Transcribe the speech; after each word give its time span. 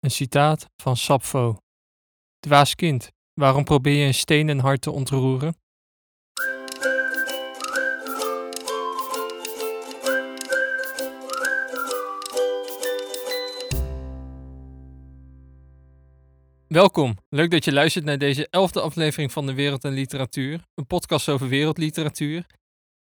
Een 0.00 0.10
citaat 0.10 0.66
van 0.76 0.96
Sappho. 0.96 1.56
Dwaas 2.38 2.74
kind, 2.74 3.10
waarom 3.34 3.64
probeer 3.64 3.96
je 3.96 4.06
een 4.06 4.14
stenen 4.14 4.58
hart 4.58 4.80
te 4.80 4.90
ontroeren? 4.90 5.54
Welkom, 16.66 17.16
leuk 17.28 17.50
dat 17.50 17.64
je 17.64 17.72
luistert 17.72 18.04
naar 18.04 18.18
deze 18.18 18.48
elfde 18.50 18.80
aflevering 18.80 19.32
van 19.32 19.46
de 19.46 19.54
Wereld 19.54 19.84
en 19.84 19.92
Literatuur, 19.92 20.64
een 20.74 20.86
podcast 20.86 21.28
over 21.28 21.48
wereldliteratuur. 21.48 22.46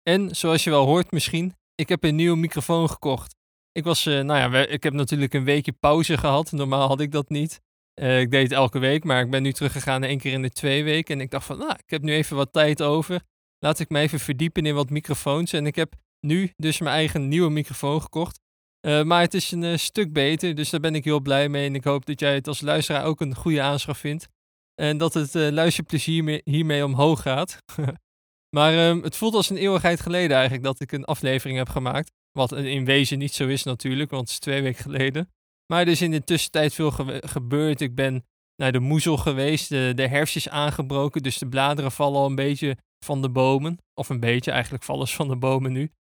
En 0.03 0.37
zoals 0.37 0.65
je 0.65 0.71
wel 0.71 0.87
hoort 0.87 1.11
misschien, 1.11 1.55
ik 1.75 1.89
heb 1.89 2.05
een 2.05 2.15
nieuwe 2.15 2.37
microfoon 2.37 2.91
gekocht. 2.91 3.38
Ik 3.79 3.85
was, 3.85 4.07
uh, 4.07 4.21
nou 4.21 4.53
ja, 4.53 4.67
ik 4.67 4.83
heb 4.83 4.93
natuurlijk 4.93 5.35
een 5.35 5.45
weekje 5.45 5.73
pauze 5.73 6.17
gehad. 6.17 6.53
Normaal 6.53 6.89
had 6.89 7.01
ik 7.01 7.13
dat 7.13 7.29
niet. 7.29 7.61
Uh, 8.01 8.21
ik 8.21 8.31
deed 8.31 8.43
het 8.43 8.53
elke 8.53 8.79
week, 8.79 9.05
maar 9.05 9.21
ik 9.21 9.31
ben 9.31 9.43
nu 9.43 9.53
teruggegaan 9.53 10.03
één 10.03 10.19
keer 10.19 10.33
in 10.33 10.43
de 10.43 10.51
twee 10.51 10.85
weken. 10.85 11.15
En 11.15 11.21
ik 11.21 11.31
dacht 11.31 11.47
van, 11.47 11.59
nou, 11.59 11.73
ik 11.73 11.91
heb 11.91 12.03
nu 12.03 12.13
even 12.13 12.37
wat 12.37 12.53
tijd 12.53 12.83
over. 12.83 13.23
Laat 13.59 13.79
ik 13.79 13.89
me 13.89 14.01
even 14.01 14.21
verdiepen 14.21 14.67
in 14.67 14.75
wat 14.75 14.91
microfoons. 14.91 15.53
En 15.53 15.67
ik 15.67 15.77
heb 15.77 15.95
nu 16.21 16.53
dus 16.57 16.79
mijn 16.79 16.95
eigen 16.95 17.29
nieuwe 17.29 17.51
microfoon 17.51 18.03
gekocht. 18.03 18.41
Uh, 18.87 19.03
maar 19.03 19.21
het 19.21 19.35
is 19.35 19.51
een 19.51 19.79
stuk 19.79 20.13
beter, 20.13 20.55
dus 20.55 20.71
daar 20.71 20.81
ben 20.81 20.95
ik 20.95 21.05
heel 21.05 21.21
blij 21.21 21.49
mee. 21.49 21.67
En 21.67 21.75
ik 21.75 21.85
hoop 21.85 22.07
dat 22.07 22.21
jij 22.21 22.35
het 22.35 22.49
als 22.49 22.61
luisteraar 22.61 23.05
ook 23.05 23.21
een 23.21 23.35
goede 23.35 23.63
aanschaf 23.63 23.99
vindt. 23.99 24.29
En 24.75 24.99
dat 24.99 25.15
het 25.15 25.35
luisterplezier 25.35 26.41
hiermee 26.45 26.85
omhoog 26.85 27.23
gaat. 27.23 27.59
maar 28.57 28.73
ehm, 28.73 29.03
het 29.03 29.17
voelt 29.17 29.35
als 29.35 29.51
een 29.51 29.57
eeuwigheid 29.57 30.01
geleden 30.01 30.37
eigenlijk 30.37 30.65
dat 30.65 30.81
ik 30.81 30.93
een 30.93 31.05
aflevering 31.05 31.59
heb 31.59 31.69
gemaakt. 31.69 32.17
Wat 32.33 32.53
in 32.53 32.85
wezen 32.85 33.19
niet 33.19 33.35
zo 33.35 33.47
is 33.47 33.63
natuurlijk, 33.63 34.11
want 34.11 34.23
het 34.23 34.31
is 34.31 34.39
twee 34.39 34.63
weken 34.63 34.83
geleden. 34.83 35.33
Maar 35.67 35.81
er 35.81 35.89
is 35.89 36.03
in 36.03 36.11
de 36.11 36.25
tussentijd 36.25 36.75
veel 36.75 36.91
gebeurd. 37.21 37.81
Ik 37.81 37.95
ben 37.95 38.25
naar 38.57 38.73
de 38.73 38.81
moezel 38.81 39.17
geweest. 39.17 39.69
De, 39.69 39.93
de 39.95 40.07
herfst 40.07 40.37
is 40.37 40.49
aangebroken, 40.49 41.23
dus 41.23 41.39
de 41.39 41.49
bladeren 41.49 41.93
vallen 41.93 42.21
al 42.21 42.27
een 42.27 42.35
beetje 42.35 42.77
van 43.05 43.23
de 43.23 43.31
bomen. 43.31 43.79
Of 43.95 44.09
een 44.09 44.21
beetje, 44.21 44.51
eigenlijk 44.51 44.85
vallen 44.85 45.09
ze 45.09 45.15
van 45.15 45.29
de 45.29 45.37
bomen 45.37 45.73
nu. 45.73 45.91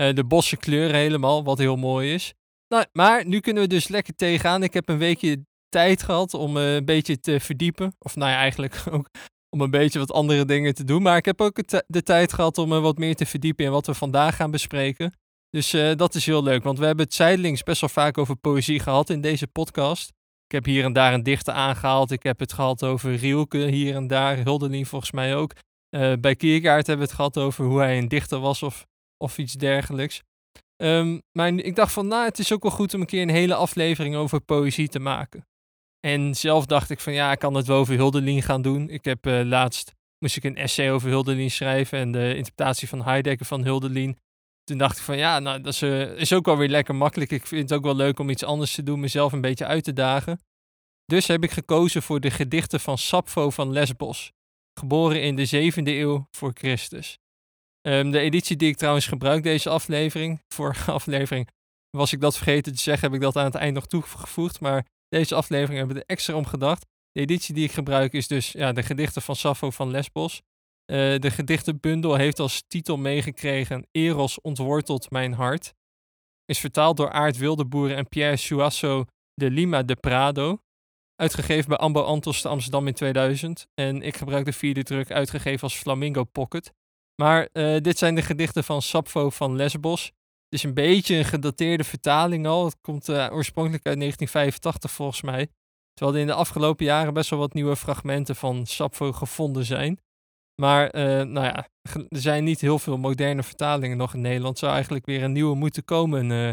Uh, 0.00 0.14
de 0.14 0.24
bossen 0.24 0.58
kleuren 0.58 0.96
helemaal, 0.96 1.44
wat 1.44 1.58
heel 1.58 1.76
mooi 1.76 2.14
is. 2.14 2.34
Nou, 2.68 2.84
maar 2.92 3.26
nu 3.26 3.40
kunnen 3.40 3.62
we 3.62 3.68
dus 3.68 3.88
lekker 3.88 4.14
tegenaan. 4.14 4.62
Ik 4.62 4.72
heb 4.72 4.88
een 4.88 4.98
weekje 4.98 5.44
tijd 5.68 6.02
gehad 6.02 6.34
om 6.34 6.56
uh, 6.56 6.74
een 6.74 6.84
beetje 6.84 7.20
te 7.20 7.40
verdiepen. 7.40 7.94
Of 7.98 8.16
nou 8.16 8.32
eigenlijk 8.32 8.82
ook 8.90 9.10
om 9.50 9.60
een 9.60 9.70
beetje 9.70 9.98
wat 9.98 10.12
andere 10.12 10.44
dingen 10.44 10.74
te 10.74 10.84
doen. 10.84 11.02
Maar 11.02 11.16
ik 11.16 11.24
heb 11.24 11.40
ook 11.40 11.68
de 11.86 12.02
tijd 12.02 12.32
gehad 12.32 12.58
om 12.58 12.72
uh, 12.72 12.80
wat 12.80 12.98
meer 12.98 13.16
te 13.16 13.26
verdiepen 13.26 13.64
in 13.64 13.70
wat 13.70 13.86
we 13.86 13.94
vandaag 13.94 14.36
gaan 14.36 14.50
bespreken. 14.50 15.12
Dus 15.50 15.74
uh, 15.74 15.94
dat 15.94 16.14
is 16.14 16.26
heel 16.26 16.42
leuk, 16.42 16.62
want 16.62 16.78
we 16.78 16.86
hebben 16.86 17.04
het 17.04 17.14
zijdelings 17.14 17.62
best 17.62 17.80
wel 17.80 17.90
vaak 17.90 18.18
over 18.18 18.36
poëzie 18.36 18.80
gehad 18.80 19.10
in 19.10 19.20
deze 19.20 19.46
podcast. 19.46 20.08
Ik 20.44 20.54
heb 20.54 20.64
hier 20.64 20.84
en 20.84 20.92
daar 20.92 21.14
een 21.14 21.22
dichter 21.22 21.54
aangehaald. 21.54 22.10
Ik 22.10 22.22
heb 22.22 22.38
het 22.38 22.52
gehad 22.52 22.84
over 22.84 23.14
Rielke 23.14 23.58
hier 23.58 23.94
en 23.94 24.06
daar. 24.06 24.36
Huldelien 24.36 24.86
volgens 24.86 25.10
mij 25.10 25.36
ook. 25.36 25.52
Uh, 25.90 26.12
bij 26.20 26.36
Kierkegaard 26.36 26.86
hebben 26.86 27.06
we 27.06 27.12
het 27.12 27.20
gehad 27.20 27.38
over 27.38 27.64
hoe 27.64 27.78
hij 27.78 27.98
een 27.98 28.08
dichter 28.08 28.38
was 28.38 28.62
of, 28.62 28.86
of 29.16 29.38
iets 29.38 29.52
dergelijks. 29.52 30.22
Um, 30.82 31.22
maar 31.32 31.48
ik 31.48 31.76
dacht 31.76 31.92
van, 31.92 32.06
nou, 32.06 32.24
het 32.24 32.38
is 32.38 32.52
ook 32.52 32.62
wel 32.62 32.72
goed 32.72 32.94
om 32.94 33.00
een 33.00 33.06
keer 33.06 33.22
een 33.22 33.28
hele 33.28 33.54
aflevering 33.54 34.16
over 34.16 34.40
poëzie 34.40 34.88
te 34.88 34.98
maken. 34.98 35.46
En 36.00 36.34
zelf 36.34 36.66
dacht 36.66 36.90
ik 36.90 37.00
van, 37.00 37.12
ja, 37.12 37.32
ik 37.32 37.38
kan 37.38 37.54
het 37.54 37.66
wel 37.66 37.78
over 37.78 37.96
Huldelien 37.96 38.42
gaan 38.42 38.62
doen. 38.62 38.90
Ik 38.90 39.04
heb 39.04 39.26
uh, 39.26 39.44
laatst, 39.44 39.94
moest 40.18 40.36
ik 40.36 40.44
een 40.44 40.56
essay 40.56 40.90
over 40.90 41.08
Huldelien 41.08 41.50
schrijven 41.50 41.98
en 41.98 42.12
de 42.12 42.28
interpretatie 42.36 42.88
van 42.88 43.02
Heidegger 43.02 43.46
van 43.46 43.64
Huldelien 43.64 44.18
toen 44.68 44.78
dacht 44.78 44.96
ik 44.98 45.02
van 45.02 45.16
ja, 45.16 45.38
nou, 45.38 45.60
dat 45.60 45.72
is, 45.72 45.82
uh, 45.82 46.16
is 46.16 46.32
ook 46.32 46.44
wel 46.44 46.56
weer 46.56 46.68
lekker 46.68 46.94
makkelijk. 46.94 47.30
Ik 47.30 47.46
vind 47.46 47.70
het 47.70 47.78
ook 47.78 47.84
wel 47.84 47.96
leuk 47.96 48.18
om 48.18 48.30
iets 48.30 48.44
anders 48.44 48.74
te 48.74 48.82
doen, 48.82 49.00
mezelf 49.00 49.32
een 49.32 49.40
beetje 49.40 49.66
uit 49.66 49.84
te 49.84 49.92
dagen. 49.92 50.40
Dus 51.04 51.26
heb 51.26 51.42
ik 51.42 51.50
gekozen 51.50 52.02
voor 52.02 52.20
de 52.20 52.30
gedichten 52.30 52.80
van 52.80 52.98
Sappho 52.98 53.50
van 53.50 53.72
Lesbos, 53.72 54.32
geboren 54.80 55.22
in 55.22 55.36
de 55.36 55.72
7e 55.72 55.82
eeuw 55.82 56.26
voor 56.30 56.52
Christus. 56.54 57.18
Um, 57.86 58.10
de 58.10 58.18
editie 58.18 58.56
die 58.56 58.68
ik 58.68 58.76
trouwens 58.76 59.06
gebruik 59.06 59.42
deze 59.42 59.68
aflevering, 59.68 60.42
vorige 60.54 60.90
aflevering 60.90 61.48
was 61.90 62.12
ik 62.12 62.20
dat 62.20 62.36
vergeten 62.36 62.72
te 62.72 62.82
zeggen, 62.82 63.04
heb 63.04 63.14
ik 63.14 63.24
dat 63.24 63.36
aan 63.36 63.44
het 63.44 63.54
eind 63.54 63.74
nog 63.74 63.86
toegevoegd, 63.86 64.60
maar 64.60 64.86
deze 65.08 65.34
aflevering 65.34 65.78
hebben 65.78 65.96
we 65.96 66.02
er 66.02 66.14
extra 66.14 66.34
om 66.34 66.46
gedacht. 66.46 66.86
De 67.12 67.20
editie 67.20 67.54
die 67.54 67.64
ik 67.64 67.72
gebruik 67.72 68.12
is 68.12 68.26
dus 68.26 68.52
ja, 68.52 68.72
de 68.72 68.82
gedichten 68.82 69.22
van 69.22 69.36
Sappho 69.36 69.70
van 69.70 69.90
Lesbos. 69.90 70.42
Uh, 70.90 71.18
de 71.18 71.30
gedichtenbundel 71.30 72.14
heeft 72.14 72.38
als 72.38 72.64
titel 72.66 72.96
meegekregen 72.96 73.86
Eros 73.90 74.40
ontwortelt 74.40 75.10
mijn 75.10 75.32
hart. 75.32 75.74
Is 76.44 76.58
vertaald 76.58 76.96
door 76.96 77.10
Aart 77.10 77.36
Wildeboer 77.36 77.94
en 77.94 78.08
Pierre 78.08 78.36
Suasso 78.36 79.04
de 79.34 79.50
Lima 79.50 79.82
de 79.82 79.96
Prado. 79.96 80.62
Uitgegeven 81.14 81.68
bij 81.68 81.78
Ambo 81.78 82.02
Antos 82.02 82.40
te 82.40 82.48
Amsterdam 82.48 82.86
in 82.86 82.94
2000. 82.94 83.66
En 83.74 84.02
ik 84.02 84.16
gebruik 84.16 84.44
de 84.44 84.52
vierde 84.52 84.82
druk, 84.82 85.10
uitgegeven 85.10 85.62
als 85.62 85.74
Flamingo 85.74 86.24
Pocket. 86.24 86.72
Maar 87.22 87.48
uh, 87.52 87.80
dit 87.80 87.98
zijn 87.98 88.14
de 88.14 88.22
gedichten 88.22 88.64
van 88.64 88.82
Sappho 88.82 89.30
van 89.30 89.56
Lesbos. 89.56 90.04
Het 90.04 90.58
is 90.58 90.62
een 90.62 90.74
beetje 90.74 91.16
een 91.16 91.24
gedateerde 91.24 91.84
vertaling 91.84 92.46
al. 92.46 92.64
Het 92.64 92.76
komt 92.80 93.08
uh, 93.08 93.28
oorspronkelijk 93.32 93.86
uit 93.86 93.98
1985 93.98 94.90
volgens 94.90 95.22
mij. 95.22 95.48
Terwijl 95.92 96.16
er 96.16 96.22
in 96.22 96.32
de 96.32 96.40
afgelopen 96.40 96.84
jaren 96.84 97.14
best 97.14 97.30
wel 97.30 97.38
wat 97.38 97.54
nieuwe 97.54 97.76
fragmenten 97.76 98.36
van 98.36 98.66
Sappho 98.66 99.12
gevonden 99.12 99.64
zijn. 99.64 100.00
Maar 100.60 100.94
uh, 100.94 101.02
nou 101.22 101.46
ja, 101.46 101.68
er 102.08 102.20
zijn 102.20 102.44
niet 102.44 102.60
heel 102.60 102.78
veel 102.78 102.98
moderne 102.98 103.42
vertalingen 103.42 103.96
nog 103.96 104.14
in 104.14 104.20
Nederland. 104.20 104.58
Zou 104.58 104.72
eigenlijk 104.72 105.06
weer 105.06 105.22
een 105.22 105.32
nieuwe 105.32 105.56
moeten 105.56 105.84
komen 105.84 106.30
uh, 106.30 106.50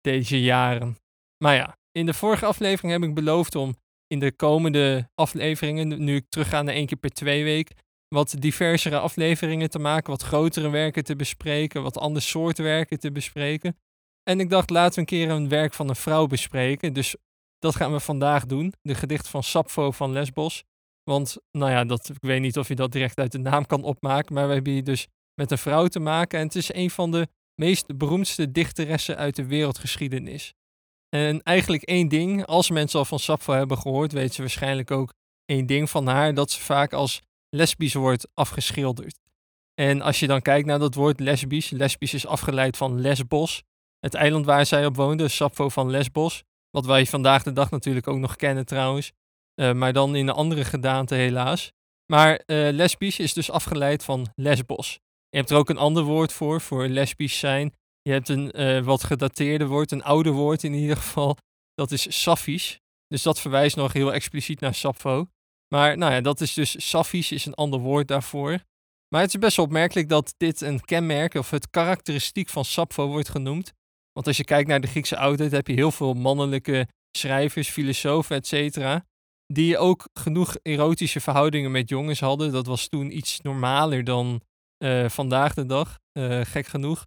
deze 0.00 0.40
jaren. 0.40 0.96
Maar 1.44 1.54
ja, 1.54 1.76
in 1.92 2.06
de 2.06 2.14
vorige 2.14 2.46
aflevering 2.46 2.92
heb 2.92 3.02
ik 3.02 3.14
beloofd 3.14 3.54
om 3.54 3.76
in 4.06 4.18
de 4.18 4.32
komende 4.32 5.08
afleveringen, 5.14 6.04
nu 6.04 6.16
ik 6.16 6.26
terugga 6.28 6.62
naar 6.62 6.74
één 6.74 6.86
keer 6.86 6.98
per 6.98 7.10
twee 7.10 7.44
week, 7.44 7.72
wat 8.08 8.34
diversere 8.38 8.98
afleveringen 8.98 9.70
te 9.70 9.78
maken, 9.78 10.10
wat 10.10 10.22
grotere 10.22 10.68
werken 10.68 11.04
te 11.04 11.16
bespreken, 11.16 11.82
wat 11.82 11.98
ander 11.98 12.22
soort 12.22 12.58
werken 12.58 12.98
te 12.98 13.12
bespreken. 13.12 13.78
En 14.22 14.40
ik 14.40 14.50
dacht, 14.50 14.70
laten 14.70 14.94
we 14.94 15.00
een 15.00 15.06
keer 15.06 15.30
een 15.30 15.48
werk 15.48 15.74
van 15.74 15.88
een 15.88 15.96
vrouw 15.96 16.26
bespreken. 16.26 16.92
Dus 16.92 17.16
dat 17.58 17.76
gaan 17.76 17.92
we 17.92 18.00
vandaag 18.00 18.46
doen. 18.46 18.72
De 18.82 18.94
gedicht 18.94 19.28
van 19.28 19.42
Sappho 19.42 19.90
van 19.90 20.12
Lesbos. 20.12 20.64
Want, 21.04 21.36
nou 21.50 21.70
ja, 21.70 21.84
dat, 21.84 22.08
ik 22.08 22.20
weet 22.20 22.40
niet 22.40 22.58
of 22.58 22.68
je 22.68 22.74
dat 22.74 22.92
direct 22.92 23.18
uit 23.18 23.32
de 23.32 23.38
naam 23.38 23.66
kan 23.66 23.82
opmaken, 23.82 24.34
maar 24.34 24.46
we 24.46 24.54
hebben 24.54 24.72
hier 24.72 24.84
dus 24.84 25.06
met 25.34 25.50
een 25.50 25.58
vrouw 25.58 25.86
te 25.86 26.00
maken. 26.00 26.38
En 26.38 26.46
het 26.46 26.54
is 26.54 26.74
een 26.74 26.90
van 26.90 27.10
de 27.10 27.28
meest 27.54 27.96
beroemdste 27.96 28.52
dichteressen 28.52 29.16
uit 29.16 29.36
de 29.36 29.46
wereldgeschiedenis. 29.46 30.54
En 31.08 31.42
eigenlijk 31.42 31.82
één 31.82 32.08
ding, 32.08 32.46
als 32.46 32.70
mensen 32.70 32.98
al 32.98 33.04
van 33.04 33.18
Sappho 33.18 33.52
hebben 33.52 33.78
gehoord, 33.78 34.12
weten 34.12 34.34
ze 34.34 34.40
waarschijnlijk 34.40 34.90
ook 34.90 35.14
één 35.44 35.66
ding 35.66 35.90
van 35.90 36.06
haar, 36.06 36.34
dat 36.34 36.50
ze 36.50 36.60
vaak 36.60 36.92
als 36.92 37.20
lesbisch 37.48 37.94
wordt 37.94 38.28
afgeschilderd. 38.34 39.18
En 39.74 40.00
als 40.00 40.20
je 40.20 40.26
dan 40.26 40.42
kijkt 40.42 40.66
naar 40.66 40.78
dat 40.78 40.94
woord 40.94 41.20
lesbisch, 41.20 41.70
lesbisch 41.70 42.14
is 42.14 42.26
afgeleid 42.26 42.76
van 42.76 43.00
Lesbos, 43.00 43.62
het 43.98 44.14
eiland 44.14 44.44
waar 44.44 44.66
zij 44.66 44.86
op 44.86 44.96
woonde, 44.96 45.28
Sappho 45.28 45.68
van 45.68 45.90
Lesbos, 45.90 46.42
wat 46.70 46.86
wij 46.86 47.06
vandaag 47.06 47.42
de 47.42 47.52
dag 47.52 47.70
natuurlijk 47.70 48.06
ook 48.08 48.18
nog 48.18 48.36
kennen 48.36 48.66
trouwens. 48.66 49.12
Uh, 49.60 49.72
maar 49.72 49.92
dan 49.92 50.16
in 50.16 50.28
een 50.28 50.34
andere 50.34 50.64
gedaante 50.64 51.14
helaas. 51.14 51.72
Maar 52.12 52.32
uh, 52.32 52.68
lesbisch 52.72 53.18
is 53.18 53.32
dus 53.32 53.50
afgeleid 53.50 54.04
van 54.04 54.28
lesbos. 54.34 54.98
Je 55.28 55.36
hebt 55.36 55.50
er 55.50 55.56
ook 55.56 55.68
een 55.68 55.78
ander 55.78 56.02
woord 56.02 56.32
voor, 56.32 56.60
voor 56.60 56.86
lesbisch 56.86 57.38
zijn. 57.38 57.74
Je 58.02 58.12
hebt 58.12 58.28
een 58.28 58.60
uh, 58.60 58.84
wat 58.84 59.04
gedateerde 59.04 59.66
woord, 59.66 59.90
een 59.90 60.02
ouder 60.02 60.32
woord 60.32 60.62
in 60.62 60.74
ieder 60.74 60.96
geval. 60.96 61.36
Dat 61.74 61.90
is 61.90 62.22
Safisch. 62.22 62.78
Dus 63.06 63.22
dat 63.22 63.40
verwijst 63.40 63.76
nog 63.76 63.92
heel 63.92 64.12
expliciet 64.12 64.60
naar 64.60 64.74
Sappho. 64.74 65.26
Maar 65.74 65.98
nou 65.98 66.12
ja, 66.12 66.20
dat 66.20 66.40
is 66.40 66.54
dus 66.54 66.88
Safisch, 66.88 67.32
is 67.32 67.46
een 67.46 67.54
ander 67.54 67.80
woord 67.80 68.08
daarvoor. 68.08 68.58
Maar 69.08 69.20
het 69.20 69.34
is 69.34 69.38
best 69.38 69.58
opmerkelijk 69.58 70.08
dat 70.08 70.34
dit 70.36 70.60
een 70.60 70.80
kenmerk 70.80 71.34
of 71.34 71.50
het 71.50 71.70
karakteristiek 71.70 72.48
van 72.48 72.64
Sappho 72.64 73.06
wordt 73.06 73.28
genoemd. 73.28 73.72
Want 74.12 74.26
als 74.26 74.36
je 74.36 74.44
kijkt 74.44 74.68
naar 74.68 74.80
de 74.80 74.86
Griekse 74.86 75.16
oudheid 75.16 75.52
heb 75.52 75.66
je 75.66 75.74
heel 75.74 75.90
veel 75.90 76.14
mannelijke 76.14 76.88
schrijvers, 77.16 77.68
filosofen, 77.68 78.36
et 78.36 78.46
cetera 78.46 79.04
die 79.46 79.78
ook 79.78 80.08
genoeg 80.12 80.56
erotische 80.62 81.20
verhoudingen 81.20 81.70
met 81.70 81.88
jongens 81.88 82.20
hadden. 82.20 82.52
Dat 82.52 82.66
was 82.66 82.88
toen 82.88 83.16
iets 83.16 83.40
normaler 83.40 84.04
dan 84.04 84.40
uh, 84.84 85.08
vandaag 85.08 85.54
de 85.54 85.66
dag, 85.66 85.98
uh, 86.18 86.40
gek 86.44 86.66
genoeg. 86.66 87.06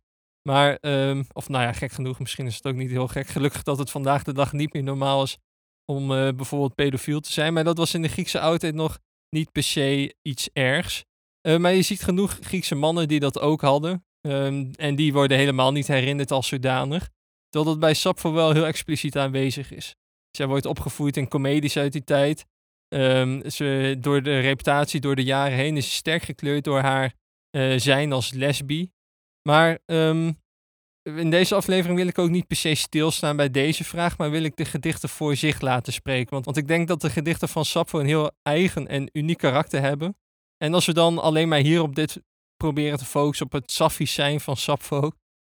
Maar, 0.50 0.78
um, 0.82 1.26
of 1.34 1.50
nou 1.50 1.64
ja, 1.64 1.74
gek 1.74 1.92
genoeg, 1.92 2.20
misschien 2.20 2.46
is 2.46 2.56
het 2.56 2.66
ook 2.66 2.76
niet 2.76 2.90
heel 2.90 3.08
gek. 3.08 3.28
Gelukkig 3.28 3.64
dat 3.64 3.78
het 3.78 3.92
vandaag 3.92 4.24
de 4.24 4.34
dag 4.34 4.54
niet 4.54 4.74
meer 4.74 4.84
normaal 4.84 5.24
is 5.24 5.38
om 5.86 6.12
uh, 6.12 6.30
bijvoorbeeld 6.36 6.76
pedofiel 6.76 7.20
te 7.20 7.32
zijn. 7.32 7.54
Maar 7.54 7.64
dat 7.64 7.78
was 7.78 7.94
in 7.94 8.02
de 8.02 8.08
Griekse 8.08 8.40
oudheid 8.40 8.76
nog 8.76 9.00
niet 9.30 9.52
per 9.52 9.64
se 9.64 10.16
iets 10.22 10.50
ergs. 10.54 11.04
maar 11.42 11.74
je 11.74 11.82
ziet 11.82 12.04
genoeg 12.04 12.38
Griekse 12.42 12.76
mannen 12.76 13.08
die 13.08 13.20
dat 13.20 13.40
ook 13.40 13.62
hadden. 13.62 14.06
Um, 14.28 14.72
en 14.76 14.96
die 14.96 15.14
worden 15.14 15.38
helemaal 15.38 15.72
niet 15.72 15.88
herinnerd 15.88 16.32
als 16.32 16.48
zodanig. 16.48 17.10
Dat 17.50 17.80
bij 17.80 17.94
Sappho 17.94 18.32
wel 18.32 18.52
heel 18.52 18.66
expliciet 18.66 19.18
aanwezig 19.18 19.72
is. 19.72 19.96
Zij 20.36 20.48
wordt 20.48 20.66
opgevoed 20.66 21.18
in 21.18 21.28
comedies 21.28 21.78
uit 21.78 21.92
die 21.92 22.04
tijd. 22.04 22.46
Um, 22.94 23.50
ze, 23.50 23.98
door 24.00 24.24
de 24.24 24.40
reputatie 24.40 25.00
door 25.00 25.16
de 25.16 25.24
jaren 25.24 25.58
heen 25.58 25.78
is 25.78 25.90
ze 25.90 25.96
sterk 25.96 26.24
gekleurd 26.24 26.64
door 26.64 26.80
haar 26.80 27.14
uh, 27.58 27.80
zijn 27.80 28.12
als 28.12 28.32
lesbi. 28.32 28.92
Maar 29.50 29.80
um, 29.86 30.40
in 31.04 31.30
deze 31.30 31.56
aflevering 31.56 31.98
wil 31.98 32.08
ik 32.08 32.18
ook 32.18 32.30
niet 32.30 32.48
per 32.48 32.58
se 32.58 32.76
stilstaan 32.76 33.36
bij 33.36 33.52
deze 33.52 33.84
vraag, 33.84 34.18
maar 34.18 34.32
wil 34.32 34.44
ik 34.44 34.56
de 34.56 34.66
gedichten 34.66 35.10
voor 35.10 35.36
zich 35.36 35.62
laten 35.62 35.94
spreken. 35.94 36.30
Want, 36.30 36.46
want 36.46 36.58
ik 36.58 36.68
denk 36.68 36.88
dat 36.88 37.02
de 37.02 37.10
gedichten 37.10 37.50
van 37.50 37.66
Sappho 37.66 38.00
een 38.00 38.06
heel 38.06 38.32
eigen 38.42 38.88
en 38.88 39.10
uniek 39.12 39.38
karakter 39.38 39.82
hebben. 39.82 40.18
En 40.58 40.74
als 40.74 40.86
we 40.86 40.94
dan 40.94 41.20
alleen 41.20 41.48
maar 41.48 41.60
hier 41.60 41.82
op 41.82 41.96
dit 41.96 42.22
proberen 42.58 42.98
te 42.98 43.06
focussen 43.06 43.46
op 43.46 43.52
het 43.52 43.72
saffies 43.72 44.14
zijn 44.14 44.40
van 44.40 44.58
Sappho, 44.58 45.12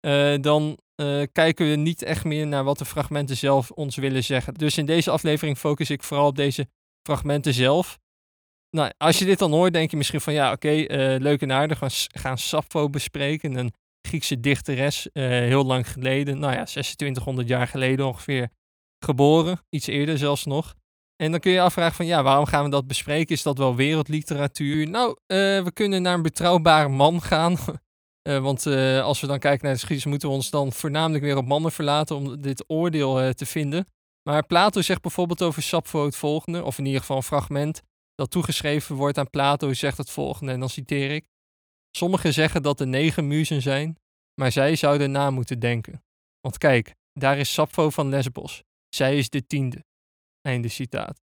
uh, 0.07 0.35
dan 0.41 0.77
uh, 1.01 1.23
kijken 1.31 1.69
we 1.69 1.75
niet 1.75 2.03
echt 2.03 2.23
meer 2.23 2.47
naar 2.47 2.63
wat 2.63 2.77
de 2.77 2.85
fragmenten 2.85 3.37
zelf 3.37 3.71
ons 3.71 3.95
willen 3.95 4.23
zeggen. 4.23 4.53
Dus 4.53 4.77
in 4.77 4.85
deze 4.85 5.11
aflevering 5.11 5.57
focus 5.57 5.89
ik 5.89 6.03
vooral 6.03 6.27
op 6.27 6.35
deze 6.35 6.67
fragmenten 7.03 7.53
zelf. 7.53 7.99
Nou, 8.69 8.91
als 8.97 9.19
je 9.19 9.25
dit 9.25 9.39
dan 9.39 9.51
hoort, 9.51 9.73
denk 9.73 9.91
je 9.91 9.97
misschien 9.97 10.21
van 10.21 10.33
ja, 10.33 10.51
oké, 10.51 10.67
okay, 10.67 11.13
uh, 11.15 11.19
leuk 11.19 11.41
en 11.41 11.51
aardig. 11.51 11.79
We 11.79 11.89
gaan 12.07 12.37
Sappho 12.37 12.89
bespreken. 12.89 13.55
Een 13.55 13.73
Griekse 14.01 14.39
dichteres, 14.39 15.09
heel 15.13 15.65
lang 15.65 15.91
geleden. 15.91 16.39
Nou 16.39 16.53
ja, 16.53 16.63
2600 16.63 17.47
jaar 17.47 17.67
geleden 17.67 18.05
ongeveer 18.05 18.49
geboren. 19.05 19.59
Iets 19.69 19.87
eerder 19.87 20.17
zelfs 20.17 20.45
nog. 20.45 20.75
En 21.15 21.31
dan 21.31 21.39
kun 21.39 21.51
je 21.51 21.57
je 21.57 21.63
afvragen 21.63 21.95
van 21.95 22.05
ja, 22.05 22.23
waarom 22.23 22.45
gaan 22.45 22.63
we 22.63 22.69
dat 22.69 22.87
bespreken? 22.87 23.35
Is 23.35 23.43
dat 23.43 23.57
wel 23.57 23.75
wereldliteratuur? 23.75 24.89
Nou, 24.89 25.17
we 25.27 25.71
kunnen 25.73 26.01
naar 26.01 26.13
een 26.13 26.21
betrouwbare 26.21 26.89
man 26.89 27.21
gaan. 27.21 27.57
uh, 28.27 28.39
want 28.39 28.65
uh, 28.65 29.03
als 29.03 29.21
we 29.21 29.27
dan 29.27 29.39
kijken 29.39 29.65
naar 29.65 29.73
de 29.73 29.79
geschiedenis, 29.79 30.11
moeten 30.11 30.29
we 30.29 30.35
ons 30.35 30.49
dan 30.49 30.73
voornamelijk 30.73 31.23
weer 31.23 31.37
op 31.37 31.47
mannen 31.47 31.71
verlaten 31.71 32.15
om 32.15 32.41
dit 32.41 32.63
oordeel 32.67 33.33
te 33.33 33.45
vinden. 33.45 33.87
Maar 34.23 34.45
Plato 34.45 34.81
zegt 34.81 35.01
bijvoorbeeld 35.01 35.41
over 35.41 35.61
Sappho 35.61 36.05
het 36.05 36.15
volgende, 36.15 36.63
of 36.63 36.77
in 36.77 36.85
ieder 36.85 36.99
geval 36.99 37.17
een 37.17 37.23
fragment 37.23 37.81
dat 38.15 38.31
toegeschreven 38.31 38.95
wordt 38.95 39.17
aan 39.17 39.29
Plato, 39.29 39.73
zegt 39.73 39.97
het 39.97 40.09
volgende, 40.09 40.51
en 40.51 40.59
dan 40.59 40.69
citeer 40.69 41.11
ik. 41.11 41.25
Sommigen 41.91 42.33
zeggen 42.33 42.63
dat 42.63 42.79
er 42.79 42.87
negen 42.87 43.27
muzen 43.27 43.61
zijn, 43.61 43.97
maar 44.41 44.51
zij 44.51 44.75
zouden 44.75 45.11
na 45.11 45.29
moeten 45.29 45.59
denken. 45.59 46.03
Want 46.41 46.57
kijk, 46.57 46.95
daar 47.13 47.37
is 47.37 47.53
Sappho 47.53 47.89
van 47.89 48.09
Lesbos. 48.09 48.63
Zij 48.89 49.17
is 49.17 49.29
de 49.29 49.45
tiende. 49.45 49.83
Einde 50.41 50.67
citaat. 50.67 51.21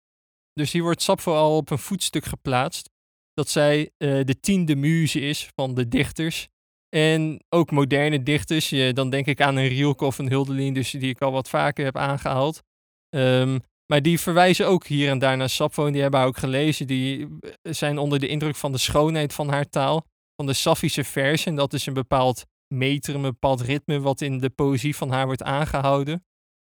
Dus 0.53 0.73
hier 0.73 0.83
wordt 0.83 1.03
Sappho 1.03 1.35
al 1.35 1.57
op 1.57 1.71
een 1.71 1.79
voetstuk 1.79 2.25
geplaatst 2.25 2.91
dat 3.33 3.49
zij 3.49 3.91
de 3.99 4.37
tiende 4.41 4.77
muze 4.77 5.21
is 5.21 5.51
van 5.55 5.75
de 5.75 5.89
dichters. 5.89 6.49
En 6.89 7.45
ook 7.49 7.71
moderne 7.71 8.23
dichters, 8.23 8.69
dan 8.93 9.11
denk 9.11 9.27
ik 9.27 9.41
aan 9.41 9.57
een 9.57 9.69
Rielke 9.69 10.05
of 10.05 10.19
een 10.19 10.31
Huldelien, 10.31 10.75
dus 10.75 10.91
die 10.91 11.11
ik 11.11 11.21
al 11.21 11.33
wat 11.33 11.49
vaker 11.49 11.85
heb 11.85 11.97
aangehaald. 11.97 12.63
Um, 13.15 13.61
maar 13.87 14.03
die 14.03 14.21
verwijzen 14.21 14.67
ook 14.67 14.87
hier 14.87 15.11
en 15.11 15.19
daar 15.19 15.37
naar 15.37 15.49
Sappho 15.49 15.87
en 15.87 15.93
die 15.93 16.03
hebben 16.03 16.21
haar 16.21 16.29
ook 16.29 16.37
gelezen. 16.37 16.87
Die 16.87 17.27
eh, 17.41 17.51
zijn 17.63 17.99
onder 17.99 18.19
de 18.19 18.27
indruk 18.27 18.57
van 18.57 18.73
de 18.73 18.79
schoonheid 18.79 19.35
van 19.35 19.49
haar 19.49 19.69
taal, 19.69 20.05
van 20.37 20.47
de 20.47 20.53
Saffische 20.53 21.05
versen. 21.05 21.51
En 21.51 21.57
dat 21.57 21.73
is 21.73 21.87
een 21.87 21.95
bepaald 21.95 22.45
metrum, 22.75 23.17
een 23.17 23.31
bepaald 23.31 23.61
ritme 23.61 24.01
wat 24.01 24.21
in 24.21 24.39
de 24.39 24.51
poëzie 24.51 24.97
van 24.97 25.11
haar 25.11 25.27
wordt 25.27 25.43
aangehouden. 25.43 26.25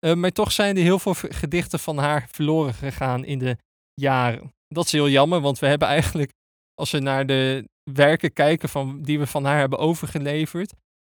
Uh, 0.04 0.14
maar 0.14 0.30
toch 0.30 0.52
zijn 0.52 0.76
er 0.76 0.82
heel 0.82 0.98
veel 0.98 1.14
gedichten 1.14 1.78
van 1.78 1.98
haar 1.98 2.28
verloren 2.30 2.74
gegaan 2.74 3.24
in 3.24 3.38
de 3.38 3.56
jaren. 3.94 4.54
Dat 4.68 4.84
is 4.84 4.92
heel 4.92 5.08
jammer, 5.08 5.40
want 5.40 5.58
we 5.58 5.66
hebben 5.66 5.88
eigenlijk, 5.88 6.32
als 6.74 6.90
we 6.90 6.98
naar 6.98 7.26
de 7.26 7.68
werken 7.82 8.32
kijken 8.32 8.68
van, 8.68 9.02
die 9.02 9.18
we 9.18 9.26
van 9.26 9.44
haar 9.44 9.58
hebben 9.58 9.78
overgeleverd, 9.78 10.72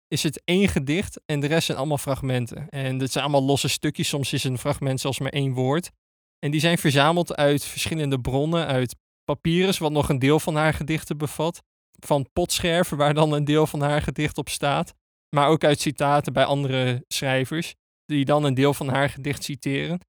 is 0.08 0.22
het 0.22 0.43
één 0.44 0.69
gedicht 0.69 1.20
en 1.26 1.40
de 1.40 1.46
rest 1.46 1.66
zijn 1.66 1.78
allemaal 1.78 1.99
fragmenten. 1.99 2.69
En 2.69 2.99
dat 2.99 3.10
zijn 3.10 3.25
allemaal 3.25 3.44
losse 3.44 3.69
stukjes, 3.69 4.08
soms 4.08 4.32
is 4.32 4.44
een 4.44 4.58
fragment 4.58 5.00
zelfs 5.00 5.19
maar 5.19 5.32
één 5.32 5.52
woord. 5.52 5.90
En 6.38 6.50
die 6.50 6.60
zijn 6.60 6.78
verzameld 6.78 7.37
uit 7.37 7.64
verschillende 7.64 8.20
bronnen, 8.20 8.66
uit 8.66 8.96
papyrus, 9.25 9.78
wat 9.78 9.93
nog 9.93 10.08
een 10.08 10.19
deel 10.19 10.40
van 10.40 10.54
haar 10.54 10.75
gedichten 10.75 11.19
bevat, 11.19 11.62
van 12.04 12.28
potscherven, 12.32 12.96
waar 12.96 13.14
dan 13.14 13.32
een 13.32 13.44
deel 13.44 13.66
van 13.66 13.81
haar 13.81 14.02
gedicht 14.02 14.38
op 14.38 14.49
staat, 14.49 14.94
maar 15.37 15.49
ook 15.49 15.64
uit 15.64 15.81
citaten 15.81 16.32
bij 16.32 16.44
andere 16.44 17.04
schrijvers 17.08 17.75
die 18.04 18.25
dan 18.25 18.44
een 18.44 18.54
deel 18.54 18.75
van 18.75 18.88
haar 18.88 19.08
gedicht 19.08 19.44
citeren. 19.44 20.00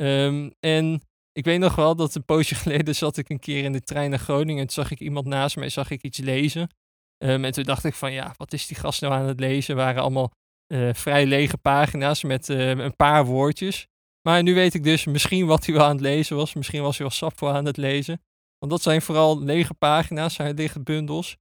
Um, 0.00 0.50
en 0.60 1.02
ik 1.38 1.44
weet 1.44 1.58
nog 1.58 1.74
wel 1.74 1.96
dat 1.96 2.14
een 2.14 2.24
poosje 2.24 2.54
geleden 2.62 2.94
zat 2.94 3.16
ik 3.16 3.28
een 3.28 3.38
keer 3.38 3.64
in 3.64 3.72
de 3.72 3.82
trein 3.82 4.10
naar 4.10 4.18
Groningen. 4.18 4.60
En 4.60 4.66
toen 4.66 4.84
zag 4.84 4.90
ik 4.90 5.00
iemand 5.00 5.26
naast 5.26 5.56
mij, 5.56 5.68
zag 5.68 5.90
ik 5.90 6.02
iets 6.02 6.18
lezen. 6.18 6.68
Um, 7.24 7.44
en 7.44 7.52
toen 7.52 7.64
dacht 7.64 7.84
ik 7.84 7.94
van 7.94 8.12
ja, 8.12 8.34
wat 8.36 8.52
is 8.52 8.66
die 8.66 8.76
gast 8.76 9.00
nou 9.00 9.14
aan 9.14 9.26
het 9.26 9.40
lezen? 9.40 9.76
waren 9.76 10.02
allemaal 10.02 10.32
uh, 10.72 10.94
vrij 10.94 11.26
lege 11.26 11.58
pagina's 11.58 12.22
met 12.22 12.48
uh, 12.48 12.68
een 12.68 12.96
paar 12.96 13.24
woordjes. 13.24 13.86
Maar 14.22 14.42
nu 14.42 14.54
weet 14.54 14.74
ik 14.74 14.84
dus 14.84 15.04
misschien 15.04 15.46
wat 15.46 15.66
hij 15.66 15.74
wel 15.74 15.84
aan 15.84 15.90
het 15.90 16.00
lezen 16.00 16.36
was. 16.36 16.54
Misschien 16.54 16.82
was 16.82 16.98
hij 16.98 17.06
wel 17.06 17.16
Sappho 17.16 17.48
aan 17.48 17.64
het 17.64 17.76
lezen. 17.76 18.22
Want 18.58 18.72
dat 18.72 18.82
zijn 18.82 19.02
vooral 19.02 19.42
lege 19.42 19.74
pagina's, 19.74 20.34
zijn 20.34 20.54
lege 20.54 20.80
bundels. 20.80 21.36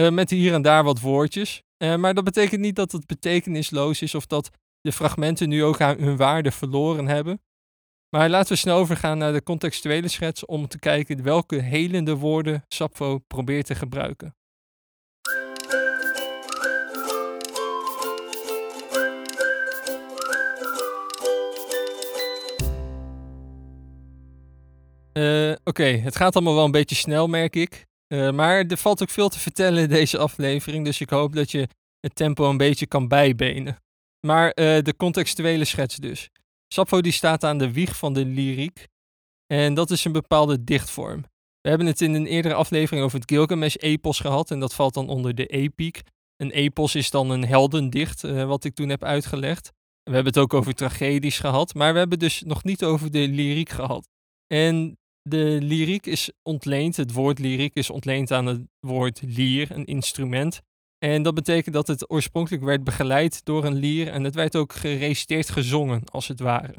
Uh, 0.00 0.10
met 0.10 0.30
hier 0.30 0.54
en 0.54 0.62
daar 0.62 0.84
wat 0.84 1.00
woordjes. 1.00 1.62
maar 1.78 2.14
dat 2.14 2.24
betekent 2.24 2.60
niet 2.60 2.76
dat 2.76 2.92
het 2.92 3.06
betekenisloos 3.06 4.02
is 4.02 4.14
of 4.14 4.26
dat 4.26 4.50
de 4.80 4.92
fragmenten 4.92 5.48
nu 5.48 5.64
ook 5.64 5.78
hun 5.78 6.16
waarde 6.16 6.50
verloren 6.50 7.06
hebben. 7.06 7.40
Maar 8.10 8.28
laten 8.28 8.52
we 8.52 8.58
snel 8.58 8.76
overgaan 8.76 9.18
naar 9.18 9.32
de 9.32 9.42
contextuele 9.42 10.08
schets 10.08 10.46
om 10.46 10.68
te 10.68 10.78
kijken 10.78 11.22
welke 11.22 11.56
helende 11.56 12.16
woorden 12.16 12.64
Sappho 12.68 13.18
probeert 13.18 13.66
te 13.66 13.74
gebruiken. 13.74 14.36
Uh, 25.12 25.54
Oké, 25.64 25.84
het 25.84 26.16
gaat 26.16 26.34
allemaal 26.34 26.54
wel 26.54 26.64
een 26.64 26.70
beetje 26.70 26.94
snel, 26.94 27.26
merk 27.26 27.56
ik. 27.56 27.86
Uh, 28.08 28.30
maar 28.30 28.64
er 28.66 28.76
valt 28.76 29.02
ook 29.02 29.10
veel 29.10 29.28
te 29.28 29.38
vertellen 29.38 29.82
in 29.82 29.88
deze 29.88 30.18
aflevering, 30.18 30.84
dus 30.84 31.00
ik 31.00 31.10
hoop 31.10 31.34
dat 31.34 31.50
je 31.50 31.68
het 32.00 32.14
tempo 32.14 32.50
een 32.50 32.56
beetje 32.56 32.86
kan 32.86 33.08
bijbenen. 33.08 33.76
Maar 34.26 34.46
uh, 34.46 34.54
de 34.82 34.94
contextuele 34.96 35.64
schets 35.64 35.96
dus. 35.96 36.30
Sappho 36.68 37.00
die 37.00 37.12
staat 37.12 37.44
aan 37.44 37.58
de 37.58 37.72
wieg 37.72 37.96
van 37.96 38.12
de 38.12 38.24
lyriek. 38.24 38.86
En 39.46 39.74
dat 39.74 39.90
is 39.90 40.04
een 40.04 40.12
bepaalde 40.12 40.64
dichtvorm. 40.64 41.20
We 41.60 41.68
hebben 41.68 41.86
het 41.86 42.00
in 42.00 42.14
een 42.14 42.26
eerdere 42.26 42.54
aflevering 42.54 43.04
over 43.04 43.20
het 43.20 43.30
Gilgamesh-epos 43.30 44.20
gehad. 44.20 44.50
En 44.50 44.60
dat 44.60 44.74
valt 44.74 44.94
dan 44.94 45.08
onder 45.08 45.34
de 45.34 45.46
epiek. 45.46 46.00
Een 46.36 46.50
epos 46.50 46.94
is 46.94 47.10
dan 47.10 47.30
een 47.30 47.46
heldendicht, 47.46 48.24
uh, 48.24 48.44
wat 48.44 48.64
ik 48.64 48.74
toen 48.74 48.88
heb 48.88 49.04
uitgelegd. 49.04 49.72
We 50.02 50.14
hebben 50.14 50.32
het 50.32 50.42
ook 50.42 50.54
over 50.54 50.74
tragedies 50.74 51.38
gehad. 51.38 51.74
Maar 51.74 51.92
we 51.92 51.98
hebben 51.98 52.18
dus 52.18 52.42
nog 52.42 52.64
niet 52.64 52.84
over 52.84 53.10
de 53.10 53.28
lyriek 53.28 53.68
gehad. 53.68 54.08
En 54.46 54.98
de 55.22 55.58
lyriek 55.62 56.06
is 56.06 56.30
ontleend, 56.42 56.96
het 56.96 57.12
woord 57.12 57.38
lyriek 57.38 57.74
is 57.74 57.90
ontleend 57.90 58.30
aan 58.30 58.46
het 58.46 58.60
woord 58.80 59.22
lier, 59.22 59.70
een 59.70 59.84
instrument. 59.84 60.60
En 60.98 61.22
dat 61.22 61.34
betekent 61.34 61.74
dat 61.74 61.86
het 61.86 62.10
oorspronkelijk 62.10 62.62
werd 62.64 62.84
begeleid 62.84 63.44
door 63.44 63.64
een 63.64 63.74
lier 63.74 64.08
en 64.08 64.24
het 64.24 64.34
werd 64.34 64.56
ook 64.56 64.72
gereciteerd 64.72 65.50
gezongen, 65.50 66.04
als 66.04 66.28
het 66.28 66.40
ware. 66.40 66.74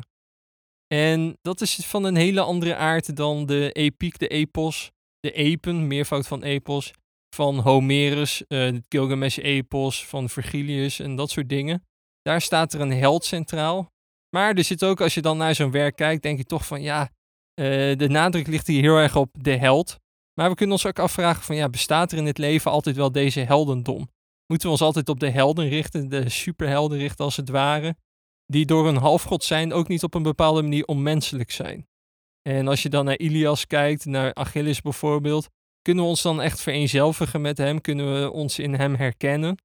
En 0.88 1.38
dat 1.42 1.62
is 1.62 1.76
van 1.76 2.04
een 2.04 2.16
hele 2.16 2.42
andere 2.42 2.76
aard 2.76 3.16
dan 3.16 3.46
de 3.46 3.72
epiek, 3.72 4.18
de 4.18 4.28
epos, 4.28 4.92
de 5.20 5.32
epen, 5.32 5.88
meervoud 5.88 6.28
van 6.28 6.44
epos, 6.44 6.94
van 7.36 7.60
Homerus, 7.60 8.44
uh, 8.48 8.60
het 8.60 8.86
Gilgamesh-epos, 8.90 10.06
van 10.06 10.30
Virgilius 10.30 11.00
en 11.00 11.16
dat 11.16 11.30
soort 11.30 11.50
dingen. 11.50 11.88
Daar 12.22 12.42
staat 12.42 12.74
er 12.74 12.82
een 12.82 12.92
held 12.92 13.26
centraal. 13.26 13.92
Maar 14.36 14.56
er 14.56 14.64
zit 14.64 14.84
ook, 14.84 15.02
als 15.02 15.14
je 15.14 15.22
dan 15.22 15.38
naar 15.38 15.56
zo'n 15.56 15.72
werk 15.72 15.96
kijkt, 15.96 16.24
denk 16.24 16.38
je 16.38 16.44
toch 16.44 16.66
van 16.66 16.82
ja, 16.82 17.02
uh, 17.02 17.98
de 17.98 18.08
nadruk 18.10 18.48
ligt 18.48 18.68
hier 18.68 18.82
heel 18.82 18.98
erg 18.98 19.16
op 19.16 19.36
de 19.44 19.56
held. 19.56 20.00
Maar 20.40 20.50
we 20.50 20.56
kunnen 20.56 20.76
ons 20.76 20.86
ook 20.86 21.00
afvragen 21.00 21.44
van 21.44 21.56
ja, 21.56 21.70
bestaat 21.70 22.12
er 22.12 22.18
in 22.18 22.26
het 22.26 22.38
leven 22.38 22.72
altijd 22.72 22.96
wel 22.96 23.12
deze 23.12 23.40
heldendom? 23.40 24.10
Moeten 24.46 24.68
we 24.68 24.74
ons 24.74 24.82
altijd 24.82 25.10
op 25.10 25.20
de 25.20 25.30
helden 25.30 25.70
richten, 25.70 26.10
de 26.10 26.30
superhelden 26.30 26.98
richten 26.98 27.26
als 27.26 27.36
het 27.36 27.50
ware, 27.50 27.96
die 28.46 28.66
door 28.66 28.88
een 28.88 28.98
halfgod 28.98 29.44
zijn 29.44 29.74
ook 29.74 29.88
niet 29.88 30.04
op 30.04 30.14
een 30.14 30.24
bepaalde 30.24 30.62
manier 30.62 30.86
onmenselijk 30.86 31.52
zijn? 31.52 31.88
En 32.42 32.68
als 32.68 32.82
je 32.84 32.90
dan 32.90 33.06
naar 33.06 33.18
Ilias 33.18 33.68
kijkt, 33.68 34.06
naar 34.06 34.34
Achilles 34.34 34.82
bijvoorbeeld, 34.82 35.50
kunnen 35.82 36.04
we 36.04 36.10
ons 36.10 36.22
dan 36.22 36.42
echt 36.42 36.62
vereenzelvigen 36.62 37.42
met 37.42 37.58
hem? 37.58 37.82
Kunnen 37.82 38.22
we 38.22 38.32
ons 38.32 38.60
in 38.60 38.74
hem 38.74 38.96
herkennen? 38.96 39.58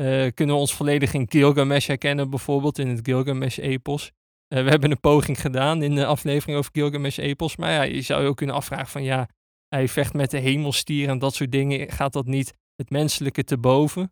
Uh, 0.00 0.30
kunnen 0.34 0.54
we 0.54 0.60
ons 0.60 0.74
volledig 0.74 1.14
in 1.14 1.30
Gilgamesh 1.30 1.86
herkennen, 1.86 2.30
bijvoorbeeld 2.30 2.78
in 2.78 2.88
het 2.88 3.00
Gilgamesh-epos? 3.02 4.10
Uh, 4.48 4.62
we 4.64 4.70
hebben 4.70 4.90
een 4.90 5.00
poging 5.00 5.40
gedaan 5.40 5.82
in 5.82 5.94
de 5.94 6.06
aflevering 6.06 6.58
over 6.58 6.70
Gilgamesh-epos, 6.72 7.56
maar 7.56 7.70
ja, 7.70 7.82
je 7.82 8.00
zou 8.00 8.22
je 8.22 8.28
ook 8.28 8.36
kunnen 8.36 8.56
afvragen 8.56 8.88
van 8.88 9.02
ja, 9.02 9.28
hij 9.74 9.88
vecht 9.88 10.12
met 10.12 10.30
de 10.30 10.38
hemelstier 10.38 11.08
en 11.08 11.18
dat 11.18 11.34
soort 11.34 11.52
dingen. 11.52 11.90
Gaat 11.90 12.12
dat 12.12 12.26
niet 12.26 12.54
het 12.74 12.90
menselijke 12.90 13.44
te 13.44 13.58
boven? 13.58 14.02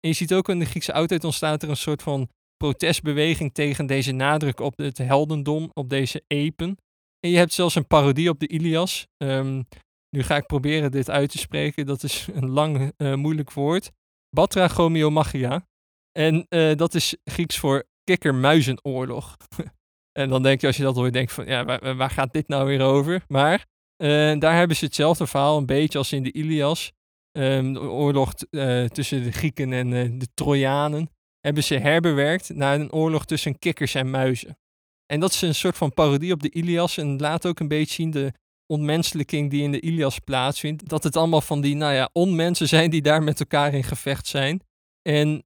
En 0.00 0.08
je 0.08 0.12
ziet 0.12 0.34
ook 0.34 0.48
in 0.48 0.58
de 0.58 0.64
Griekse 0.64 0.92
oudheid 0.92 1.24
ontstaat 1.24 1.62
er 1.62 1.68
een 1.68 1.76
soort 1.76 2.02
van 2.02 2.28
protestbeweging 2.56 3.54
tegen 3.54 3.86
deze 3.86 4.12
nadruk 4.12 4.60
op 4.60 4.76
het 4.78 4.98
heldendom, 4.98 5.70
op 5.72 5.88
deze 5.88 6.22
epen. 6.26 6.76
En 7.20 7.30
je 7.30 7.36
hebt 7.36 7.52
zelfs 7.52 7.74
een 7.74 7.86
parodie 7.86 8.28
op 8.28 8.40
de 8.40 8.48
Ilias. 8.48 9.06
Um, 9.16 9.66
nu 10.10 10.22
ga 10.22 10.36
ik 10.36 10.46
proberen 10.46 10.90
dit 10.90 11.10
uit 11.10 11.30
te 11.30 11.38
spreken. 11.38 11.86
Dat 11.86 12.02
is 12.02 12.28
een 12.32 12.50
lang 12.50 12.92
uh, 12.96 13.14
moeilijk 13.14 13.52
woord. 13.52 13.90
Batrachomiomachia. 14.30 15.66
En 16.12 16.46
uh, 16.48 16.76
dat 16.76 16.94
is 16.94 17.16
Grieks 17.24 17.58
voor 17.58 17.84
kikkermuizenoorlog. 18.04 19.36
en 20.20 20.28
dan 20.28 20.42
denk 20.42 20.60
je 20.60 20.66
als 20.66 20.76
je 20.76 20.82
dat 20.82 20.94
hoort, 20.94 21.12
denk 21.12 21.30
van 21.30 21.46
ja, 21.46 21.64
waar, 21.64 21.96
waar 21.96 22.10
gaat 22.10 22.32
dit 22.32 22.48
nou 22.48 22.66
weer 22.66 22.80
over? 22.80 23.24
Maar 23.28 23.66
uh, 23.96 24.38
daar 24.38 24.56
hebben 24.56 24.76
ze 24.76 24.84
hetzelfde 24.84 25.26
verhaal, 25.26 25.58
een 25.58 25.66
beetje 25.66 25.98
als 25.98 26.12
in 26.12 26.22
de 26.22 26.32
Ilias. 26.32 26.92
Um, 27.38 27.72
de 27.72 27.80
oorlog 27.80 28.32
uh, 28.50 28.84
tussen 28.84 29.22
de 29.22 29.32
Grieken 29.32 29.72
en 29.72 29.90
uh, 29.90 30.10
de 30.18 30.28
Trojanen. 30.34 31.10
hebben 31.40 31.64
ze 31.64 31.74
herbewerkt 31.74 32.54
naar 32.54 32.80
een 32.80 32.92
oorlog 32.92 33.24
tussen 33.24 33.58
kikkers 33.58 33.94
en 33.94 34.10
muizen. 34.10 34.58
En 35.06 35.20
dat 35.20 35.30
is 35.30 35.42
een 35.42 35.54
soort 35.54 35.76
van 35.76 35.94
parodie 35.94 36.32
op 36.32 36.42
de 36.42 36.50
Ilias 36.50 36.96
en 36.96 37.18
laat 37.18 37.46
ook 37.46 37.60
een 37.60 37.68
beetje 37.68 37.94
zien 37.94 38.10
de 38.10 38.32
ontmenselijking 38.66 39.50
die 39.50 39.62
in 39.62 39.72
de 39.72 39.80
Ilias 39.80 40.18
plaatsvindt. 40.18 40.88
Dat 40.88 41.04
het 41.04 41.16
allemaal 41.16 41.40
van 41.40 41.60
die, 41.60 41.74
nou 41.74 41.92
ja, 41.92 42.10
onmensen 42.12 42.68
zijn 42.68 42.90
die 42.90 43.02
daar 43.02 43.22
met 43.22 43.40
elkaar 43.40 43.74
in 43.74 43.84
gevecht 43.84 44.26
zijn. 44.26 44.60
En 45.02 45.44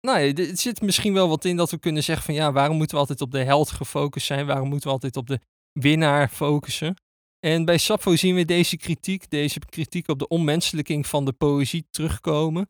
nou 0.00 0.18
ja, 0.18 0.34
er 0.34 0.56
zit 0.56 0.80
misschien 0.80 1.12
wel 1.12 1.28
wat 1.28 1.44
in 1.44 1.56
dat 1.56 1.70
we 1.70 1.78
kunnen 1.78 2.02
zeggen 2.02 2.24
van 2.24 2.34
ja, 2.34 2.52
waarom 2.52 2.76
moeten 2.76 2.94
we 2.94 3.00
altijd 3.00 3.20
op 3.20 3.30
de 3.30 3.42
held 3.42 3.70
gefocust 3.70 4.26
zijn? 4.26 4.46
Waarom 4.46 4.68
moeten 4.68 4.86
we 4.86 4.94
altijd 4.94 5.16
op 5.16 5.26
de 5.26 5.40
winnaar 5.72 6.28
focussen? 6.28 6.96
En 7.40 7.64
bij 7.64 7.78
Sappho 7.78 8.16
zien 8.16 8.34
we 8.34 8.44
deze 8.44 8.76
kritiek, 8.76 9.30
deze 9.30 9.58
kritiek 9.58 10.08
op 10.08 10.18
de 10.18 10.28
onmenselijking 10.28 11.06
van 11.06 11.24
de 11.24 11.32
poëzie 11.32 11.86
terugkomen. 11.90 12.68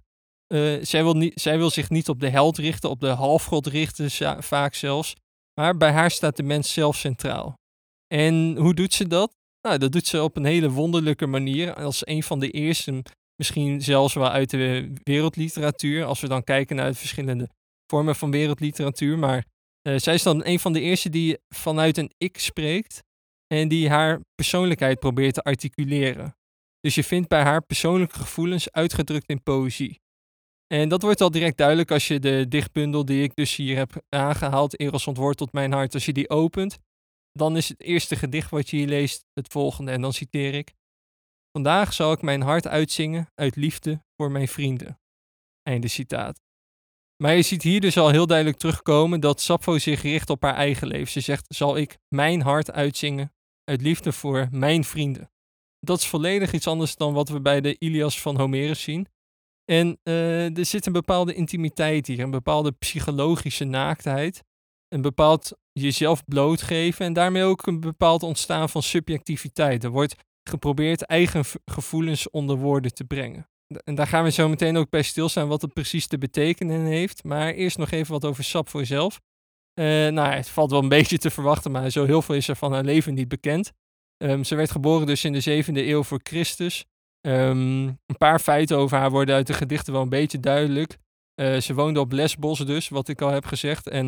Uh, 0.53 0.85
zij, 0.85 1.03
wil 1.03 1.15
niet, 1.15 1.41
zij 1.41 1.59
wil 1.59 1.71
zich 1.71 1.91
niet 1.91 2.09
op 2.09 2.21
de 2.21 2.29
held 2.29 2.59
richten, 2.59 2.91
op 2.91 3.01
de 3.01 3.09
halfgod 3.09 3.67
richten, 3.67 4.11
vaak 4.43 4.75
zelfs. 4.75 5.15
Maar 5.61 5.77
bij 5.77 5.93
haar 5.93 6.11
staat 6.11 6.37
de 6.37 6.43
mens 6.43 6.73
zelf 6.73 6.97
centraal. 6.97 7.59
En 8.07 8.57
hoe 8.57 8.75
doet 8.75 8.93
ze 8.93 9.07
dat? 9.07 9.37
Nou, 9.61 9.79
dat 9.79 9.93
doet 9.93 10.07
ze 10.07 10.23
op 10.23 10.37
een 10.37 10.45
hele 10.45 10.71
wonderlijke 10.71 11.27
manier. 11.27 11.75
Als 11.75 12.07
een 12.07 12.23
van 12.23 12.39
de 12.39 12.51
eerste, 12.51 13.03
misschien 13.37 13.83
zelfs 13.83 14.15
wel 14.15 14.29
uit 14.29 14.51
de 14.51 14.93
wereldliteratuur. 15.05 16.05
Als 16.05 16.21
we 16.21 16.29
dan 16.29 16.45
kijken 16.45 16.77
naar 16.77 16.91
de 16.91 16.99
verschillende 16.99 17.49
vormen 17.87 18.17
van 18.17 18.31
wereldliteratuur. 18.31 19.19
Maar 19.19 19.45
uh, 19.83 19.99
zij 19.99 20.15
is 20.15 20.23
dan 20.23 20.45
een 20.45 20.61
van 20.61 20.73
de 20.73 20.81
eerste 20.81 21.09
die 21.09 21.39
vanuit 21.49 21.97
een 21.97 22.13
ik 22.19 22.39
spreekt. 22.39 23.03
En 23.55 23.69
die 23.69 23.89
haar 23.89 24.21
persoonlijkheid 24.35 24.99
probeert 24.99 25.35
te 25.35 25.43
articuleren. 25.43 26.37
Dus 26.81 26.95
je 26.95 27.05
vindt 27.05 27.29
bij 27.29 27.43
haar 27.43 27.63
persoonlijke 27.63 28.19
gevoelens 28.19 28.73
uitgedrukt 28.73 29.29
in 29.29 29.43
poëzie. 29.43 30.01
En 30.67 30.89
dat 30.89 31.03
wordt 31.03 31.21
al 31.21 31.31
direct 31.31 31.57
duidelijk 31.57 31.91
als 31.91 32.09
je 32.09 32.19
de 32.19 32.47
dichtbundel 32.49 33.05
die 33.05 33.23
ik 33.23 33.35
dus 33.35 33.57
hier 33.57 33.77
heb 33.77 34.03
aangehaald, 34.09 34.81
Eros 34.81 35.07
ontwortelt 35.07 35.53
mijn 35.53 35.73
hart, 35.73 35.95
als 35.95 36.05
je 36.05 36.13
die 36.13 36.31
opent, 36.31 36.79
dan 37.33 37.57
is 37.57 37.69
het 37.69 37.81
eerste 37.81 38.17
gedicht 38.17 38.51
wat 38.51 38.71
je 38.71 38.77
hier 38.77 38.87
leest 38.87 39.25
het 39.33 39.49
volgende 39.49 39.93
en 39.93 40.01
dan 40.01 40.13
citeer 40.13 40.55
ik. 40.55 40.75
Vandaag 41.53 41.93
zal 41.93 42.13
ik 42.13 42.23
mijn 42.23 42.43
hart 42.43 42.67
uitzingen 42.67 43.31
uit 43.35 43.57
liefde 43.57 44.05
voor 44.17 44.31
mijn 44.31 44.49
vrienden. 44.49 45.01
Einde 45.63 45.89
citaat. 45.89 46.41
Maar 47.23 47.35
je 47.35 47.43
ziet 47.43 47.63
hier 47.63 47.81
dus 47.81 47.97
al 47.97 48.09
heel 48.09 48.27
duidelijk 48.27 48.59
terugkomen 48.59 49.21
dat 49.21 49.41
Sappho 49.41 49.79
zich 49.79 50.03
richt 50.03 50.31
op 50.31 50.43
haar 50.43 50.55
eigen 50.55 50.87
leven. 50.87 51.13
Ze 51.13 51.21
zegt, 51.21 51.45
zal 51.49 51.77
ik 51.77 51.99
mijn 52.09 52.41
hart 52.41 52.71
uitzingen 52.71 53.33
uit 53.69 53.83
liefde 53.83 54.13
voor 54.13 54.49
mijn 54.51 54.85
vrienden. 54.85 55.31
Dat 55.81 55.99
is 55.99 56.07
volledig 56.07 56.53
iets 56.53 56.67
anders 56.67 56.97
dan 56.97 57.13
wat 57.13 57.29
we 57.29 57.41
bij 57.41 57.61
de 57.61 57.77
Ilias 57.79 58.21
van 58.21 58.37
Homerus 58.37 58.83
zien. 58.83 59.07
En 59.65 59.99
uh, 60.05 60.59
er 60.59 60.67
zit 60.67 60.87
een 60.87 60.93
bepaalde 60.93 61.35
intimiteit 61.35 62.07
hier, 62.07 62.21
een 62.21 62.31
bepaalde 62.31 62.73
psychologische 62.73 63.65
naaktheid. 63.65 64.43
Een 64.89 65.03
bepaald 65.03 65.59
jezelf 65.73 66.25
blootgeven 66.25 67.07
en 67.07 67.13
daarmee 67.13 67.43
ook 67.43 67.67
een 67.67 67.81
bepaald 67.81 68.23
ontstaan 68.23 68.69
van 68.69 68.83
subjectiviteit. 68.83 69.85
Er 69.85 69.91
wordt 69.91 70.15
geprobeerd 70.49 71.03
eigen 71.03 71.45
gevoelens 71.65 72.31
onder 72.31 72.57
woorden 72.57 72.95
te 72.95 73.05
brengen. 73.05 73.49
En 73.85 73.95
daar 73.95 74.07
gaan 74.07 74.25
we 74.25 74.31
zo 74.31 74.49
meteen 74.49 74.77
ook 74.77 74.91
bij 74.91 75.03
stilstaan 75.03 75.49
wat 75.49 75.63
het 75.63 75.73
precies 75.73 76.07
te 76.07 76.19
betekenen 76.19 76.85
heeft. 76.85 77.25
Maar 77.25 77.53
eerst 77.53 77.79
nog 77.79 77.91
even 77.91 78.13
wat 78.13 78.25
over 78.25 78.45
Sap 78.45 78.71
zelf. 78.83 79.21
Uh, 79.79 80.09
nou, 80.09 80.35
het 80.35 80.49
valt 80.49 80.71
wel 80.71 80.83
een 80.83 80.89
beetje 80.99 81.19
te 81.19 81.31
verwachten, 81.31 81.71
maar 81.71 81.91
zo 81.91 82.05
heel 82.05 82.23
veel 82.23 82.35
is 82.35 82.49
er 82.49 82.57
van 82.57 82.73
haar 82.73 82.85
leven 82.85 83.15
niet 83.15 83.29
bekend. 83.29 83.73
Um, 84.23 84.45
ze 84.45 84.55
werd 84.55 84.71
geboren 84.71 85.07
dus 85.07 85.25
in 85.25 85.33
de 85.33 85.65
7e 85.65 85.73
eeuw 85.73 86.03
voor 86.03 86.21
Christus. 86.23 86.85
Um, 87.27 87.87
een 87.87 88.17
paar 88.19 88.39
feiten 88.39 88.77
over 88.77 88.99
haar 88.99 89.11
worden 89.11 89.35
uit 89.35 89.47
de 89.47 89.53
gedichten 89.53 89.93
wel 89.93 90.03
een 90.03 90.09
beetje 90.09 90.41
duidelijk. 90.41 90.99
Uh, 91.41 91.61
ze 91.61 91.75
woonde 91.75 92.01
op 92.01 92.13
Lesbos 92.13 92.59
dus, 92.59 92.89
wat 92.89 93.09
ik 93.09 93.21
al 93.21 93.31
heb 93.31 93.45
gezegd. 93.45 93.89
En, 93.89 94.07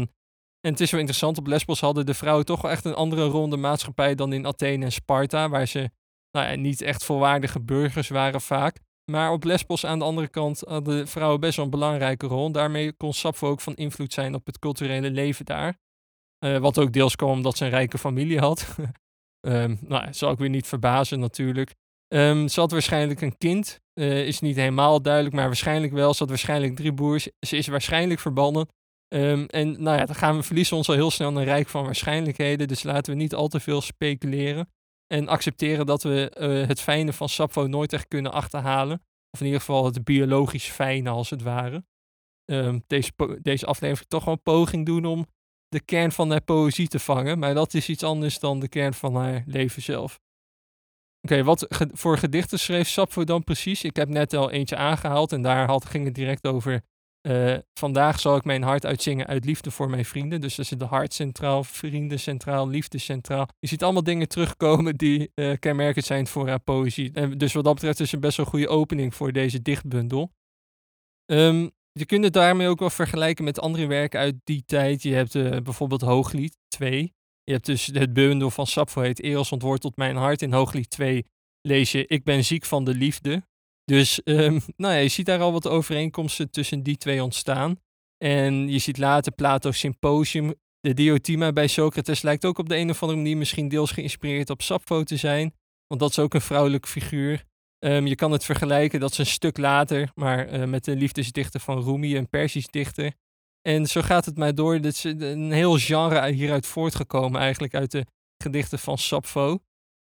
en 0.60 0.70
het 0.70 0.80
is 0.80 0.90
wel 0.90 1.00
interessant, 1.00 1.38
op 1.38 1.46
Lesbos 1.46 1.80
hadden 1.80 2.06
de 2.06 2.14
vrouwen 2.14 2.44
toch 2.44 2.62
wel 2.62 2.70
echt 2.70 2.84
een 2.84 2.94
andere 2.94 3.24
ronde 3.24 3.56
maatschappij 3.56 4.14
dan 4.14 4.32
in 4.32 4.46
Athene 4.46 4.84
en 4.84 4.92
Sparta, 4.92 5.48
waar 5.48 5.66
ze 5.66 5.90
nou 6.30 6.48
ja, 6.48 6.54
niet 6.54 6.80
echt 6.80 7.04
volwaardige 7.04 7.60
burgers 7.60 8.08
waren 8.08 8.40
vaak. 8.40 8.78
Maar 9.10 9.32
op 9.32 9.44
Lesbos 9.44 9.86
aan 9.86 9.98
de 9.98 10.04
andere 10.04 10.28
kant 10.28 10.62
hadden 10.66 11.08
vrouwen 11.08 11.40
best 11.40 11.56
wel 11.56 11.64
een 11.64 11.70
belangrijke 11.70 12.26
rol. 12.26 12.52
Daarmee 12.52 12.92
kon 12.92 13.12
Sappho 13.12 13.48
ook 13.48 13.60
van 13.60 13.74
invloed 13.74 14.12
zijn 14.12 14.34
op 14.34 14.46
het 14.46 14.58
culturele 14.58 15.10
leven 15.10 15.44
daar. 15.44 15.78
Uh, 16.44 16.58
wat 16.58 16.78
ook 16.78 16.92
deels 16.92 17.16
kwam 17.16 17.30
omdat 17.30 17.56
ze 17.56 17.64
een 17.64 17.70
rijke 17.70 17.98
familie 17.98 18.38
had. 18.38 18.76
um, 19.40 19.78
nou, 19.88 20.12
zal 20.12 20.32
ik 20.32 20.38
weer 20.38 20.48
niet 20.48 20.66
verbazen 20.66 21.20
natuurlijk. 21.20 21.74
Um, 22.14 22.48
ze 22.48 22.60
had 22.60 22.70
waarschijnlijk 22.70 23.20
een 23.20 23.38
kind. 23.38 23.80
Uh, 23.94 24.26
is 24.26 24.40
niet 24.40 24.56
helemaal 24.56 25.02
duidelijk, 25.02 25.34
maar 25.34 25.46
waarschijnlijk 25.46 25.92
wel. 25.92 26.12
Ze 26.12 26.18
had 26.18 26.28
waarschijnlijk 26.28 26.76
drie 26.76 26.94
broers. 26.94 27.28
Ze 27.46 27.56
is 27.56 27.66
waarschijnlijk 27.66 28.20
verbannen. 28.20 28.68
Um, 29.14 29.46
en 29.46 29.82
nou 29.82 29.98
ja, 29.98 30.04
dan 30.04 30.14
gaan 30.14 30.36
we 30.36 30.42
verliezen 30.42 30.76
ons 30.76 30.88
al 30.88 30.94
heel 30.94 31.10
snel 31.10 31.36
een 31.36 31.44
rijk 31.44 31.68
van 31.68 31.84
waarschijnlijkheden. 31.84 32.68
Dus 32.68 32.82
laten 32.82 33.12
we 33.12 33.18
niet 33.18 33.34
al 33.34 33.48
te 33.48 33.60
veel 33.60 33.80
speculeren. 33.80 34.68
En 35.12 35.28
accepteren 35.28 35.86
dat 35.86 36.02
we 36.02 36.36
uh, 36.38 36.68
het 36.68 36.80
fijne 36.80 37.12
van 37.12 37.28
Sappho 37.28 37.66
nooit 37.66 37.92
echt 37.92 38.08
kunnen 38.08 38.32
achterhalen. 38.32 39.02
Of 39.30 39.40
in 39.40 39.46
ieder 39.46 39.60
geval 39.60 39.84
het 39.84 40.04
biologisch 40.04 40.68
fijne, 40.68 41.10
als 41.10 41.30
het 41.30 41.42
ware. 41.42 41.84
Um, 42.50 42.84
deze, 42.86 43.12
deze 43.42 43.66
aflevering 43.66 44.08
toch 44.08 44.24
wel 44.24 44.34
een 44.34 44.42
poging 44.42 44.86
doen 44.86 45.04
om 45.04 45.26
de 45.68 45.80
kern 45.80 46.12
van 46.12 46.30
haar 46.30 46.40
poëzie 46.40 46.88
te 46.88 46.98
vangen. 46.98 47.38
Maar 47.38 47.54
dat 47.54 47.74
is 47.74 47.88
iets 47.88 48.02
anders 48.02 48.38
dan 48.38 48.60
de 48.60 48.68
kern 48.68 48.94
van 48.94 49.14
haar 49.14 49.42
leven 49.46 49.82
zelf. 49.82 50.20
Oké, 51.20 51.44
wat 51.44 51.66
voor 51.92 52.18
gedichten 52.18 52.58
schreef 52.58 52.88
Sappho 52.88 53.24
dan 53.24 53.44
precies? 53.44 53.84
Ik 53.84 53.96
heb 53.96 54.08
net 54.08 54.34
al 54.34 54.50
eentje 54.50 54.76
aangehaald 54.76 55.32
en 55.32 55.42
daar 55.42 55.66
had, 55.66 55.84
ging 55.84 56.04
het 56.04 56.14
direct 56.14 56.46
over. 56.46 56.82
Uh, 57.28 57.56
vandaag 57.74 58.20
zal 58.20 58.36
ik 58.36 58.44
mijn 58.44 58.62
hart 58.62 58.86
uitzingen 58.86 59.26
uit 59.26 59.44
liefde 59.44 59.70
voor 59.70 59.90
mijn 59.90 60.04
vrienden. 60.04 60.40
Dus 60.40 60.58
er 60.58 60.64
zit 60.64 60.78
de 60.78 60.84
hart 60.84 61.14
centraal, 61.14 61.64
vrienden 61.64 62.20
centraal, 62.20 62.68
liefde 62.68 62.98
centraal. 62.98 63.48
Je 63.58 63.68
ziet 63.68 63.82
allemaal 63.82 64.02
dingen 64.02 64.28
terugkomen 64.28 64.96
die 64.96 65.32
uh, 65.34 65.56
kenmerkend 65.58 66.04
zijn 66.04 66.26
voor 66.26 66.48
haar 66.48 66.60
poëzie. 66.60 67.12
En 67.12 67.38
dus 67.38 67.52
wat 67.52 67.64
dat 67.64 67.74
betreft 67.74 68.00
is 68.00 68.12
een 68.12 68.20
best 68.20 68.36
wel 68.36 68.46
goede 68.46 68.68
opening 68.68 69.14
voor 69.14 69.32
deze 69.32 69.62
dichtbundel. 69.62 70.32
Um, 71.26 71.70
je 71.92 72.06
kunt 72.06 72.24
het 72.24 72.32
daarmee 72.32 72.68
ook 72.68 72.78
wel 72.78 72.90
vergelijken 72.90 73.44
met 73.44 73.60
andere 73.60 73.86
werken 73.86 74.20
uit 74.20 74.34
die 74.44 74.62
tijd. 74.66 75.02
Je 75.02 75.14
hebt 75.14 75.34
uh, 75.34 75.56
bijvoorbeeld 75.56 76.00
Hooglied 76.00 76.56
2. 76.68 77.14
Je 77.44 77.52
hebt 77.52 77.66
dus 77.66 77.86
het 77.86 78.12
bundel 78.12 78.50
van 78.50 78.66
Sappho 78.66 79.00
heet 79.00 79.22
Eros 79.22 79.52
ontwortelt 79.52 79.96
mijn 79.96 80.16
hart. 80.16 80.42
In 80.42 80.52
Hooglied 80.52 80.90
2 80.90 81.26
lees 81.60 81.92
je 81.92 82.06
Ik 82.06 82.24
ben 82.24 82.44
ziek 82.44 82.64
van 82.64 82.84
de 82.84 82.94
liefde. 82.94 83.42
Dus 83.90 84.20
um, 84.24 84.60
nou 84.76 84.94
ja, 84.94 85.00
je 85.00 85.08
ziet 85.08 85.26
daar 85.26 85.40
al 85.40 85.52
wat 85.52 85.68
overeenkomsten 85.68 86.50
tussen 86.50 86.82
die 86.82 86.96
twee 86.96 87.22
ontstaan. 87.22 87.80
En 88.24 88.68
je 88.68 88.78
ziet 88.78 88.98
later 88.98 89.32
Plato's 89.32 89.78
Symposium. 89.78 90.54
De 90.80 90.94
Diotima 90.94 91.52
bij 91.52 91.66
Socrates 91.66 92.22
lijkt 92.22 92.44
ook 92.44 92.58
op 92.58 92.68
de 92.68 92.76
een 92.76 92.90
of 92.90 93.02
andere 93.02 93.20
manier 93.20 93.36
misschien 93.36 93.68
deels 93.68 93.90
geïnspireerd 93.90 94.50
op 94.50 94.62
Sappho 94.62 95.02
te 95.02 95.16
zijn. 95.16 95.54
Want 95.86 96.00
dat 96.00 96.10
is 96.10 96.18
ook 96.18 96.34
een 96.34 96.40
vrouwelijke 96.40 96.88
figuur. 96.88 97.44
Um, 97.84 98.06
je 98.06 98.14
kan 98.14 98.32
het 98.32 98.44
vergelijken, 98.44 99.00
dat 99.00 99.10
is 99.10 99.18
een 99.18 99.26
stuk 99.26 99.58
later, 99.58 100.10
maar 100.14 100.52
uh, 100.52 100.64
met 100.64 100.84
de 100.84 100.96
liefdesdichter 100.96 101.60
van 101.60 101.82
Rumi, 101.82 102.16
een 102.16 102.28
Persisch 102.28 102.68
dichter. 102.68 103.12
En 103.62 103.86
zo 103.86 104.00
gaat 104.02 104.24
het 104.24 104.36
mij 104.36 104.52
door. 104.52 104.80
Dit 104.80 104.94
is 104.94 105.04
een 105.04 105.52
heel 105.52 105.78
genre 105.78 106.32
hieruit 106.32 106.66
voortgekomen, 106.66 107.40
eigenlijk 107.40 107.74
uit 107.74 107.90
de 107.90 108.06
gedichten 108.42 108.78
van 108.78 108.98
Sappho. 108.98 109.50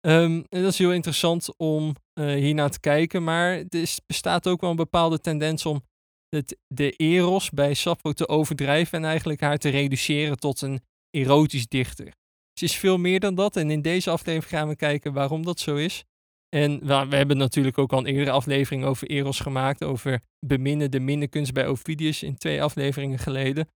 Um, 0.07 0.45
en 0.49 0.61
dat 0.61 0.71
is 0.71 0.77
heel 0.77 0.93
interessant 0.93 1.57
om 1.57 1.95
hiernaar 2.15 2.69
te 2.69 2.79
kijken, 2.79 3.23
maar 3.23 3.63
er 3.69 3.95
bestaat 4.05 4.47
ook 4.47 4.61
wel 4.61 4.69
een 4.69 4.75
bepaalde 4.75 5.19
tendens 5.19 5.65
om 5.65 5.83
het, 6.29 6.57
de 6.67 6.91
eros 6.91 7.49
bij 7.49 7.73
Sappho 7.73 8.13
te 8.13 8.27
overdrijven 8.27 8.97
en 8.97 9.05
eigenlijk 9.05 9.41
haar 9.41 9.57
te 9.57 9.69
reduceren 9.69 10.37
tot 10.37 10.61
een 10.61 10.83
erotisch 11.09 11.67
dichter. 11.67 12.13
Ze 12.59 12.65
is 12.65 12.75
veel 12.75 12.97
meer 12.97 13.19
dan 13.19 13.35
dat 13.35 13.55
en 13.55 13.69
in 13.69 13.81
deze 13.81 14.09
aflevering 14.09 14.49
gaan 14.49 14.67
we 14.67 14.75
kijken 14.75 15.13
waarom 15.13 15.45
dat 15.45 15.59
zo 15.59 15.75
is. 15.75 16.03
En 16.49 16.79
we, 16.79 17.05
we 17.09 17.15
hebben 17.15 17.37
natuurlijk 17.37 17.77
ook 17.77 17.93
al 17.93 17.99
een 17.99 18.05
eerdere 18.05 18.31
aflevering 18.31 18.83
over 18.83 19.07
Eros 19.07 19.39
gemaakt, 19.39 19.83
over 19.83 20.21
beminnen 20.45 20.91
de 20.91 20.99
minnekunst 20.99 21.53
bij 21.53 21.67
Ovidius 21.67 22.23
in 22.23 22.37
twee 22.37 22.63
afleveringen 22.63 23.19
geleden. 23.19 23.67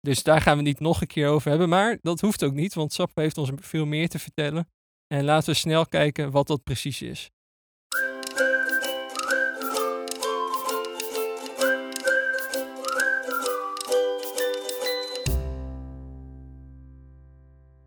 Dus 0.00 0.22
daar 0.22 0.40
gaan 0.40 0.56
we 0.56 0.62
niet 0.62 0.80
nog 0.80 1.00
een 1.00 1.06
keer 1.06 1.28
over 1.28 1.50
hebben, 1.50 1.68
maar 1.68 1.98
dat 2.00 2.20
hoeft 2.20 2.44
ook 2.44 2.52
niet, 2.52 2.74
want 2.74 2.92
Sappho 2.92 3.22
heeft 3.22 3.38
ons 3.38 3.50
veel 3.54 3.86
meer 3.86 4.08
te 4.08 4.18
vertellen. 4.18 4.68
En 5.06 5.24
laten 5.24 5.50
we 5.50 5.56
snel 5.56 5.86
kijken 5.86 6.30
wat 6.30 6.46
dat 6.46 6.62
precies 6.62 7.02
is. 7.02 7.30